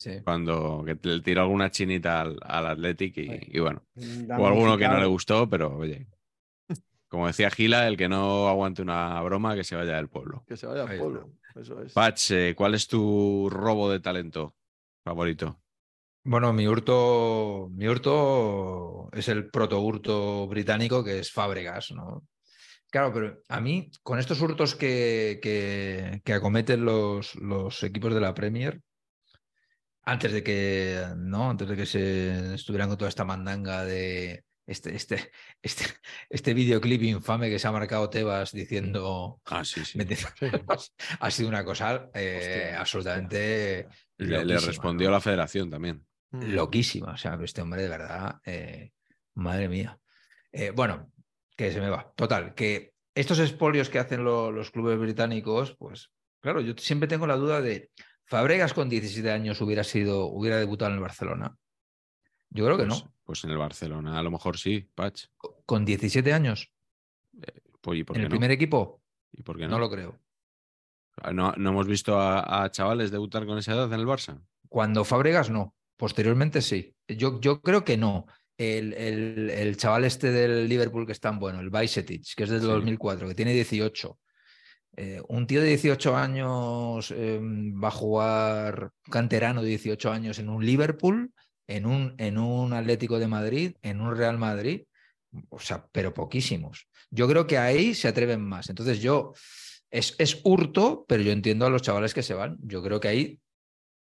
[0.00, 0.22] Sí.
[0.24, 3.84] cuando que le tiró alguna chinita al, al Athletic y, bueno,
[4.38, 6.06] o alguno que no le gustó, pero oye,
[7.06, 10.42] como decía Gila, el que no aguante una broma, que se vaya del pueblo.
[10.46, 11.28] Que se vaya al Ahí pueblo.
[11.54, 11.92] Eso es.
[11.92, 14.54] Patch, eh, ¿cuál es tu robo de talento
[15.04, 15.60] favorito?
[16.24, 22.26] Bueno, mi hurto, mi hurto es el proto hurto británico que es Fábregas, ¿no?
[22.90, 28.20] Claro, pero a mí, con estos hurtos que, que, que acometen los, los equipos de
[28.20, 28.80] la Premier,
[30.02, 31.50] antes de que, ¿no?
[31.50, 35.30] Antes de que se estuvieran con toda esta mandanga de este, este,
[35.62, 35.84] este,
[36.28, 39.98] este videoclip infame que se ha marcado Tebas diciendo Ah, sí, sí.
[39.98, 40.28] metiendo-
[41.20, 43.86] ha sido una cosa eh, Hostia, absolutamente
[44.18, 45.12] Le, respondió ¿no?
[45.12, 46.04] la federación también.
[46.32, 46.52] Mm.
[46.54, 47.12] loquísima.
[47.12, 48.92] O sea, este hombre de verdad, eh,
[49.34, 49.98] madre mía.
[50.52, 51.10] Eh, bueno,
[51.56, 52.12] que se me va.
[52.14, 56.10] Total, que estos expolios que hacen lo- los clubes británicos, pues
[56.40, 57.90] claro, yo siempre tengo la duda de,
[58.30, 61.56] ¿Fabregas con 17 años hubiera sido, hubiera debutado en el Barcelona?
[62.50, 63.14] Yo creo que Pues, no.
[63.24, 65.24] pues en el Barcelona, a lo mejor sí, Patch.
[65.66, 66.72] Con 17 años,
[67.80, 68.30] Pues, ¿y por en qué el no?
[68.30, 69.02] primer equipo,
[69.32, 69.78] ¿Y por qué no no?
[69.80, 70.20] lo creo.
[71.32, 74.40] ¿No, no hemos visto a, a chavales debutar con esa edad en el Barça?
[74.68, 76.94] Cuando Fabregas no, posteriormente sí.
[77.08, 78.26] Yo, yo creo que no.
[78.56, 82.50] El, el- el chaval este del Liverpool que es tan bueno, el Bajcetic, que es
[82.50, 82.66] del Sí.
[82.66, 84.18] 2004, que tiene 18.
[85.02, 90.50] Eh, un tío de 18 años eh, va a jugar canterano de 18 años en
[90.50, 91.32] un Liverpool,
[91.66, 94.82] en un, en un Atlético de Madrid, en un Real Madrid.
[95.48, 96.86] O sea, pero poquísimos.
[97.10, 98.68] Yo creo que ahí se atreven más.
[98.68, 99.32] Entonces yo,
[99.90, 102.58] es, es hurto, pero yo entiendo a los chavales que se van.
[102.60, 103.40] Yo creo que ahí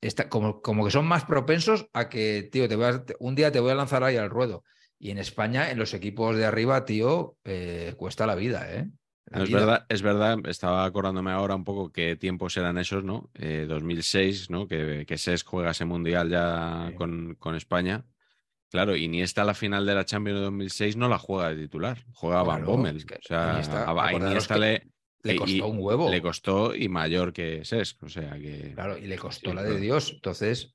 [0.01, 3.51] está, como, como que son más propensos a que, tío, te voy a- un día
[3.51, 4.63] te voy a lanzar ahí al ruedo.
[4.97, 8.87] Y en España, en los equipos de arriba, tío, eh, cuesta la vida, ¿eh?
[9.31, 13.29] No, es verdad, es verdad, estaba acordándome ahora un poco qué tiempos eran esos, ¿no?
[13.33, 14.67] Eh, 2006, ¿no?
[14.67, 16.95] Que, que SES juega ese mundial ya Sí.
[16.95, 18.05] con, con España.
[18.69, 22.43] Claro, Iniesta la final de la Champions de 2006 no la juega de titular, juega
[22.43, 22.97] Van Claro, Bommel.
[22.97, 24.87] es que o sea, Iniesta, a, a Iniesta le,
[25.23, 26.09] Le y- costó un huevo.
[26.09, 27.97] le costó y mayor que SES.
[28.01, 28.71] O sea que.
[28.75, 30.11] Claro, y le costó Sí, la de Dios.
[30.13, 30.73] Entonces,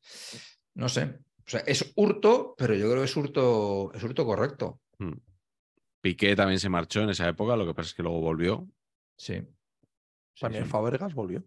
[0.75, 1.05] no sé.
[1.45, 4.81] O sea, es hurto, pero yo creo que es hurto, es hurto correcto.
[4.99, 5.13] Mm.
[6.03, 8.67] Piqué también se marchó en esa época, lo que pasa es que luego volvió.
[9.17, 9.41] Sí.
[10.39, 10.71] También sí.
[10.71, 11.43] Fábregas volvió.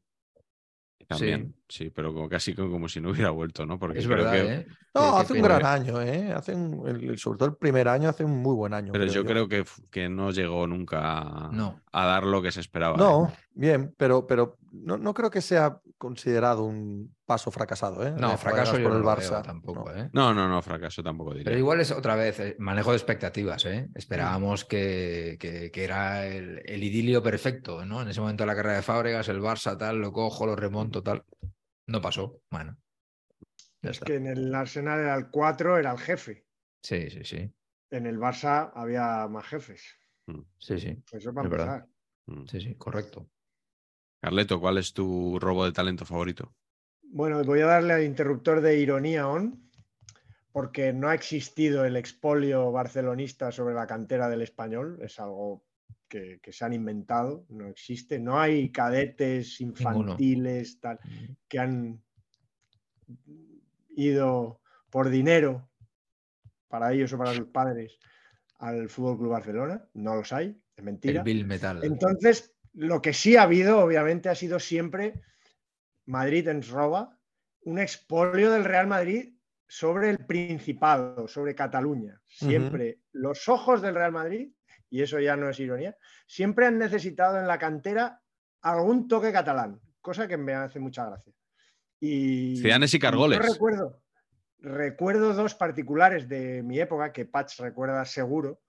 [1.07, 3.77] También, sí, pero como, casi como, como si no hubiera vuelto, ¿no?
[3.77, 4.65] Porque Es creo verdad, que, ¿eh?
[4.95, 6.32] No, hace un gran año, ¿eh?
[6.34, 8.91] Hace un- el- sobre todo el primer año hace un muy buen año.
[8.91, 11.80] Pero yo creo que, que no llegó nunca a, No.
[11.91, 12.95] a dar lo que se esperaba.
[12.95, 12.98] ¿eh?
[12.99, 18.11] No, bien, pero, pero no, no creo que sea considerado un paso fracasado, ¿eh?
[18.17, 19.41] No, De fracaso yo por el Barça.
[19.41, 19.95] tampoco, no.
[19.95, 20.09] ¿eh?
[20.13, 21.45] No, no, no, fracaso tampoco diría.
[21.45, 23.89] Pero igual es otra vez eh, manejo de expectativas, ¿eh?
[23.95, 28.01] Esperábamos que, que- que era el, el idilio perfecto, ¿no?
[28.01, 31.01] En ese momento de la carrera de Fábregas, el Barça tal, lo cojo, lo remonto,
[31.01, 31.23] tal.
[31.88, 32.41] No pasó.
[32.51, 32.77] Bueno.
[33.81, 34.05] Ya Es está.
[34.05, 36.45] que en el Arsenal era el 4, era el jefe.
[36.84, 37.53] Sí, sí, sí.
[37.91, 39.84] En el Barça había más jefes.
[40.59, 41.03] Sí, sí.
[41.11, 41.76] Eso para Es verdad.
[41.76, 41.89] empezar.
[42.27, 42.47] Mm.
[42.47, 43.30] Sí, sí, correcto.
[44.26, 46.52] Carleto, ¿cuál es tu robo de talento favorito?
[47.03, 49.69] Bueno, voy a darle al interruptor de ironía on,
[50.52, 55.64] porque no ha existido el expolio barcelonista sobre la cantera del español, es algo
[56.07, 60.97] que, que se han inventado, no existe, no hay cadetes infantiles tal,
[61.47, 62.02] que han
[63.89, 65.69] ido por dinero
[66.68, 67.99] para ellos o para sus padres
[68.57, 71.19] al Fútbol Club Barcelona, no los hay, es mentira.
[71.19, 71.84] El Bill Metal.
[71.84, 75.22] Entonces, lo que sí ha habido, obviamente, ha sido siempre
[76.06, 77.18] Madrid en roba,
[77.61, 79.34] un expolio del Real Madrid
[79.68, 82.22] sobre el Principado, sobre Cataluña.
[82.26, 84.52] Siempre los ojos del Real Madrid,
[84.89, 85.97] y eso ya no es ironía,
[86.27, 88.22] siempre han necesitado en la cantera
[88.61, 91.34] algún toque catalán, cosa que me hace mucha gracia.
[91.99, 93.39] Y, Cianes y Cargoles.
[93.39, 94.02] yo recuerdo,
[94.60, 98.61] recuerdo dos particulares de mi época que Patch recuerda seguro,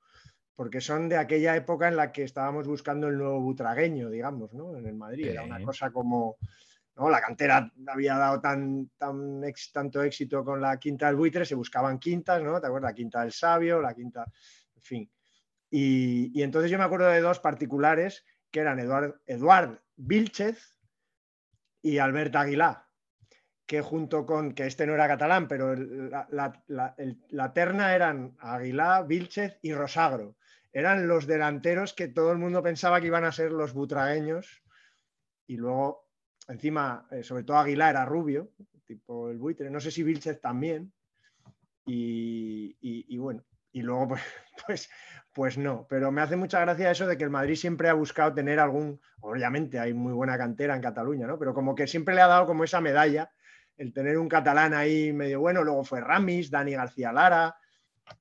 [0.56, 4.76] porque son de aquella época en la que estábamos buscando el nuevo butragueño, digamos, ¿no?
[4.76, 5.26] En el Madrid.
[5.28, 6.38] Era una cosa como.
[6.96, 7.10] ¿no?
[7.10, 11.54] La cantera había dado tan, tan ex- tanto éxito con la quinta del buitre, se
[11.54, 12.58] buscaban quintas, ¿no?
[12.58, 12.90] ¿Te acuerdas?
[12.90, 14.24] La quinta del sabio, la quinta.
[14.74, 15.10] En fin.
[15.70, 20.78] Y, y entonces yo me acuerdo de dos particulares que eran Eduard, Eduard Vilchez
[21.82, 22.86] y Albert Aguilar
[23.66, 27.52] que junto con, que este no era catalán, pero el- la, la- la- el- la
[27.52, 30.36] terna eran Aguilar, Vilchez y Rosagro.
[30.80, 34.62] Eran los delanteros que todo el mundo pensaba que iban a ser los butragueños.
[35.46, 36.08] Y luego,
[36.48, 38.50] encima, eh, sobre todo Aguilar era rubio,
[38.86, 39.70] tipo el buitre.
[39.70, 40.92] No sé si Vilchez también.
[41.86, 44.22] Y, y- bueno, y luego pues,
[44.66, 44.90] pues,
[45.32, 45.86] pues no.
[45.88, 49.00] Pero me hace mucha gracia eso de que el Madrid siempre ha buscado tener algún,
[49.20, 51.38] obviamente hay muy buena cantera en Cataluña, ¿no?
[51.38, 53.30] Pero como que siempre le ha dado como esa medalla
[53.76, 57.56] el tener un catalán ahí medio bueno, luego fue Ramis, Dani García Lara,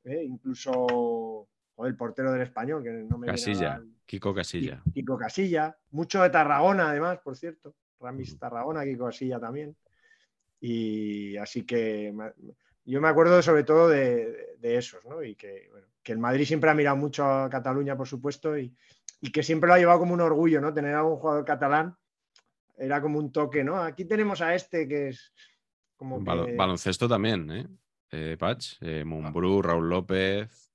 [0.04, 0.24] ¿eh?
[0.24, 4.82] incluso joder, el portero del español, que no me Casilla, Kiko Casilla.
[4.94, 7.76] Kiko Casilla, mucho de Tarragona además, por cierto.
[8.00, 9.76] Ramis Tarragona, Kiko Casilla también.
[10.60, 12.14] Y así que
[12.86, 15.24] yo me acuerdo sobre todo de, de esos, ¿no?
[15.24, 18.74] Y que, bueno, que el Madrid siempre ha mirado mucho a Cataluña, por supuesto, y,
[19.22, 20.74] y que siempre lo ha llevado como un orgullo, ¿no?
[20.74, 21.96] Tener algún jugador catalán
[22.78, 23.78] era como un toque, ¿no?
[23.82, 25.34] Aquí tenemos a este que es
[25.96, 27.68] como que- Baloncesto también, ¿eh?
[28.12, 30.74] eh Patch, eh, Mumbrú, Raúl López,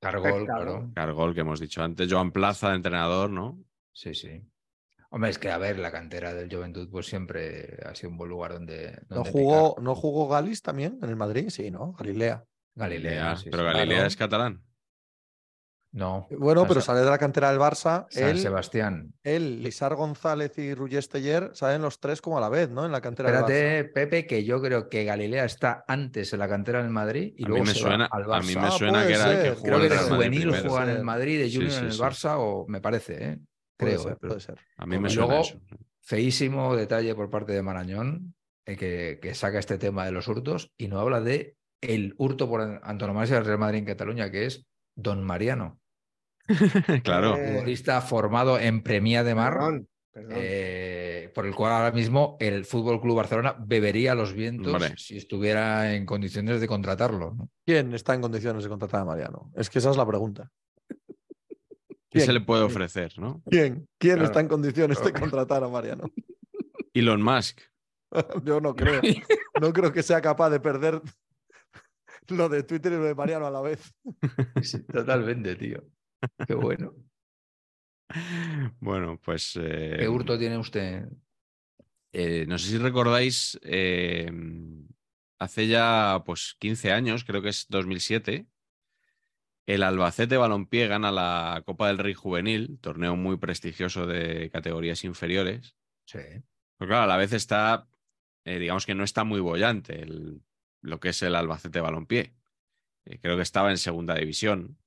[0.00, 0.90] Cargol, claro.
[0.94, 3.58] Cargol, que hemos dicho antes, Joan Plaza, entrenador, ¿no?
[3.92, 4.42] Sí, sí.
[5.10, 8.30] Hombre, es que a ver, la cantera del Juventud pues siempre ha sido un buen
[8.30, 9.84] lugar donde, ¿No jugó, picar.
[9.84, 11.48] ¿No jugó Galis también en el Madrid?
[11.48, 11.92] Sí, ¿no?
[11.92, 12.44] Galilea.
[12.74, 13.36] Galilea.
[13.36, 13.72] Sí, pero sí.
[13.72, 14.06] Galilea claro.
[14.06, 14.62] es catalán.
[15.98, 16.28] No.
[16.30, 18.06] Bueno, pero sale de la cantera del Barça.
[18.08, 19.12] San Él, Sebastián.
[19.24, 22.86] él, Lisar González y Ruyés Teller salen los tres como a la vez, ¿no?
[22.86, 23.50] En la cantera del Barça.
[23.50, 27.44] Espérate, Pepe, que yo creo que Galilea está antes en la cantera del Madrid y
[27.44, 28.60] A mí luego me se va suena, al a mí Barça.
[28.60, 29.32] me Ah, suena que puede era ser.
[29.32, 30.70] el que Creo jugó Creo en que el de juvenil primero.
[30.70, 31.02] juega en el.
[31.04, 32.00] Madrid, de junior sí, en el sí.
[32.00, 33.38] Barça, o me parece, ¿eh?
[33.76, 34.02] Puede Creo.
[34.04, 34.16] ser, ¿eh?
[34.20, 34.58] Pero- puede ser.
[34.76, 35.60] A mí me Y suena luego- eso.
[36.02, 38.34] Feísimo detalle por parte de Marañón,
[38.66, 42.48] eh, que, que saca este tema de los hurtos y no habla de el hurto
[42.48, 44.64] por an- antonomasia del Real Madrid en Cataluña, que es
[44.96, 45.78] Don Mariano,
[47.04, 47.36] claro.
[47.36, 50.32] Eh, futbolista formado en Premia de Mar, Perdón, perdón.
[50.36, 55.94] eh, por el cual ahora mismo el Fútbol Club Barcelona bebería los vientos si estuviera
[55.94, 57.34] en condiciones de contratarlo.
[57.34, 57.50] ¿no?
[57.66, 59.52] ¿Quién está en condiciones de contratar a Mariano?
[59.54, 60.50] Es que esa es la pregunta.
[62.10, 63.42] ¿Qué se le puede ofrecer, no?
[63.50, 63.86] ¿Quién?
[63.98, 64.24] ¿Quién Claro.
[64.28, 66.10] está en condiciones de contratar a Mariano?
[66.94, 67.60] Elon Musk.
[68.44, 69.02] Yo no creo.
[69.60, 71.02] No creo que sea capaz de perder
[72.28, 73.94] lo de Twitter y lo de Mariano a la vez.
[74.62, 75.84] Sí, totalmente, tío.
[76.46, 76.94] Qué bueno.
[78.80, 79.54] Bueno, pues.
[79.60, 81.08] eh, ¿Qué hurto tiene usted?
[82.12, 84.30] eh, no sé si recordáis, eh,
[85.38, 88.46] hace ya pues 15 años, creo que es 2007,
[89.66, 95.76] el Albacete Balompié gana la Copa del Rey Juvenil, torneo muy prestigioso de categorías inferiores.
[96.06, 96.20] Sí.
[96.78, 97.86] Pero claro, a la vez está,
[98.44, 100.40] eh, digamos que no está muy bollante el-
[100.80, 102.34] lo que es el Albacete Balompié.
[103.04, 104.78] Eh, creo que estaba en segunda división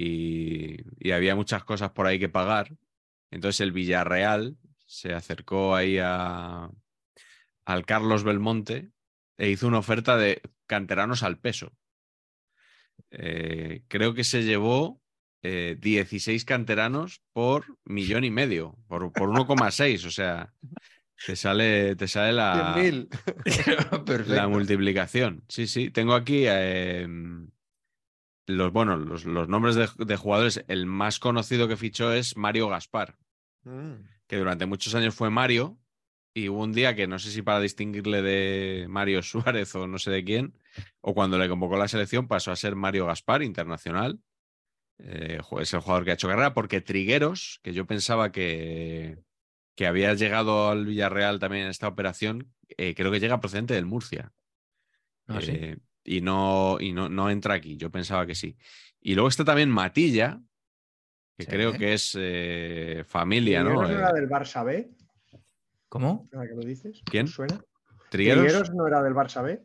[0.00, 2.70] y, y había muchas cosas por ahí que pagar.
[3.32, 4.56] Entonces el Villarreal
[4.86, 6.70] se acercó ahí a,
[7.64, 8.92] al Carlos Belmonte
[9.36, 11.72] e hizo una oferta de canteranos al peso.
[13.10, 15.02] Eh, creo que se llevó
[15.42, 20.06] eh, 16 canteranos por millón y medio, por, por 1,6.
[20.06, 20.54] O sea,
[21.26, 24.04] te sale, te sale la, 100.000.
[24.04, 24.34] Perfecto.
[24.34, 25.42] la multiplicación.
[25.48, 25.90] Sí, sí.
[25.90, 27.04] Tengo aquí eh,
[28.48, 30.64] los, bueno, los, los nombres de, de jugadores.
[30.66, 33.16] El más conocido que fichó es Mario Gaspar,
[33.64, 34.04] Mm.
[34.26, 35.78] que durante muchos años fue Mario.
[36.34, 39.98] Y hubo un día que no sé si para distinguirle de Mario Suárez o no
[39.98, 40.54] sé de quién,
[41.00, 44.20] o cuando le convocó la selección pasó a ser Mario Gaspar, internacional.
[44.98, 49.18] Eh, es el jugador que ha hecho carrera, porque Trigueros, que yo pensaba que,
[49.74, 53.86] que había llegado al Villarreal también en esta operación, eh, creo que llega procedente del
[53.86, 54.32] Murcia.
[55.26, 55.52] Ah, ¿sí?
[55.54, 55.76] Eh,
[56.08, 57.76] y no, y no, no entra aquí.
[57.76, 58.56] Yo pensaba que sí.
[59.00, 60.40] Y luego está también Matilla,
[61.36, 61.50] que Sí.
[61.50, 63.80] creo que es eh, familia, ¿no?
[63.80, 64.90] ¿Trigueros no era Eh, del Barça B?
[65.88, 66.28] ¿Cómo?
[66.32, 67.02] ¿Ahora que lo dices?
[67.04, 67.26] ¿Quién?
[67.26, 67.62] ¿Os ¿Suena?
[68.08, 69.62] Trigueros, ¿Trigueros no era del Barça B?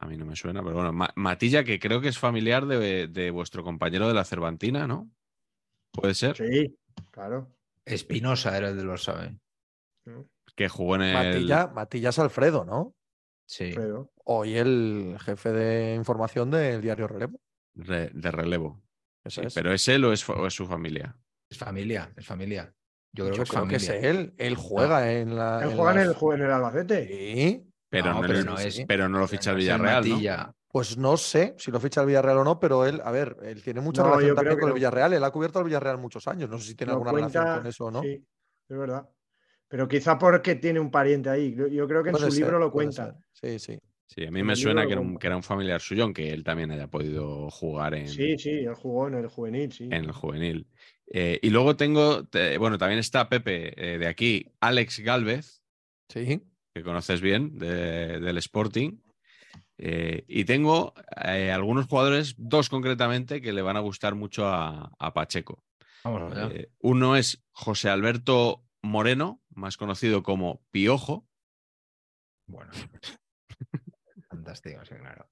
[0.00, 3.08] a mí no me suena, pero bueno, Ma- Matilla, que creo que es familiar de,
[3.08, 5.10] de vuestro compañero de la Cervantina, ¿no?
[5.90, 6.36] ¿Puede ser?
[6.36, 6.78] Sí,
[7.10, 7.50] claro.
[7.84, 9.36] Espinosa era el del Barça B.
[10.54, 11.14] Que jugó en el.
[11.14, 12.94] Matilla, Matilla es Alfredo, ¿no?
[13.48, 13.74] Sí.
[14.24, 17.40] Hoy el jefe de información del diario Relevo.
[17.74, 18.82] re- de relevo.
[19.24, 19.54] Sí, es.
[19.54, 21.16] ¿Pero es él o es, fa- o es su familia?
[21.50, 22.74] Es familia, es familia.
[23.14, 24.34] Yo creo Yo que es que él.
[24.36, 25.62] Él juega en la.
[25.62, 27.06] ¿Él en juega en las- el, ju- en el Albacete?
[27.08, 27.70] Sí.
[27.90, 30.54] Pero no, pero el- no es- pero no lo ficha el Villarreal, ¿no?
[30.70, 33.62] Pues no sé si lo ficha el Villarreal o no, pero él, a ver, él
[33.62, 34.74] tiene mucha No, relación también con el.
[34.74, 35.14] Villarreal.
[35.14, 36.50] Él ha cubierto al Villarreal muchos años.
[36.50, 38.02] No sé si tiene alguna relación con eso o no.
[38.02, 38.22] Sí,
[38.68, 39.08] es verdad.
[39.68, 41.54] Pero quizá porque tiene un pariente ahí.
[41.54, 43.18] Yo- Yo creo que en Puede su ser, libro lo cuenta.
[43.32, 43.58] ser.
[43.58, 43.78] Sí, sí.
[44.06, 46.42] Sí, a mí me suena que era, un, que era un familiar suyo, aunque él
[46.42, 49.84] también haya podido jugar en, Sí, sí, él jugó en el juvenil, sí.
[49.84, 50.66] en el juvenil.
[51.08, 55.62] Eh, y luego tengo, te- bueno, también está Pepe eh, de aquí, Alex Galvez,
[56.08, 56.40] Sí.
[56.74, 58.96] que conoces bien, de- del Sporting.
[59.76, 64.90] Eh, y tengo eh, algunos jugadores, dos concretamente, que le van a gustar mucho a,
[64.98, 65.62] a Pacheco.
[66.02, 66.32] Vamos.
[66.52, 71.26] Eh, uno es José Alberto Moreno, más conocido como Piojo.
[72.46, 72.70] Bueno.
[74.30, 75.28] Fantástico, sí, claro.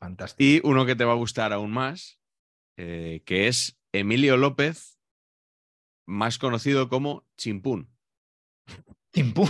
[0.00, 0.42] Fantástico.
[0.42, 2.18] Y uno que te va a gustar aún más,
[2.76, 4.98] eh, que es Emilio López,
[6.06, 7.94] más conocido como Chimpún.
[9.12, 9.46] Timpú.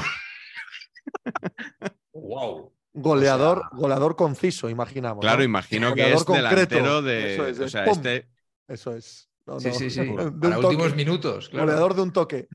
[2.12, 2.74] wow.
[2.95, 5.23] Goleador, O sea- goleador conciso, imaginamos.
[5.23, 5.45] Claro, ¿no?
[5.45, 6.51] imagino que es concreto.
[6.51, 7.35] delantero de.
[7.35, 8.29] Eso es, este.
[8.69, 9.31] Eso es.
[9.47, 10.01] No, Sí, no, sí, sí.
[10.01, 10.66] de Para toque.
[10.69, 11.66] últimos minutos, claro.
[11.66, 12.48] Goleador de un toque.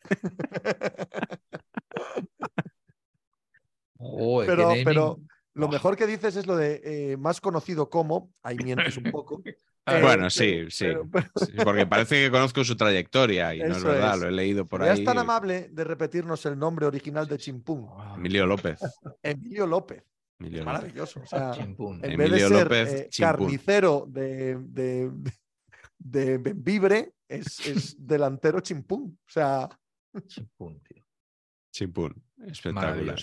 [4.83, 5.19] Pero,
[5.53, 9.41] lo mejor que dices es lo de eh, más conocido como, ahí mientes un poco.
[9.89, 10.85] Ah, Eh, bueno, sí, pero- sí.
[10.85, 14.19] pero- pero- Sí, Porque parece que conozco su trayectoria y no es verdad, es.
[14.21, 15.01] lo he leído por ahí.
[15.05, 17.87] tan amable de repetirnos el nombre original de Chimpún.
[18.17, 18.81] Emilio López.
[19.23, 20.03] Emilio López.
[20.39, 20.65] Emilio López.
[20.65, 21.21] Maravilloso.
[21.21, 25.09] O sea, en Emilio vez de ser López eh, carnicero de, de,
[25.99, 29.19] de Benvibre, es, es delantero Chimpún.
[29.25, 29.69] O sea,
[30.27, 31.03] Chimpún, tío.
[31.71, 32.23] Chimpún.
[32.45, 33.19] Espectacular.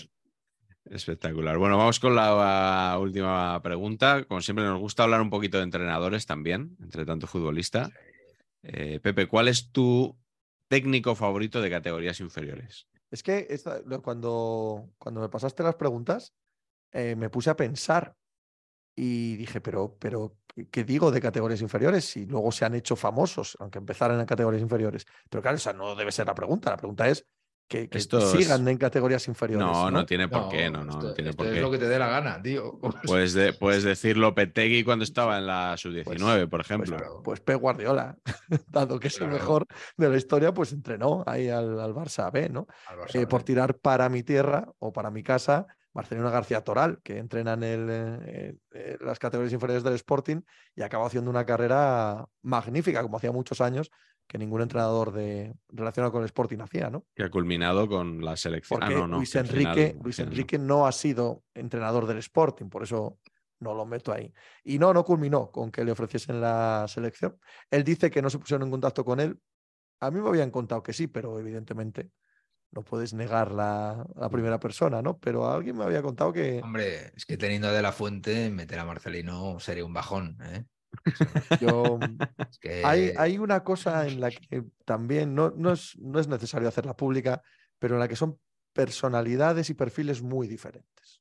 [0.84, 1.56] Espectacular.
[1.58, 4.24] Bueno, vamos con la última pregunta.
[4.24, 7.90] Como siempre, nos gusta hablar un poquito de entrenadores también, entre tanto futbolista.
[8.62, 10.16] Eh, Pepe, ¿cuál es tu
[10.68, 12.86] técnico favorito de categorías inferiores?
[13.10, 16.34] es que esta- cuando, cuando me pasaste las preguntas,
[16.92, 18.16] eh, me puse a pensar
[18.96, 22.16] y dije, pero, pero, ¿qué, qué digo de categorías inferiores?
[22.16, 25.06] Y luego se han hecho famosos, aunque empezaran en categorías inferiores.
[25.30, 26.70] Pero claro, esa no debe ser la pregunta.
[26.70, 27.26] La pregunta es
[27.66, 29.66] que, que Esto es- sigan en categorías inferiores.
[29.66, 31.60] No, No, no, tiene por qué, no, no, esto, no tiene esto por es qué.
[31.62, 32.78] lo que te dé la gana, tío.
[33.06, 37.22] Puedes, de- puedes decir Lopetegui cuando estaba en la sub-19, por Pues, ejemplo.
[37.24, 38.18] pues Pep Guardiola,
[38.68, 39.66] dado que es el mejor
[39.96, 42.66] de la historia, pues entrenó ahí al, al Barça B, ¿no?
[42.86, 47.00] Al Barça, Eh, por tirar para mi tierra o para mi casa, Marcelino García Toral,
[47.02, 50.40] que entrena en el, eh, eh, las categorías inferiores del Sporting
[50.74, 53.90] y acabó haciendo una carrera magnífica, como hacía muchos años,
[54.26, 57.06] que ningún entrenador de, relacionado con el Sporting hacía, ¿no?
[57.14, 58.80] Que ha culminado con la selección.
[58.80, 60.32] Porque ah, no, no, Luis Enrique, final- Luis final no.
[60.32, 63.18] Enrique no ha sido entrenador del Sporting, por eso
[63.60, 64.32] no lo meto ahí.
[64.64, 67.38] Y no, no culminó con que le ofreciesen la selección.
[67.70, 69.38] Él dice que no se pusieron en contacto con él.
[70.00, 72.10] A mí me habían contado que sí, pero evidentemente
[72.74, 75.18] no puedes negar la, la primera persona, ¿no?
[75.18, 78.78] Pero alguien me había contado que Hombre, es que teniendo a De La Fuente, meter
[78.78, 80.36] a Marcelino sería un bajón.
[80.42, 80.64] ¿eh?
[81.60, 81.98] yo...
[82.50, 82.82] Es que...
[82.84, 86.96] Hay, hay una cosa en la que también no, no, es, no es necesario hacerla
[86.96, 87.42] pública,
[87.78, 88.38] pero en la que son
[88.72, 91.20] personalidades y perfiles muy diferentes.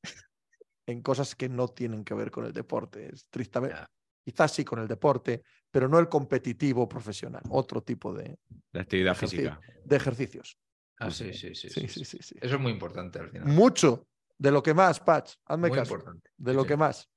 [0.86, 3.10] En cosas que no tienen que ver con el deporte.
[3.12, 3.76] Es tristemente.
[3.76, 3.90] Ya.
[4.24, 7.42] Quizás sí con el deporte, pero no el competitivo profesional.
[7.50, 8.38] Otro tipo de,
[8.72, 9.56] De actividad Ejercicio.
[9.60, 9.82] física.
[9.84, 10.58] de ejercicios.
[10.98, 11.68] Ah, sí, sí, sí.
[11.68, 12.04] Sí, sí, sí, sí.
[12.04, 12.34] sí, sí.
[12.40, 13.48] Eso es muy importante al final.
[13.48, 14.06] Mucho.
[14.38, 15.34] De lo que más, Patch.
[15.46, 15.94] Hazme Muy caso.
[15.94, 16.30] importante.
[16.36, 17.08] De lo sí, que más.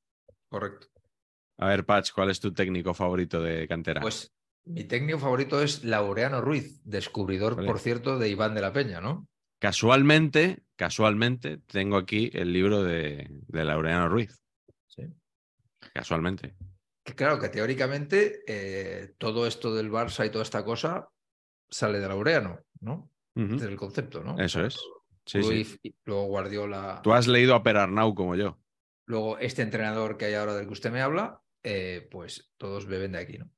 [0.50, 0.88] Correcto.
[1.58, 4.02] A ver, Patch, ¿cuál es tu técnico favorito de cantera?
[4.02, 4.32] Pues
[4.66, 7.68] mi técnico favorito es Laureano Ruiz, descubridor, Vale.
[7.68, 9.28] por cierto, de Iván de la Peña, ¿no?
[9.60, 14.40] Casualmente, casualmente, tengo aquí el libro de, de Laureano Ruiz.
[14.88, 15.04] Sí.
[15.94, 16.56] Casualmente.
[17.04, 21.10] Que claro, que teóricamente eh, todo esto del Barça y toda esta cosa
[21.70, 23.10] sale de Laureano, ¿no?
[23.38, 24.38] Este es el concepto, ¿no?
[24.40, 24.76] Eso es.
[25.26, 25.48] Sí, sí.
[25.48, 28.58] Cruyff, y luego Guardiola, Tú has leído a Perarnau como yo.
[29.06, 33.12] luego este entrenador que hay ahora del que usted me habla, eh, pues todos beben
[33.14, 33.50] de aquí, ¿no?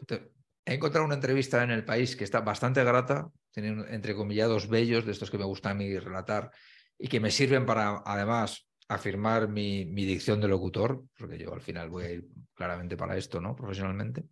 [0.00, 0.28] Entonces,
[0.64, 5.12] he encontrado una entrevista en El País que está bastante grata tienen entrecomillados bellos, de
[5.12, 6.50] estos que me gusta a mí relatar
[6.98, 11.60] y que me sirven para, además, afirmar mi, mi dicción de locutor, porque yo al
[11.60, 13.54] final voy a ir claramente para esto, ¿no?
[13.54, 14.24] Profesionalmente,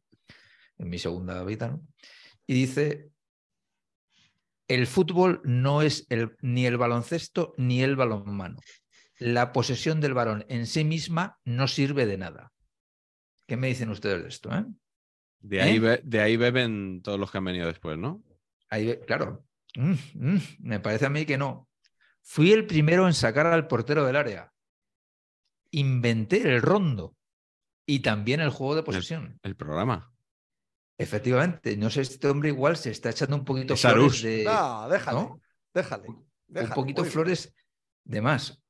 [0.79, 1.87] en mi segunda vida, ¿no?
[2.49, 3.11] Y dice,
[4.75, 8.59] el fútbol no es el, ni el baloncesto ni el balonmano.
[9.19, 12.53] La posesión del varón en sí misma no sirve de nada.
[13.47, 14.55] ¿Qué me dicen ustedes de esto?
[14.55, 14.65] Eh?
[15.41, 15.81] De, ahí ¿Eh?
[15.81, 18.23] be- de ahí beben todos los que han venido después, ¿no?
[18.71, 19.45] Ahí claro,
[19.75, 21.67] Mm, mm, me parece a mí que no.
[22.23, 24.53] Fui el primero en sacar al portero del área.
[25.71, 27.17] Inventé el rondo
[27.87, 29.41] y también el juego de posesión.
[29.43, 30.12] El programa.
[31.03, 34.45] Efectivamente, no sé, este hombre igual se está echando un poquito Es flores de.
[34.45, 35.41] No, déjale, ¿no?
[35.75, 36.09] déjale.
[36.09, 37.53] un poquito flores
[38.05, 38.63] de más.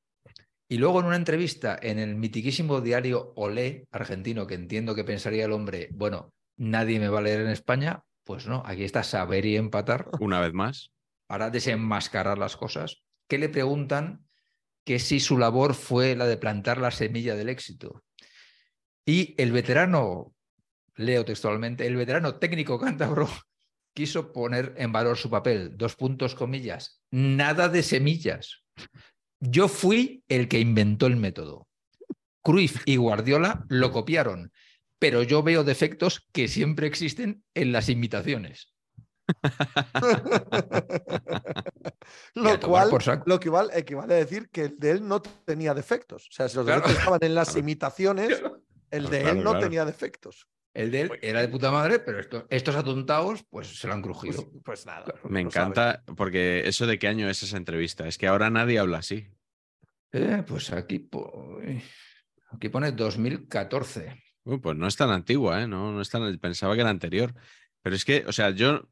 [0.67, 5.45] Y luego en una entrevista en el mitiquísimo diario Olé argentino, que entiendo que pensaría
[5.45, 9.45] el hombre, bueno, nadie me va a leer en España, pues no, aquí está saber
[9.45, 10.91] y empatar Una vez más.
[11.27, 14.25] para desenmascarar las cosas, que le preguntan
[14.87, 18.03] que si su labor fue la de plantar la semilla del éxito.
[19.05, 20.33] Y el veterano,
[20.97, 23.29] leo textualmente, el veterano técnico cántabro
[23.95, 28.63] quiso poner en valor su papel, dos puntos comillas, nada de semillas.
[29.41, 31.67] Yo fui el que inventó el método.
[32.45, 34.53] Cruyff y Guardiola lo copiaron,
[34.99, 38.73] pero yo veo defectos que siempre existen en las imitaciones.
[42.35, 42.91] Lo cual,
[43.27, 46.29] lo que igual equivale a decir que el de él no tenía defectos.
[46.29, 46.81] O sea, si los Claro.
[46.81, 48.43] defectos estaban en las imitaciones,
[48.91, 49.65] el de Claro, él no claro.
[49.65, 50.49] tenía defectos.
[50.75, 54.03] El de él era de puta madre, pero esto- estos atontados pues se lo han
[54.03, 54.51] Pues, crujido.
[54.65, 55.05] pues nada.
[55.05, 55.21] Claro.
[55.29, 58.09] Me encanta porque eso de qué año es esa entrevista.
[58.09, 59.27] Es que ahora nadie habla así.
[60.13, 61.59] Eh, pues aquí, po-
[62.51, 64.23] aquí pone 2014.
[64.45, 65.67] Uy, pues no es tan antigua, ¿eh?
[65.69, 66.39] No, no es tan...
[66.39, 67.35] Pensaba que era anterior.
[67.83, 68.89] Pero es que, o sea, yo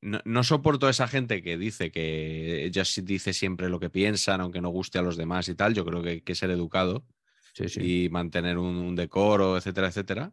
[0.00, 3.88] no, no soporto a esa gente que dice que ella sí dice siempre lo que
[3.90, 5.74] piensan, aunque no guste a los demás y tal.
[5.74, 7.06] Yo creo que hay que ser educado
[7.54, 8.04] Sí, sí.
[8.04, 10.32] y mantener un, un decoro, etcétera, etcétera.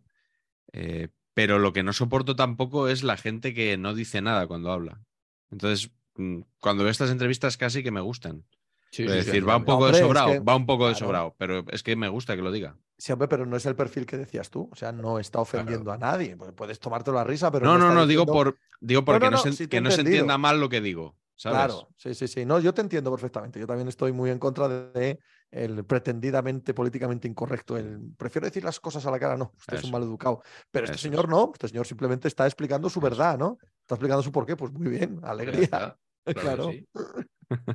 [0.73, 4.71] Eh, pero lo que no soporto tampoco es la gente que no dice nada cuando
[4.71, 5.01] habla.
[5.49, 8.45] Entonces, mm, cuando veo estas entrevistas casi que me gustan.
[8.91, 10.65] Sí, Es sí, sí, decir, va un poco Hombre, de es sobrado, que- va un
[10.65, 11.05] poco de claro.
[11.05, 12.75] sobrado, pero es que me gusta que lo diga.
[12.97, 14.69] Sí, hombre, pero no es el perfil que decías tú.
[14.71, 16.35] O sea, no está ofendiendo a nadie.
[16.37, 19.37] Pues Puedes tomártelo a risa, pero no, no, no, digo, por, digo porque no, no,
[19.43, 21.15] no, se, que no se entienda mal lo que digo.
[21.35, 21.57] ¿sabes?
[21.57, 22.45] Claro, sí, sí, sí.
[22.45, 23.59] No, yo te entiendo perfectamente.
[23.59, 25.19] Yo también estoy muy en contra de
[25.51, 27.77] el pretendidamente políticamente incorrecto.
[27.77, 30.41] El prefiero decir las cosas a la cara, no, usted es un mal educado.
[30.71, 33.57] Pero este señor no, este señor simplemente está explicando su verdad, ¿no?
[33.81, 35.97] Está explicando su porqué, pues muy bien, alegría.
[36.23, 36.67] Claro.
[36.67, 36.87] que sí.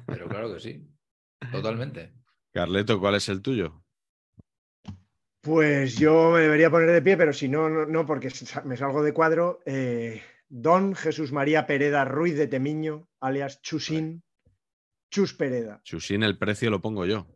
[0.06, 0.88] Pero claro que sí.
[1.50, 2.14] Totalmente.
[2.52, 3.82] Carleto, ¿cuál es el tuyo?
[5.40, 8.32] Pues yo me debería poner de pie, pero si no, no, no, porque
[8.64, 9.58] me salgo de cuadro.
[9.66, 14.22] Eh, Don Jesús María Pereda Ruiz de Temiño, alias Chusín,
[15.10, 15.80] Chus Pereda.
[15.82, 17.26] Chusín, el precio lo pongo yo.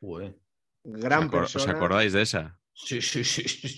[0.00, 1.72] Gran ¿Os, acor- os persona.
[1.76, 2.58] acordáis de esa?
[2.72, 3.68] Sí, sí, sí, sí,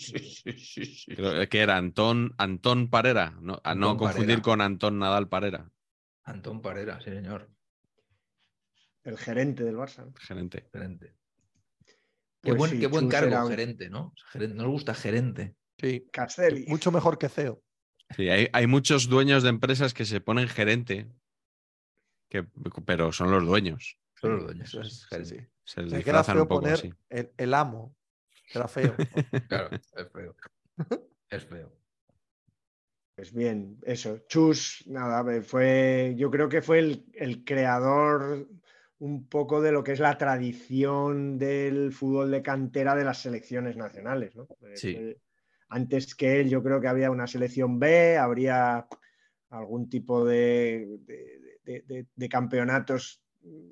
[0.56, 1.14] sí, sí.
[1.16, 3.36] Creo que era Antón, Antón Parera.
[3.40, 4.42] No, a no confundir Parera.
[4.42, 5.70] con Antón Nadal Parera,
[6.24, 7.50] Antón Parera, sí, señor.
[9.02, 10.12] El gerente del Barça.
[10.20, 10.68] gerente.
[10.72, 11.16] Gerente.
[12.40, 14.14] Qué Pues buen, sí, qué buen cargo, un- gerente, ¿no?
[14.30, 15.56] Gerente, nos gusta gerente.
[15.78, 16.66] Sí, Castelli.
[16.68, 17.62] mucho mejor que CEO.
[18.14, 21.08] Sí, hay, hay muchos dueños de empresas que se ponen gerente,
[22.28, 22.44] que,
[22.84, 23.96] pero son los dueños.
[24.22, 24.68] Son los dueños.
[24.68, 25.28] Eso es, sí, gerente.
[25.28, 25.46] sí.
[25.64, 27.94] Se Me queda disfrazan feo un poco poner el, el amo.
[28.54, 28.94] Era feo.
[29.48, 30.34] Claro, es feo.
[31.30, 31.72] Es feo.
[33.14, 34.18] Pues bien, eso.
[34.28, 38.48] Chus, nada, fue, yo creo que fue el, el creador
[38.98, 43.76] un poco de lo que es la tradición del fútbol de cantera de las selecciones
[43.76, 44.46] nacionales, ¿no?
[44.62, 45.16] Eh, Sí.
[45.68, 48.86] antes que él, yo creo que había una selección B, habría
[49.50, 53.21] algún tipo de, de- de- de- de campeonatos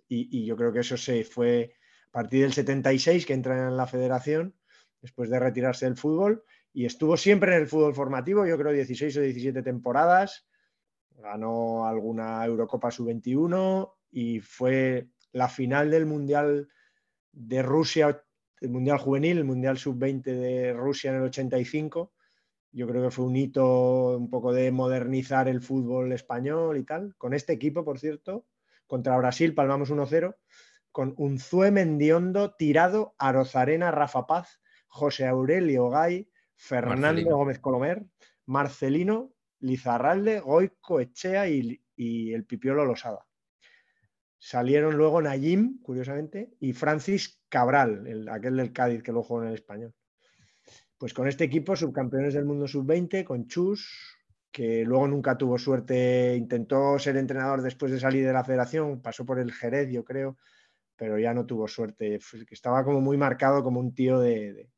[0.09, 1.74] y, yo creo que eso se fue
[2.09, 4.55] a partir del 76 que entra en la federación,
[5.01, 9.16] después de retirarse del fútbol y estuvo siempre en el fútbol formativo, yo creo 16
[9.16, 10.47] o 17 temporadas,
[11.16, 16.68] ganó alguna Eurocopa Sub-21 y fue la final del Mundial
[17.32, 18.24] de Rusia,
[18.60, 22.12] el Mundial Juvenil, el Mundial Sub-20 de Rusia en el 85.
[22.72, 27.14] Yo creo que fue un hito un poco de modernizar el fútbol español y tal.
[27.16, 28.47] Con este equipo, por cierto,
[28.90, 30.36] contra Brasil palmamos 1-0,
[30.90, 37.36] con Unzue Mendiondo, Tirado, Arozarena, Rafa Paz, José Aurelio Gay, Fernando Marcelino.
[37.36, 38.04] Gómez Colomer,
[38.46, 43.24] Marcelino, Lizarralde, Goico, Echea y, y el Pipiolo Losada.
[44.38, 49.48] Salieron luego Nayim, curiosamente, y Francis Cabral, el- aquel del Cádiz que lo jugó en
[49.50, 49.94] el español.
[50.98, 54.18] Pues con este equipo, subcampeones del mundo sub-20, con Chus,
[54.51, 59.24] que luego nunca tuvo suerte, intentó ser entrenador después de salir de la federación, pasó
[59.24, 60.36] por el Jerez, yo creo,
[60.97, 62.18] pero ya no tuvo suerte,
[62.51, 64.68] estaba como muy marcado como un tío de,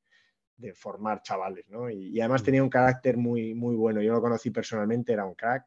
[0.75, 1.91] formar chavales, ¿no?
[1.91, 2.45] Y, además mm.
[2.45, 5.67] tenía un carácter muy, muy bueno, yo lo conocí personalmente, era un crack,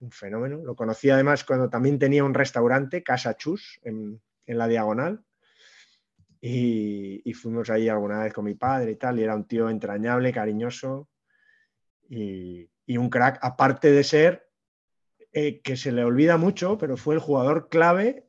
[0.00, 5.24] un fenómeno, lo conocí además cuando también tenía un restaurante, Casa Chus, en, la Diagonal,
[6.40, 9.70] y, y, fuimos ahí alguna vez con mi padre y tal, y era un tío
[9.70, 11.08] entrañable, cariñoso,
[12.08, 14.48] y, y un crack, aparte de ser
[15.32, 18.26] eh, que se le olvida mucho, pero fue el jugador clave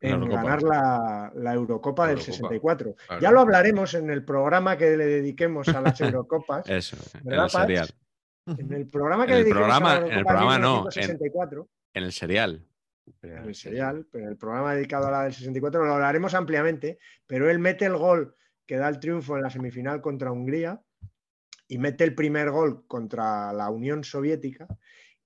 [0.00, 2.96] en ganar la, Eurocopa del 64.
[3.20, 6.68] Ya lo hablaremos en el programa que le dediquemos a las Eurocopas.
[6.68, 7.88] Eso, en el serial.
[8.46, 11.10] En el programa que en el dediquemos programa, a la en el programa no, en,
[11.92, 12.66] el serial.
[13.22, 16.98] En el serial, pero en el programa dedicado a la del 64 lo hablaremos ampliamente,
[17.24, 18.34] pero él mete el gol
[18.66, 20.82] que da el triunfo en la semifinal contra Hungría
[21.68, 24.66] y mete el primer gol contra la Unión Soviética.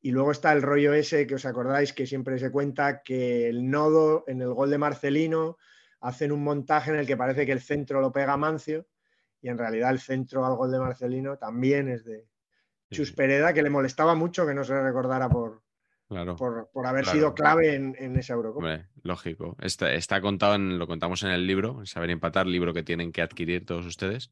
[0.00, 3.70] Y luego está el rollo ese que os acordáis que siempre se cuenta que el
[3.70, 5.58] nodo en el gol de Marcelino
[6.00, 8.88] hacen un montaje en el que parece que el centro lo pega Mancio
[9.40, 12.26] y en realidad el centro al gol de Marcelino también es de
[12.90, 15.62] Chus Pereda, que le molestaba mucho que no se le recordara por,
[16.72, 18.86] por, haber sido clave en, esa Eurocopa.
[19.02, 19.56] lógico.
[19.60, 23.12] Está, está contado, en, lo contamos en el libro, en Saber Empatar, libro que tienen
[23.12, 24.30] que adquirir todos ustedes.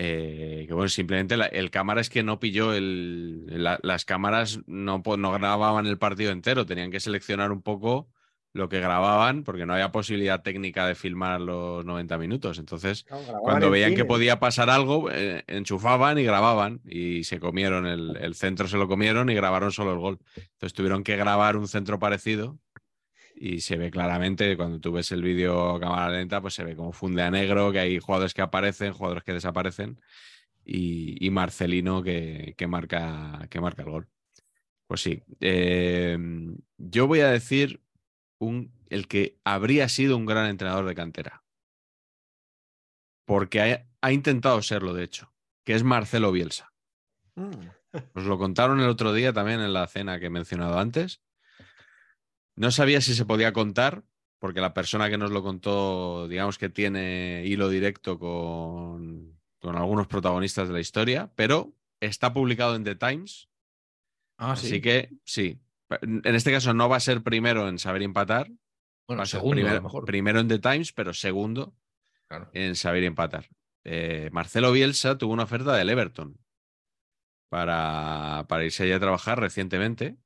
[0.00, 5.32] Eh, que bueno, simplemente el cámara es que no pilló el, las cámaras no, no
[5.32, 8.08] grababan el partido entero, tenían que seleccionar un poco
[8.52, 12.60] lo que grababan porque no había posibilidad técnica de filmar los 90 minutos.
[12.60, 13.06] Entonces,
[13.42, 18.36] cuando veían que podía pasar algo, eh, enchufaban y grababan y se comieron el, el,
[18.36, 20.20] centro, se lo comieron y grabaron solo el gol.
[20.36, 22.56] Entonces tuvieron que grabar un centro parecido
[23.40, 26.74] y se ve claramente cuando tú ves el vídeo a cámara lenta, pues se ve
[26.74, 30.00] como funde a negro, que hay jugadores que aparecen, jugadores que desaparecen
[30.64, 34.08] y, Marcelino que, marca, que marca el gol.
[34.86, 37.82] Pues sí, em, yo voy a decir
[38.38, 41.44] un, el que habría sido un gran entrenador de cantera,
[43.26, 45.32] porque ha, ha intentado serlo, de hecho,
[45.64, 46.72] que es Marcelo Bielsa.
[47.34, 47.68] Mm.
[48.14, 51.22] Os lo contaron el otro día también en la cena que he mencionado antes.
[52.58, 54.02] No sabía si se podía contar,
[54.40, 60.66] porque la persona que nos lo contó, digamos que tiene hilo directo con, algunos protagonistas
[60.66, 63.48] de la historia, pero está publicado en The Times.
[64.38, 65.60] Ah, así que sí.
[66.02, 68.50] En este caso no va a ser primero en Saber Empatar.
[69.06, 70.04] Bueno, segundo, primero, mejor.
[70.04, 71.76] primero en The Times, pero segundo
[72.52, 73.48] en Saber Empatar.
[73.84, 76.36] Eh, Marcelo Bielsa tuvo una oferta del Everton
[77.48, 80.18] para, para irse allá a trabajar recientemente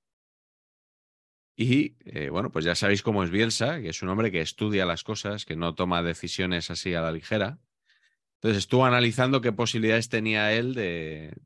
[1.56, 4.86] y eh, bueno, pues ya sabéis cómo es Bielsa, que es un hombre que estudia
[4.86, 7.58] las cosas, que no toma decisiones así a la ligera.
[8.36, 11.36] Entonces estuvo analizando qué posibilidades tenía él de,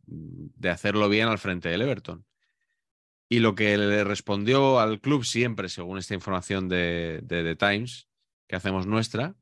[0.70, 2.24] hacerlo bien al frente del Everton.
[3.28, 8.08] Y lo que le respondió al club siempre, según esta información de, The Times,
[8.46, 9.34] que hacemos nuestra,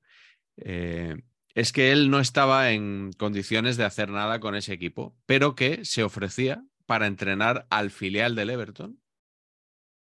[0.57, 1.17] eh,
[1.55, 5.85] es que él no estaba en condiciones de hacer nada con ese equipo, pero que
[5.85, 9.04] se ofrecía para entrenar al filial del Everton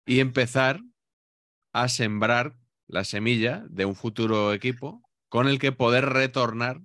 [0.07, 0.81] y empezar
[1.73, 2.57] a sembrar
[2.87, 6.81] la semilla de un futuro equipo con el que poder retornar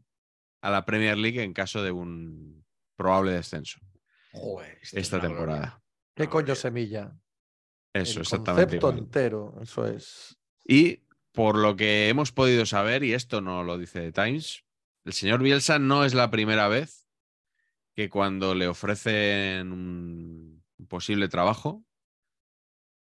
[0.62, 2.66] a la Premier League en caso de un
[2.98, 3.80] probable descenso
[4.92, 5.82] esta temporada.
[6.16, 7.16] ¿Qué coño semilla?
[7.94, 8.80] Eso, el exactamente.
[8.80, 10.38] Concepto entero, eso es.
[10.66, 14.64] Y por lo que hemos podido saber, y esto no lo dice The Times,
[15.06, 17.08] el señor Bielsa no es la primera vez
[17.96, 21.84] que cuando le ofrecen un posible trabajo,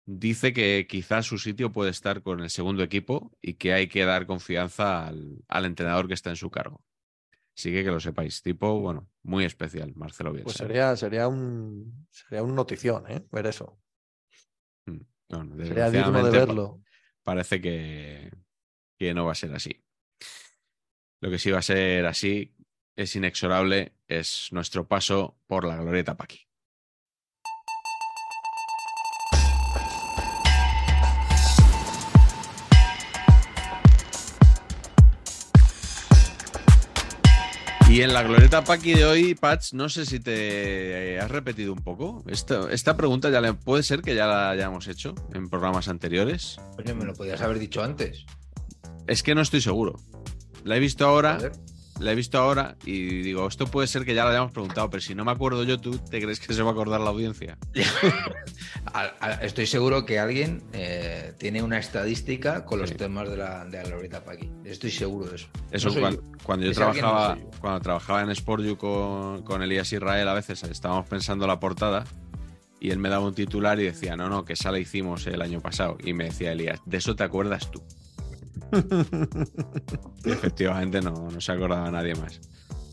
[0.06, 4.04] dice que quizás su sitio puede estar con el segundo equipo y que hay que
[4.04, 6.84] dar confianza al, entrenador que está en su cargo.
[7.56, 10.44] Así que que lo sepáis, tipo, bueno, muy especial, Marcelo Bielsa.
[10.44, 13.24] Pues sería, sería, un, sería un notición, ¿eh?
[13.30, 13.78] Ver eso.
[14.86, 16.82] Mm, sería digno de verlo.
[17.22, 18.30] Parece que,
[18.98, 19.84] que no va a ser así.
[21.20, 22.54] Lo que sí va a ser así,
[22.96, 26.46] es inexorable, es nuestro paso por la glorieta Paqui.
[37.94, 41.78] Y en la glorieta Paqui de hoy, Patch, no sé si te has repetido un
[41.78, 42.24] poco.
[42.26, 46.56] Esta, esta pregunta ya le, puede ser que ya la hayamos hecho en programas anteriores.
[46.76, 48.26] Oye, me lo podías haber dicho antes.
[49.06, 50.00] Es que no estoy seguro.
[50.64, 51.38] La he visto ahora.
[52.00, 55.00] La he visto ahora y digo, esto puede ser que ya lo hayamos preguntado, pero
[55.00, 57.56] si no me acuerdo yo, ¿tú te crees que se va a acordar la audiencia?
[59.40, 62.96] Estoy seguro que alguien eh, tiene una estadística con los Sí.
[62.96, 64.50] temas de la, de la Lorita Paqui.
[64.64, 65.48] Estoy seguro de eso.
[65.70, 66.20] Eso No soy cuan- yo.
[66.44, 71.08] cuando, yo no trabajaba, cuando trabajaba en Sportju con, con Elías Israel, a veces estábamos
[71.08, 72.04] pensando la portada
[72.80, 75.40] y él me daba un titular y decía, no, no, que esa la hicimos el
[75.42, 75.96] año pasado.
[76.04, 77.82] Y me decía Elías, de eso te acuerdas tú.
[80.24, 82.40] Y efectivamente no, no se acordaba nadie más.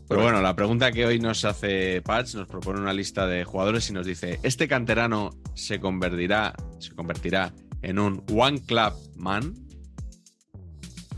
[0.08, 3.88] Pero bueno, la pregunta que hoy nos hace Patch nos propone una lista de jugadores
[3.88, 9.54] y nos dice: ¿Este canterano se convertirá, se convertirá en un One Club Man?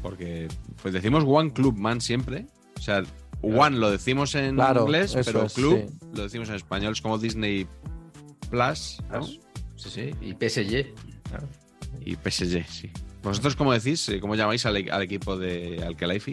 [0.00, 0.48] Porque
[0.82, 2.46] pues decimos One Club Man siempre.
[2.76, 3.02] O sea,
[3.42, 6.08] One lo decimos en Claro, inglés, pero es, Club sí.
[6.14, 6.92] lo decimos en español.
[6.92, 7.66] Es como Disney
[8.50, 9.22] Plus ¿no?
[9.24, 10.10] Sí, sí.
[10.20, 10.94] Y PSG.
[11.28, 11.48] claro.
[12.00, 12.90] y PSG, sí.
[13.24, 14.08] ¿Vosotros cómo decís?
[14.10, 16.32] Eh, ¿Cómo llamáis al, al equipo de Alkelaifi?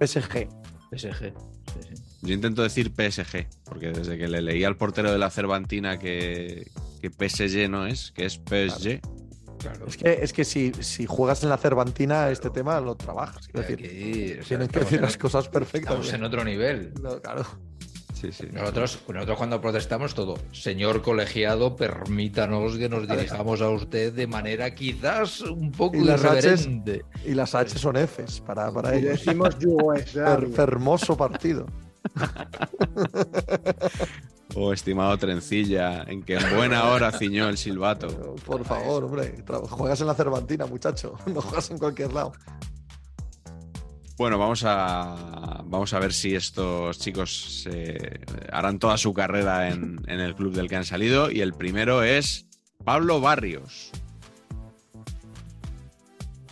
[0.00, 0.48] PSG.
[0.90, 1.32] PSG.
[1.72, 2.02] Sí, sí.
[2.22, 6.70] Yo intento decir PSG, porque desde que le leí al portero de la Cervantina que,
[7.00, 9.00] que PSG no es, que es PSG.
[9.58, 9.86] Claro.
[9.86, 13.48] Es que, es que si, si juegas en la Cervantina, este tema lo trabajas.
[13.54, 15.92] Hay decir, que ir, o sea, tienen que decir en- las cosas perfectas.
[15.94, 16.92] Estamos en otro nivel.
[17.00, 17.46] No, claro.
[18.22, 18.46] Sí, sí.
[18.52, 24.72] Nosotros, nosotros cuando protestamos todo, señor colegiado, permítanos que nos dirijamos a usted de manera
[24.76, 27.04] quizás un poco Y las Hs irreverente.
[27.26, 29.24] Y las H son Fs para, para Y ellos.
[29.24, 31.66] decimos Fer- hermoso partido.
[34.54, 38.08] Oh, estimado Trencilla, en que en buena hora ciñó el silbato.
[38.08, 39.42] Pero, Por favor, hombre.
[39.70, 41.14] Juegas en la Cervantina, muchacho.
[41.26, 42.32] No juegas en cualquier lado.
[44.18, 48.20] Bueno, vamos a, vamos a ver si estos chicos eh,
[48.52, 51.30] harán toda su carrera en, en el club del que han salido.
[51.30, 52.46] Y el primero es
[52.84, 53.90] Pablo Barrios.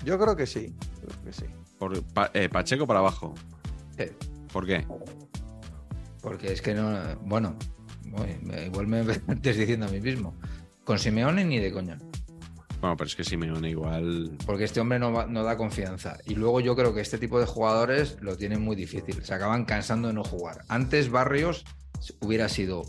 [0.05, 0.75] Yo creo que sí.
[1.01, 1.45] Creo que sí.
[1.79, 3.35] Por, Pa- eh, Pacheco para abajo.
[3.97, 4.05] Sí,
[4.53, 4.87] ¿Por qué?
[6.23, 6.99] Porque es que no.
[7.23, 7.57] Bueno,
[8.67, 10.35] igual me estés diciendo a mí mismo.
[10.85, 11.99] Con Simeone ni de coña.
[12.81, 14.37] Bueno, pero es que Simeone igual.
[14.47, 16.17] Porque este hombre no, va- no da confianza.
[16.25, 19.23] Y luego yo creo que este tipo de jugadores lo tienen muy difícil.
[19.23, 20.63] Se acaban cansando de no jugar.
[20.69, 21.65] Antes Barrios
[22.21, 22.83] hubiera sido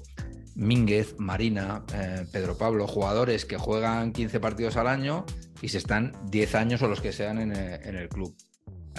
[0.56, 5.26] Mínguez, Marina, eh, Pedro Pablo, jugadores que juegan 15 partidos al año
[5.62, 8.36] y se están 10 años o los que sean en el, en el club.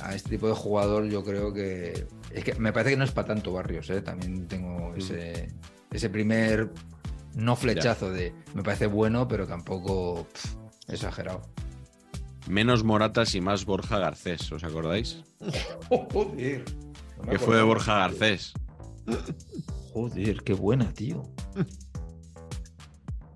[0.02, 2.06] A este tipo de jugador yo creo que...
[2.30, 4.00] Es que me parece que no es para tanto Barrios, ¿eh?
[4.02, 5.48] También tengo ese,
[5.90, 6.70] ese primer
[7.34, 8.34] no flechazo de...
[8.54, 10.54] Me parece bueno, pero tampoco pff,
[10.92, 11.42] exagerado.
[12.48, 15.22] Menos Moratas y más Borja Garcés, ¿os acordáis?
[15.88, 16.64] Joder.
[17.30, 18.52] ¿Qué fue de Borja Garcés?
[19.92, 21.22] Joder, qué buena, tío.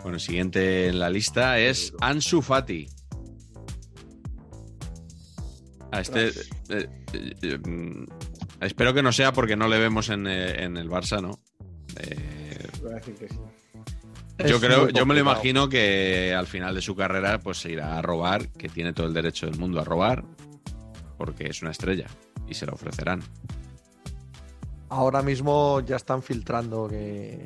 [0.02, 2.88] Bueno, siguiente en la lista es Ansu Fati.
[5.92, 6.28] A este.
[6.28, 8.06] eh, eh, eh,
[8.60, 11.38] espero que no sea porque no le vemos en, en el Barça, ¿no?
[12.82, 13.36] Voy a decir que sí.
[14.46, 17.98] Yo creo, yo me lo imagino que al final de su carrera, pues se irá
[17.98, 20.24] a robar, que tiene todo el derecho del mundo a robar,
[21.16, 22.06] porque es una estrella
[22.46, 23.22] y se lo ofrecerán.
[24.88, 27.42] Ahora mismo ya están filtrando que,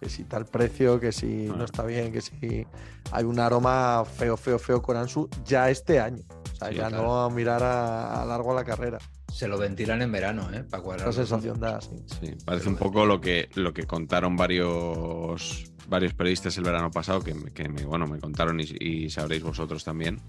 [0.00, 1.54] que si tal precio, que si Ah.
[1.56, 2.66] no está bien, que si
[3.12, 6.22] hay un aroma feo, feo, feo con Ansu ya este año.
[6.52, 7.02] O sea, Sí, ya claro.
[7.04, 8.98] no a mirar a, a largo a la carrera.
[9.32, 10.64] Se lo ventilan en verano, ¿eh?
[10.64, 11.08] Para cuadrar.
[11.10, 11.90] Esa sensación da, sí.
[12.20, 17.20] Sí, parece un poco lo que, lo que contaron varios, varios periodistas el verano pasado,
[17.22, 20.20] que, me- que me, bueno, me contaron y, y sabréis vosotros también,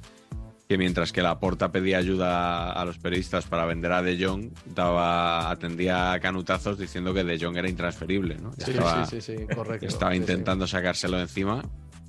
[0.67, 4.51] que mientras que la Porta pedía ayuda a los periodistas para vender a De Jong,
[4.65, 8.37] daba, atendía a canutazos diciendo que De Jong era intransferible.
[8.37, 8.53] ¿no?
[8.53, 9.87] Sí, estaba sí, sí, sí, correcto.
[9.87, 10.21] estaba Sí, sí.
[10.21, 11.63] intentando sacárselo de encima,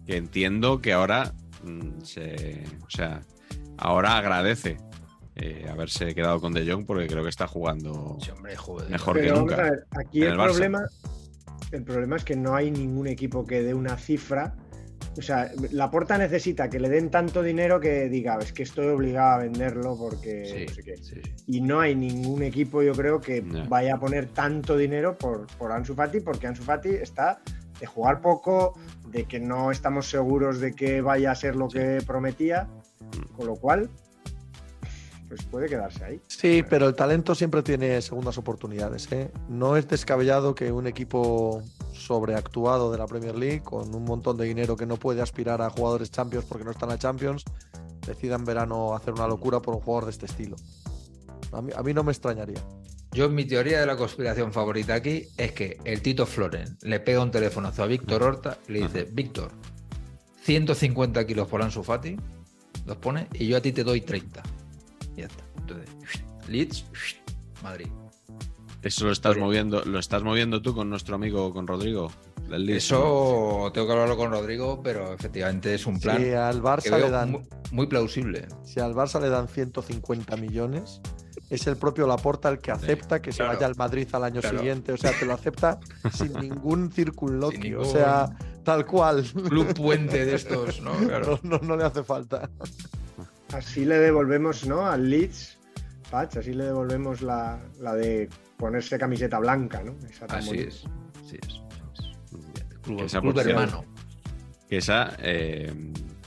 [0.07, 1.33] que entiendo que ahora
[1.65, 3.23] mm, se, o sea,
[3.79, 4.77] ahora agradece
[5.37, 8.91] eh, haberse quedado con De Jong porque creo que está jugando Sí, hombre, joder.
[8.91, 9.63] mejor que Pero vamos nunca.
[9.63, 10.45] a ver, aquí en el, el Barça.
[10.51, 10.81] problema,
[11.73, 14.55] el problema es que no hay ningún equipo que dé una cifra.
[15.19, 18.87] O sea, la porta necesita que le den tanto dinero que diga, es que estoy
[18.89, 20.97] obligado a venderlo porque Sí, no sé qué.
[20.99, 21.33] sí, sí.
[21.47, 23.65] Y no hay ningún equipo, yo creo, que Ya.
[23.65, 27.41] vaya a poner tanto dinero por, por Ansu Fati, porque Ansu Fati está
[27.81, 28.79] de jugar poco,
[29.11, 32.69] de que no estamos seguros de que vaya a ser lo que prometía,
[33.37, 33.91] con lo cual,
[35.31, 36.21] pues puede quedarse ahí.
[36.27, 39.11] Sí, pero el talento siempre tiene segundas oportunidades.
[39.13, 39.31] ¿eh?
[39.49, 41.63] No es descabellado que un equipo
[41.93, 45.71] sobreactuado de la Premier League, con un montón de dinero que no puede aspirar a
[45.71, 47.45] jugadores Champions porque no están a Champions,
[48.05, 50.57] decida en verano hacer una locura por un jugador de este estilo.
[51.53, 52.61] A mí, a mí no me extrañaría.
[53.13, 57.23] Yo, mi teoría de la conspiración favorita aquí es que el Tito Floren le pega
[57.23, 59.53] un telefonazo a Víctor Horta y le dice: Víctor,
[60.43, 62.17] 150 kilos por Ansu Fati,
[62.85, 64.43] los pone y yo a ti te doy 30.
[65.17, 65.45] Y ya está.
[65.59, 65.91] Entonces,
[66.49, 66.85] Leeds,
[67.63, 67.87] Madrid.
[68.83, 72.11] Eso lo estás moviendo, lo estás moviendo tú con nuestro amigo, con Rodrigo.
[72.49, 72.97] del Leeds, ¿no?
[72.99, 76.91] Eso tengo que hablarlo con Rodrigo, pero efectivamente es un plan Si al que Barça
[76.97, 77.43] veo le dan, muy,
[77.73, 78.49] muy plausible.
[78.65, 81.01] si al Barça le dan 150 millones,
[81.51, 84.59] es el propio Laporta el que acepta que se vaya al Madrid al año Claro.
[84.59, 84.93] siguiente.
[84.93, 85.79] O sea, te lo acepta
[86.15, 87.85] sin ningún circunloquio.
[87.85, 88.31] Sin O sea,
[88.65, 89.25] tal cual.
[89.25, 90.93] Club puente de estos, ¿no?
[91.07, 91.39] Claro.
[91.43, 92.49] No, no- no le hace falta.
[93.53, 94.87] Así le devolvemos, ¿no?
[94.87, 95.59] Al Leeds,
[96.11, 99.97] Patch, así le devolvemos la, la de ponerse camiseta blanca, ¿no?
[100.09, 100.69] Esa tan Así bonita.
[100.69, 100.85] es.
[101.25, 101.61] Así es.
[102.83, 103.85] Club, esa, club hermano.
[104.69, 105.73] Que esa, eh,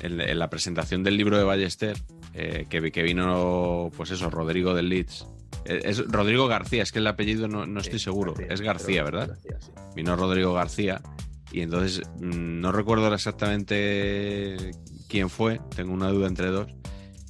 [0.01, 1.97] en, en la presentación del libro de Ballester,
[2.33, 5.27] eh, que, vi- que vino, pues eso, Rodrigo del Leeds.
[5.65, 8.33] Eh, Es Rodrigo García, es que el apellido no, no estoy seguro.
[8.33, 9.27] García, es García, ¿verdad?
[9.29, 9.71] García, sí.
[9.95, 11.01] Vino Rodrigo García.
[11.51, 14.71] Y entonces mm, no recuerdo exactamente
[15.07, 16.67] quién fue, tengo una duda entre dos.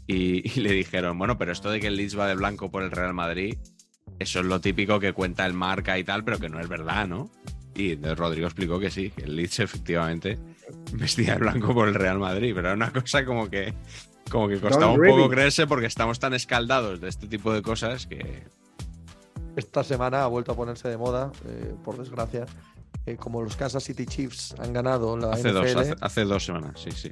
[0.07, 2.83] Y, y le dijeron, bueno, pero esto de que el Leeds va de blanco por
[2.83, 3.57] el Real Madrid,
[4.19, 7.07] eso es lo típico que cuenta el marca y tal, pero que no es verdad,
[7.07, 7.29] ¿no?
[7.75, 10.37] Y entonces Rodrigo explicó que sí, que el Leeds efectivamente
[10.93, 13.73] vestía de blanco por el Real Madrid, pero era una cosa como que,
[14.29, 18.05] como que costaba un poco creerse porque estamos tan escaldados de este tipo de cosas
[18.07, 18.43] que...
[19.55, 22.45] Esta semana ha vuelto a ponerse de moda, eh, por desgracia.
[23.05, 25.53] eh, como los Kansas City Chiefs han ganado la Hace NFL.
[25.53, 27.11] dos, hace, hace dos semanas, sí, sí.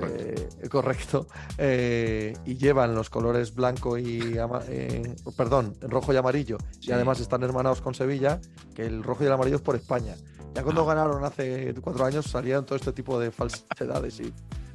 [0.00, 0.42] Correcto.
[0.62, 1.26] Eh, correcto.
[1.58, 4.36] Eh, y llevan los colores blanco y
[4.68, 6.58] eh, perdón, rojo y amarillo.
[6.80, 6.90] Sí.
[6.90, 8.40] Y además están hermanados con Sevilla,
[8.74, 10.14] que el rojo y el amarillo es por España.
[10.54, 10.94] Ya cuando Ah.
[10.94, 14.32] ganaron hace cuatro años salían todo este tipo de falsedades y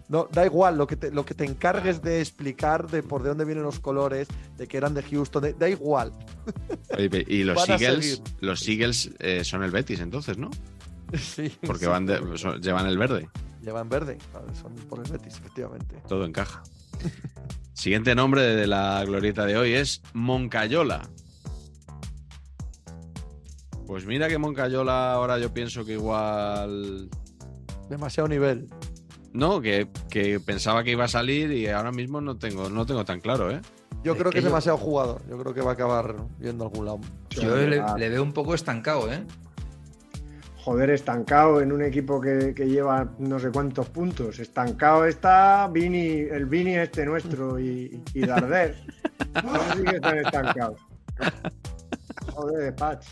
[0.10, 3.30] no, da igual lo que te, lo que te encargues de explicar de por de
[3.30, 4.28] dónde vienen los colores,
[4.58, 6.12] de que eran de Houston, de- da igual.
[7.28, 10.50] Y los Eagles, los Eagles eh, son el Betis entonces, ¿no?
[11.18, 13.30] Sí, Porque van de- son- llevan el verde.
[13.62, 14.18] Llevan verde,
[14.60, 16.02] son por el Betis, efectivamente.
[16.08, 16.64] Todo encaja.
[17.74, 21.08] Siguiente nombre de la glorieta de hoy es Moncayola.
[23.86, 27.10] Pues mira que Moncayola ahora yo pienso que igual...
[27.90, 28.70] Demasiado nivel.
[29.34, 33.04] No, que, que pensaba que iba a salir y ahora mismo no tengo, no tengo
[33.06, 33.62] tan claro, ¿eh?
[34.04, 35.22] Yo Es creo que que es yo- demasiado jugador.
[35.30, 37.00] Yo creo que va a acabar yendo a algún lado.
[37.32, 39.26] Yo le, le veo un poco estancado, ¿eh?
[40.64, 44.38] Joder, estancado en un equipo que, que lleva no sé cuántos puntos.
[44.40, 48.76] Estancado está Vini, el Vini este nuestro y, y Darder.
[49.36, 50.80] Esos sí que están estancados.
[52.34, 53.08] Joder, Patch.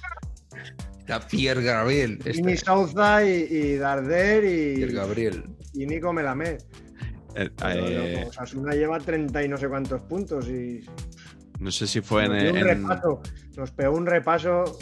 [1.00, 2.20] Está Pierre Gabriel.
[2.24, 5.44] Vini Este, Souza y, y Darder Pierre y, Gabriel.
[5.74, 6.62] y Nico Melamed.
[7.36, 10.82] Eh, Pero eh, Osasuna lleva 30 y no sé cuántos puntos y
[11.60, 12.32] no sé si fue en...
[12.32, 13.22] nos, dio un en- repaso,
[13.58, 14.78] nos pegó un repaso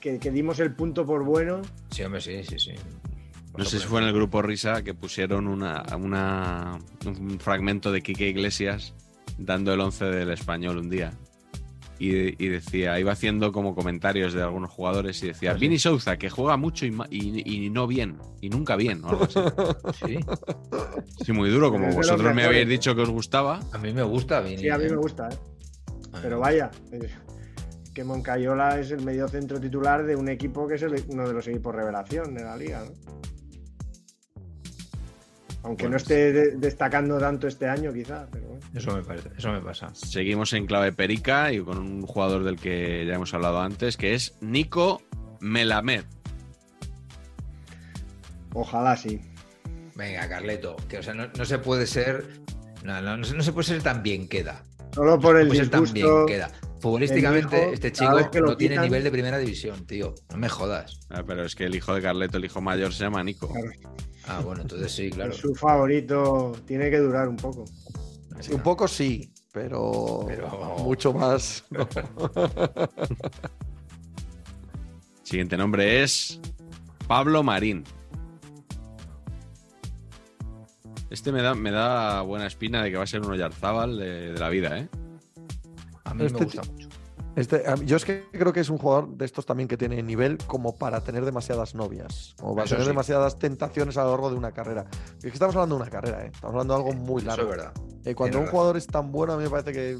[0.00, 1.62] que, que dimos el punto por bueno.
[1.90, 2.72] Sí, hombre, sí, sí, sí.
[3.56, 8.00] No sé si fue en el grupo Risa que pusieron una, una- un fragmento de
[8.02, 8.94] Quique Iglesias
[9.38, 11.12] dando el 11 del español un día.
[11.98, 16.30] Y, y decía, iba haciendo como comentarios de algunos jugadores y decía, Vini Souza, que
[16.30, 19.38] juega mucho y, y- y no bien, y nunca bien, o algo así.
[20.06, 20.18] Sí.
[21.26, 23.60] Sí, muy duro, como vosotros me habéis dicho que os gustaba.
[23.72, 24.56] A mí me gusta Vini.
[24.62, 24.90] Sí, a mí ¿eh?
[24.90, 25.36] me gusta, ¿eh?
[26.22, 26.98] Pero vaya, eh,
[28.00, 31.34] que Moncayola es el medio centro titular de un equipo que es el- uno de
[31.34, 32.82] los equipos revelación de la liga.
[32.82, 32.92] ¿no?
[35.64, 38.60] Aunque Bueno, no esté de- destacando tanto este año, quizá, pero bueno.
[38.74, 39.90] Eso me parece, eso me pasa.
[39.94, 44.14] Seguimos en clave perica y con un jugador del que ya hemos hablado antes, que
[44.14, 45.02] es Nico
[45.40, 46.04] Melamed.
[48.54, 49.20] Ojalá sí.
[49.94, 52.40] Venga, Carleto, que o sea, no, no se puede ser.
[52.82, 54.62] No, no, no se- no se puede ser tan bien queda.
[54.94, 56.24] Solo por No el puede ser tan bien disgusto.
[56.26, 56.50] queda.
[56.80, 60.14] Futbolísticamente, hijo, este chico que lo no tiene nivel de primera división, tío.
[60.30, 61.00] No me jodas.
[61.10, 63.48] Ah, pero es que el hijo de Carleto, el hijo mayor, se llama Nico.
[63.48, 63.70] Claro,
[64.26, 65.32] Ah, bueno, entonces sí, claro.
[65.32, 66.52] Es su favorito.
[66.66, 67.64] Tiene que durar un poco.
[68.40, 71.64] Sí, un poco sí, pero, Pero- mucho más.
[71.70, 71.86] no.
[75.22, 76.40] Siguiente nombre es
[77.06, 77.84] Pablo Marín.
[81.10, 84.32] Este me da, me da buena espina de que va a ser un Oyarzábal de,
[84.32, 84.88] de la vida, ¿eh?
[86.10, 86.88] A mí Este me gusta ti- mucho.
[87.36, 90.36] Este, yo es que creo que es un jugador de estos también que tiene nivel
[90.48, 92.90] como para tener demasiadas novias, como para Eso tener sí.
[92.90, 94.86] demasiadas tentaciones a lo largo de una carrera.
[95.18, 96.30] Es que estamos hablando de una carrera, ¿eh?
[96.34, 97.50] estamos hablando de algo muy Eso es largo.
[97.50, 97.72] verdad.
[98.04, 98.50] Eh, cuando Tienes un razón.
[98.50, 99.98] jugador es tan bueno, a mí me parece que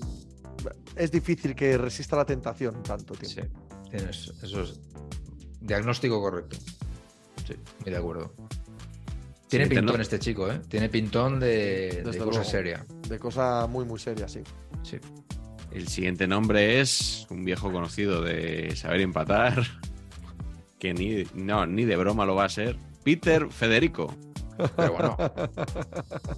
[0.97, 3.49] es difícil que resista la tentación tanto tiempo.
[3.49, 4.32] Sí, tienes.
[4.43, 4.81] Eso es.
[5.61, 6.57] Diagnóstico correcto.
[7.47, 7.55] Sí,
[7.85, 8.32] muy de acuerdo.
[9.47, 10.61] Tiene pintón no- este chico, ¿eh?
[10.69, 12.45] Tiene pintón de, de cosa luego.
[12.45, 12.85] seria.
[13.09, 14.41] De cosa muy, muy seria, sí.
[14.82, 14.99] Sí.
[15.73, 19.65] El siguiente nombre es un viejo conocido de saber empatar,
[20.79, 24.15] que ni, no, ni de broma lo va a ser, Peter Federico.
[24.77, 25.17] Pero bueno.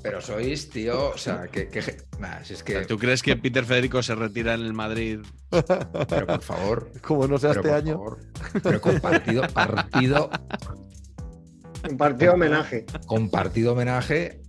[0.02, 3.34] Pero sois, tío, o sea, que, que ge- nah, si es que, ¿Tú crees que
[3.36, 5.20] Peter Federico se retira en el Madrid?
[6.08, 7.92] pero por favor, Como no sea pero este por año.
[7.94, 8.18] favor.
[8.62, 10.30] Pero con partido, partido,
[11.90, 12.86] Un partido homenaje.
[13.06, 14.41] con partido homenaje,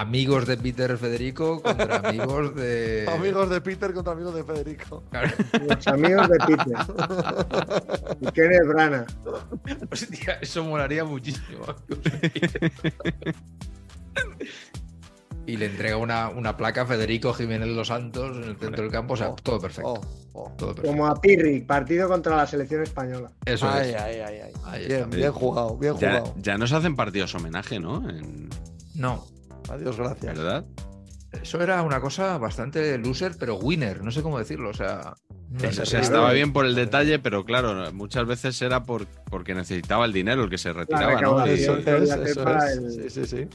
[0.00, 3.06] amigos de Peter Federico contra amigos de.
[3.08, 5.02] Amigos de Peter contra amigos de Federico.
[5.10, 5.30] Claro.
[5.68, 6.76] Los amigos de Peter.
[8.20, 9.06] Y Kenneth Branagh.
[9.90, 11.64] Hostia, eso molaría muchísimo.
[15.46, 18.92] y le entrega una, una placa a Federico Jiménez Los Santos en el centro del
[18.92, 19.14] campo.
[19.14, 19.92] O sea, Oh, todo perfecto.
[19.94, 20.00] Oh,
[20.34, 20.52] oh.
[20.56, 20.90] Todo perfecto.
[20.90, 23.30] Como a Pirri, partido contra la selección española.
[23.44, 23.96] Eso Ay, es.
[23.96, 24.52] ay, ay, ay.
[24.64, 26.34] Ahí Bien, bien jugado, bien Ya, jugado.
[26.38, 28.08] ya nos hacen partidos homenaje, ¿no?
[28.08, 28.48] En-
[28.94, 29.24] No,
[29.70, 30.36] Adiós, gracias.
[30.36, 30.64] ¿Verdad?
[31.42, 34.02] eso era una cosa bastante loser, pero winner.
[34.02, 34.70] No sé cómo decirlo.
[34.70, 35.14] O sea,
[35.48, 35.82] no Eso, sé.
[35.82, 40.04] o sea, estaba bien por el detalle, pero claro, muchas veces era por, porque necesitaba
[40.06, 41.18] el dinero el que se retiraba, ¿no?
[41.18, 41.56] recaudación.
[41.56, 42.76] Y- Eso Eso es, podría ser eso para es.
[42.78, 43.48] el- Sí, sí, sí.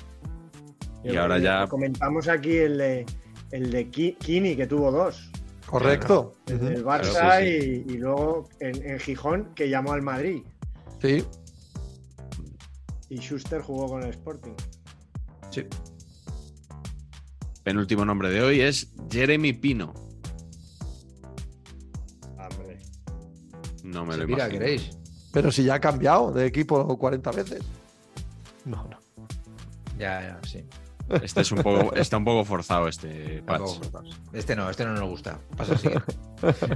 [1.04, 3.06] Y ahora ya- Comentamos aquí el de,
[3.52, 5.30] el de Ki- Kini, que tuvo dos.
[5.66, 6.34] Correcto.
[6.48, 10.44] El del Barça Claro, sí, Y, y luego en, en Gijón, que llamó al Madrid.
[11.02, 11.26] Sí.
[13.10, 14.54] Y Schuster jugó con el Sporting.
[15.52, 15.66] Sí.
[17.66, 19.92] Penúltimo nombre de hoy es Jeremy Pino.
[22.38, 22.80] Hombre.
[23.84, 24.60] No me Sí, lo mira, imagino.
[24.60, 24.98] queréis.
[25.34, 27.64] Pero si ya ha cambiado de equipo 40 veces.
[28.66, 29.00] No, no.
[29.98, 30.64] Ya, ya, sí.
[31.24, 33.80] Este es un poco, está un poco forzado este patch.
[34.32, 35.40] Este no, este no nos gusta.
[35.58, 36.16] Pasa al siguiente.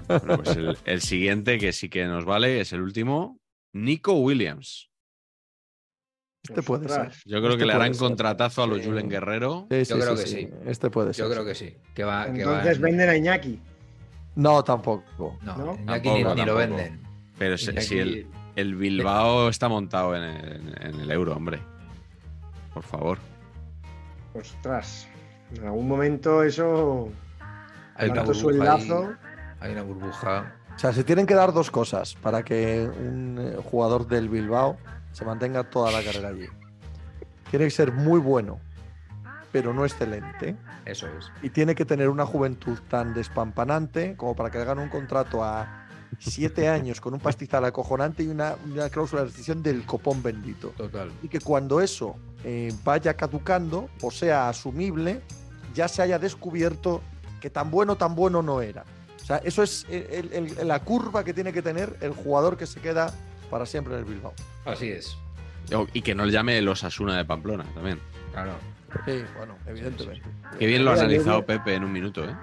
[0.07, 3.39] Bueno, pues el, el siguiente, que sí que nos vale, es el último.
[3.73, 4.88] Nico Williams.
[6.47, 7.11] Este puede ser.
[7.25, 7.99] Yo creo Este que le harán ser.
[8.07, 8.85] contratazo a los Sí.
[8.85, 9.67] Julen Guerrero.
[9.69, 10.49] Sí, Yo sí, creo sí, que sí.
[10.65, 11.25] Este puede ser.
[11.25, 11.75] Yo creo que sí.
[11.93, 13.59] Que va, que Entonces va- venden a Iñaki.
[14.35, 15.37] No, tampoco.
[15.41, 15.73] No, ¿no?
[15.75, 17.01] Iñaki Tampoco, ni, ni lo venden.
[17.37, 21.59] Pero si, Iñaki- si el, el Bilbao está montado en el, en el euro, hombre.
[22.73, 23.17] Por favor.
[24.33, 25.07] Ostras.
[25.55, 27.09] En algún momento eso.
[27.95, 29.13] Hay una burbuja ahí, sueldazo.
[29.59, 30.55] hay una burbuja.
[30.75, 34.77] O sea, se tienen que dar dos cosas para que un eh, jugador del Bilbao
[35.11, 36.45] se mantenga toda la carrera allí.
[37.49, 38.59] Tiene que ser muy bueno,
[39.51, 40.55] pero no excelente.
[40.85, 41.31] Eso es.
[41.41, 45.43] Y tiene que tener una juventud tan despampanante como para que le hagan un contrato
[45.43, 45.85] a
[46.19, 50.69] siete años con un pastizal acojonante y una, una cláusula de rescisión del copón bendito.
[50.77, 51.11] Total.
[51.23, 55.21] Y que cuando eso eh, vaya caducando o sea asumible,
[55.73, 57.01] ya se haya descubierto
[57.41, 58.83] que tan bueno, tan bueno no era.
[59.21, 62.57] O sea, eso es el- el- el- la curva que tiene que tener el jugador
[62.57, 63.13] que se queda
[63.49, 64.33] para siempre en el Bilbao.
[64.65, 65.17] Así es.
[65.73, 67.99] Oh, Y que no le llame los Asuna de Pamplona también.
[68.33, 68.53] Claro.
[69.05, 70.21] Sí, bueno, evidentemente.
[70.57, 72.33] Qué bien lo ha analizado Pepe en un minuto, ¿eh?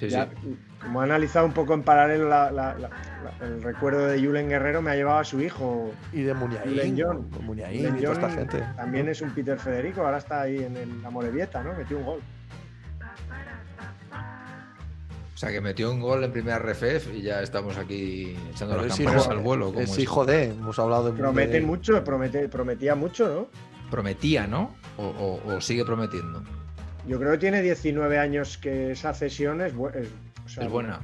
[0.00, 0.56] Sí, Ya, sí.
[0.82, 4.48] como he analizado un poco en paralelo la- la- la- la- el recuerdo de Julen
[4.48, 5.92] Guerrero, me ha llevado a su hijo.
[6.12, 7.30] Y de Muniain, Julen John.
[7.42, 8.58] Muniain Julen y toda esta gente.
[8.74, 11.74] También es un Peter Federico, ahora está ahí en el- la Morevieta, ¿no?
[11.74, 12.20] Metió un gol.
[15.34, 18.86] O sea, que metió un gol en primera RFF y ya estamos aquí echando Pero
[18.86, 19.66] las campanas hijo- al vuelo.
[19.66, 19.98] como Es es.
[19.98, 21.18] hijo de, hemos hablado de.
[21.18, 23.48] Promete de- mucho, promete, prometía mucho, ¿no?
[23.90, 24.74] Prometía, ¿no?
[24.96, 26.42] O, o- o sigue prometiendo.
[27.08, 30.08] Yo creo que tiene 19 años que esa cesión es, bu- es-
[30.44, 31.00] o sea, Es buena.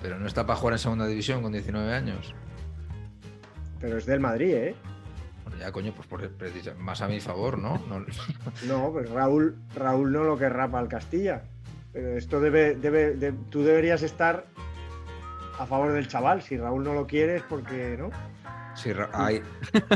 [0.00, 2.32] Pero no está para jugar en segunda división con 19 años.
[3.80, 4.74] Pero es del Madrid, ¿eh?
[5.44, 7.82] Bueno, ya, coño, pues por, precisa- más a mi favor, ¿no?
[7.88, 8.04] No-
[8.68, 11.42] No, pues Raúl, Raúl no lo querrá para el Castilla.
[11.94, 14.44] Pero esto debe, debe, de- tú deberías estar
[15.58, 16.42] a favor del chaval.
[16.42, 18.10] Si Raúl no lo quiere es porque, ¿no?
[18.74, 18.90] Sí,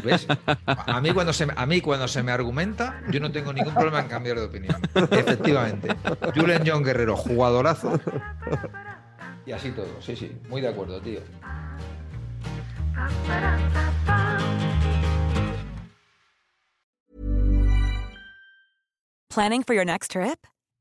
[0.05, 0.25] ¿ves?
[0.67, 3.75] A mí, cuando se, me- a mí cuando se me argumenta, yo no tengo ningún
[3.75, 4.81] problema en cambiar de opinión.
[4.95, 5.89] Efectivamente.
[6.37, 7.99] Julian John Guerrero, jugadorazo.
[9.45, 10.31] Y así todo, sí, sí.
[10.49, 11.21] Muy de acuerdo, tío.
[19.31, 20.47] Planning for your next trip?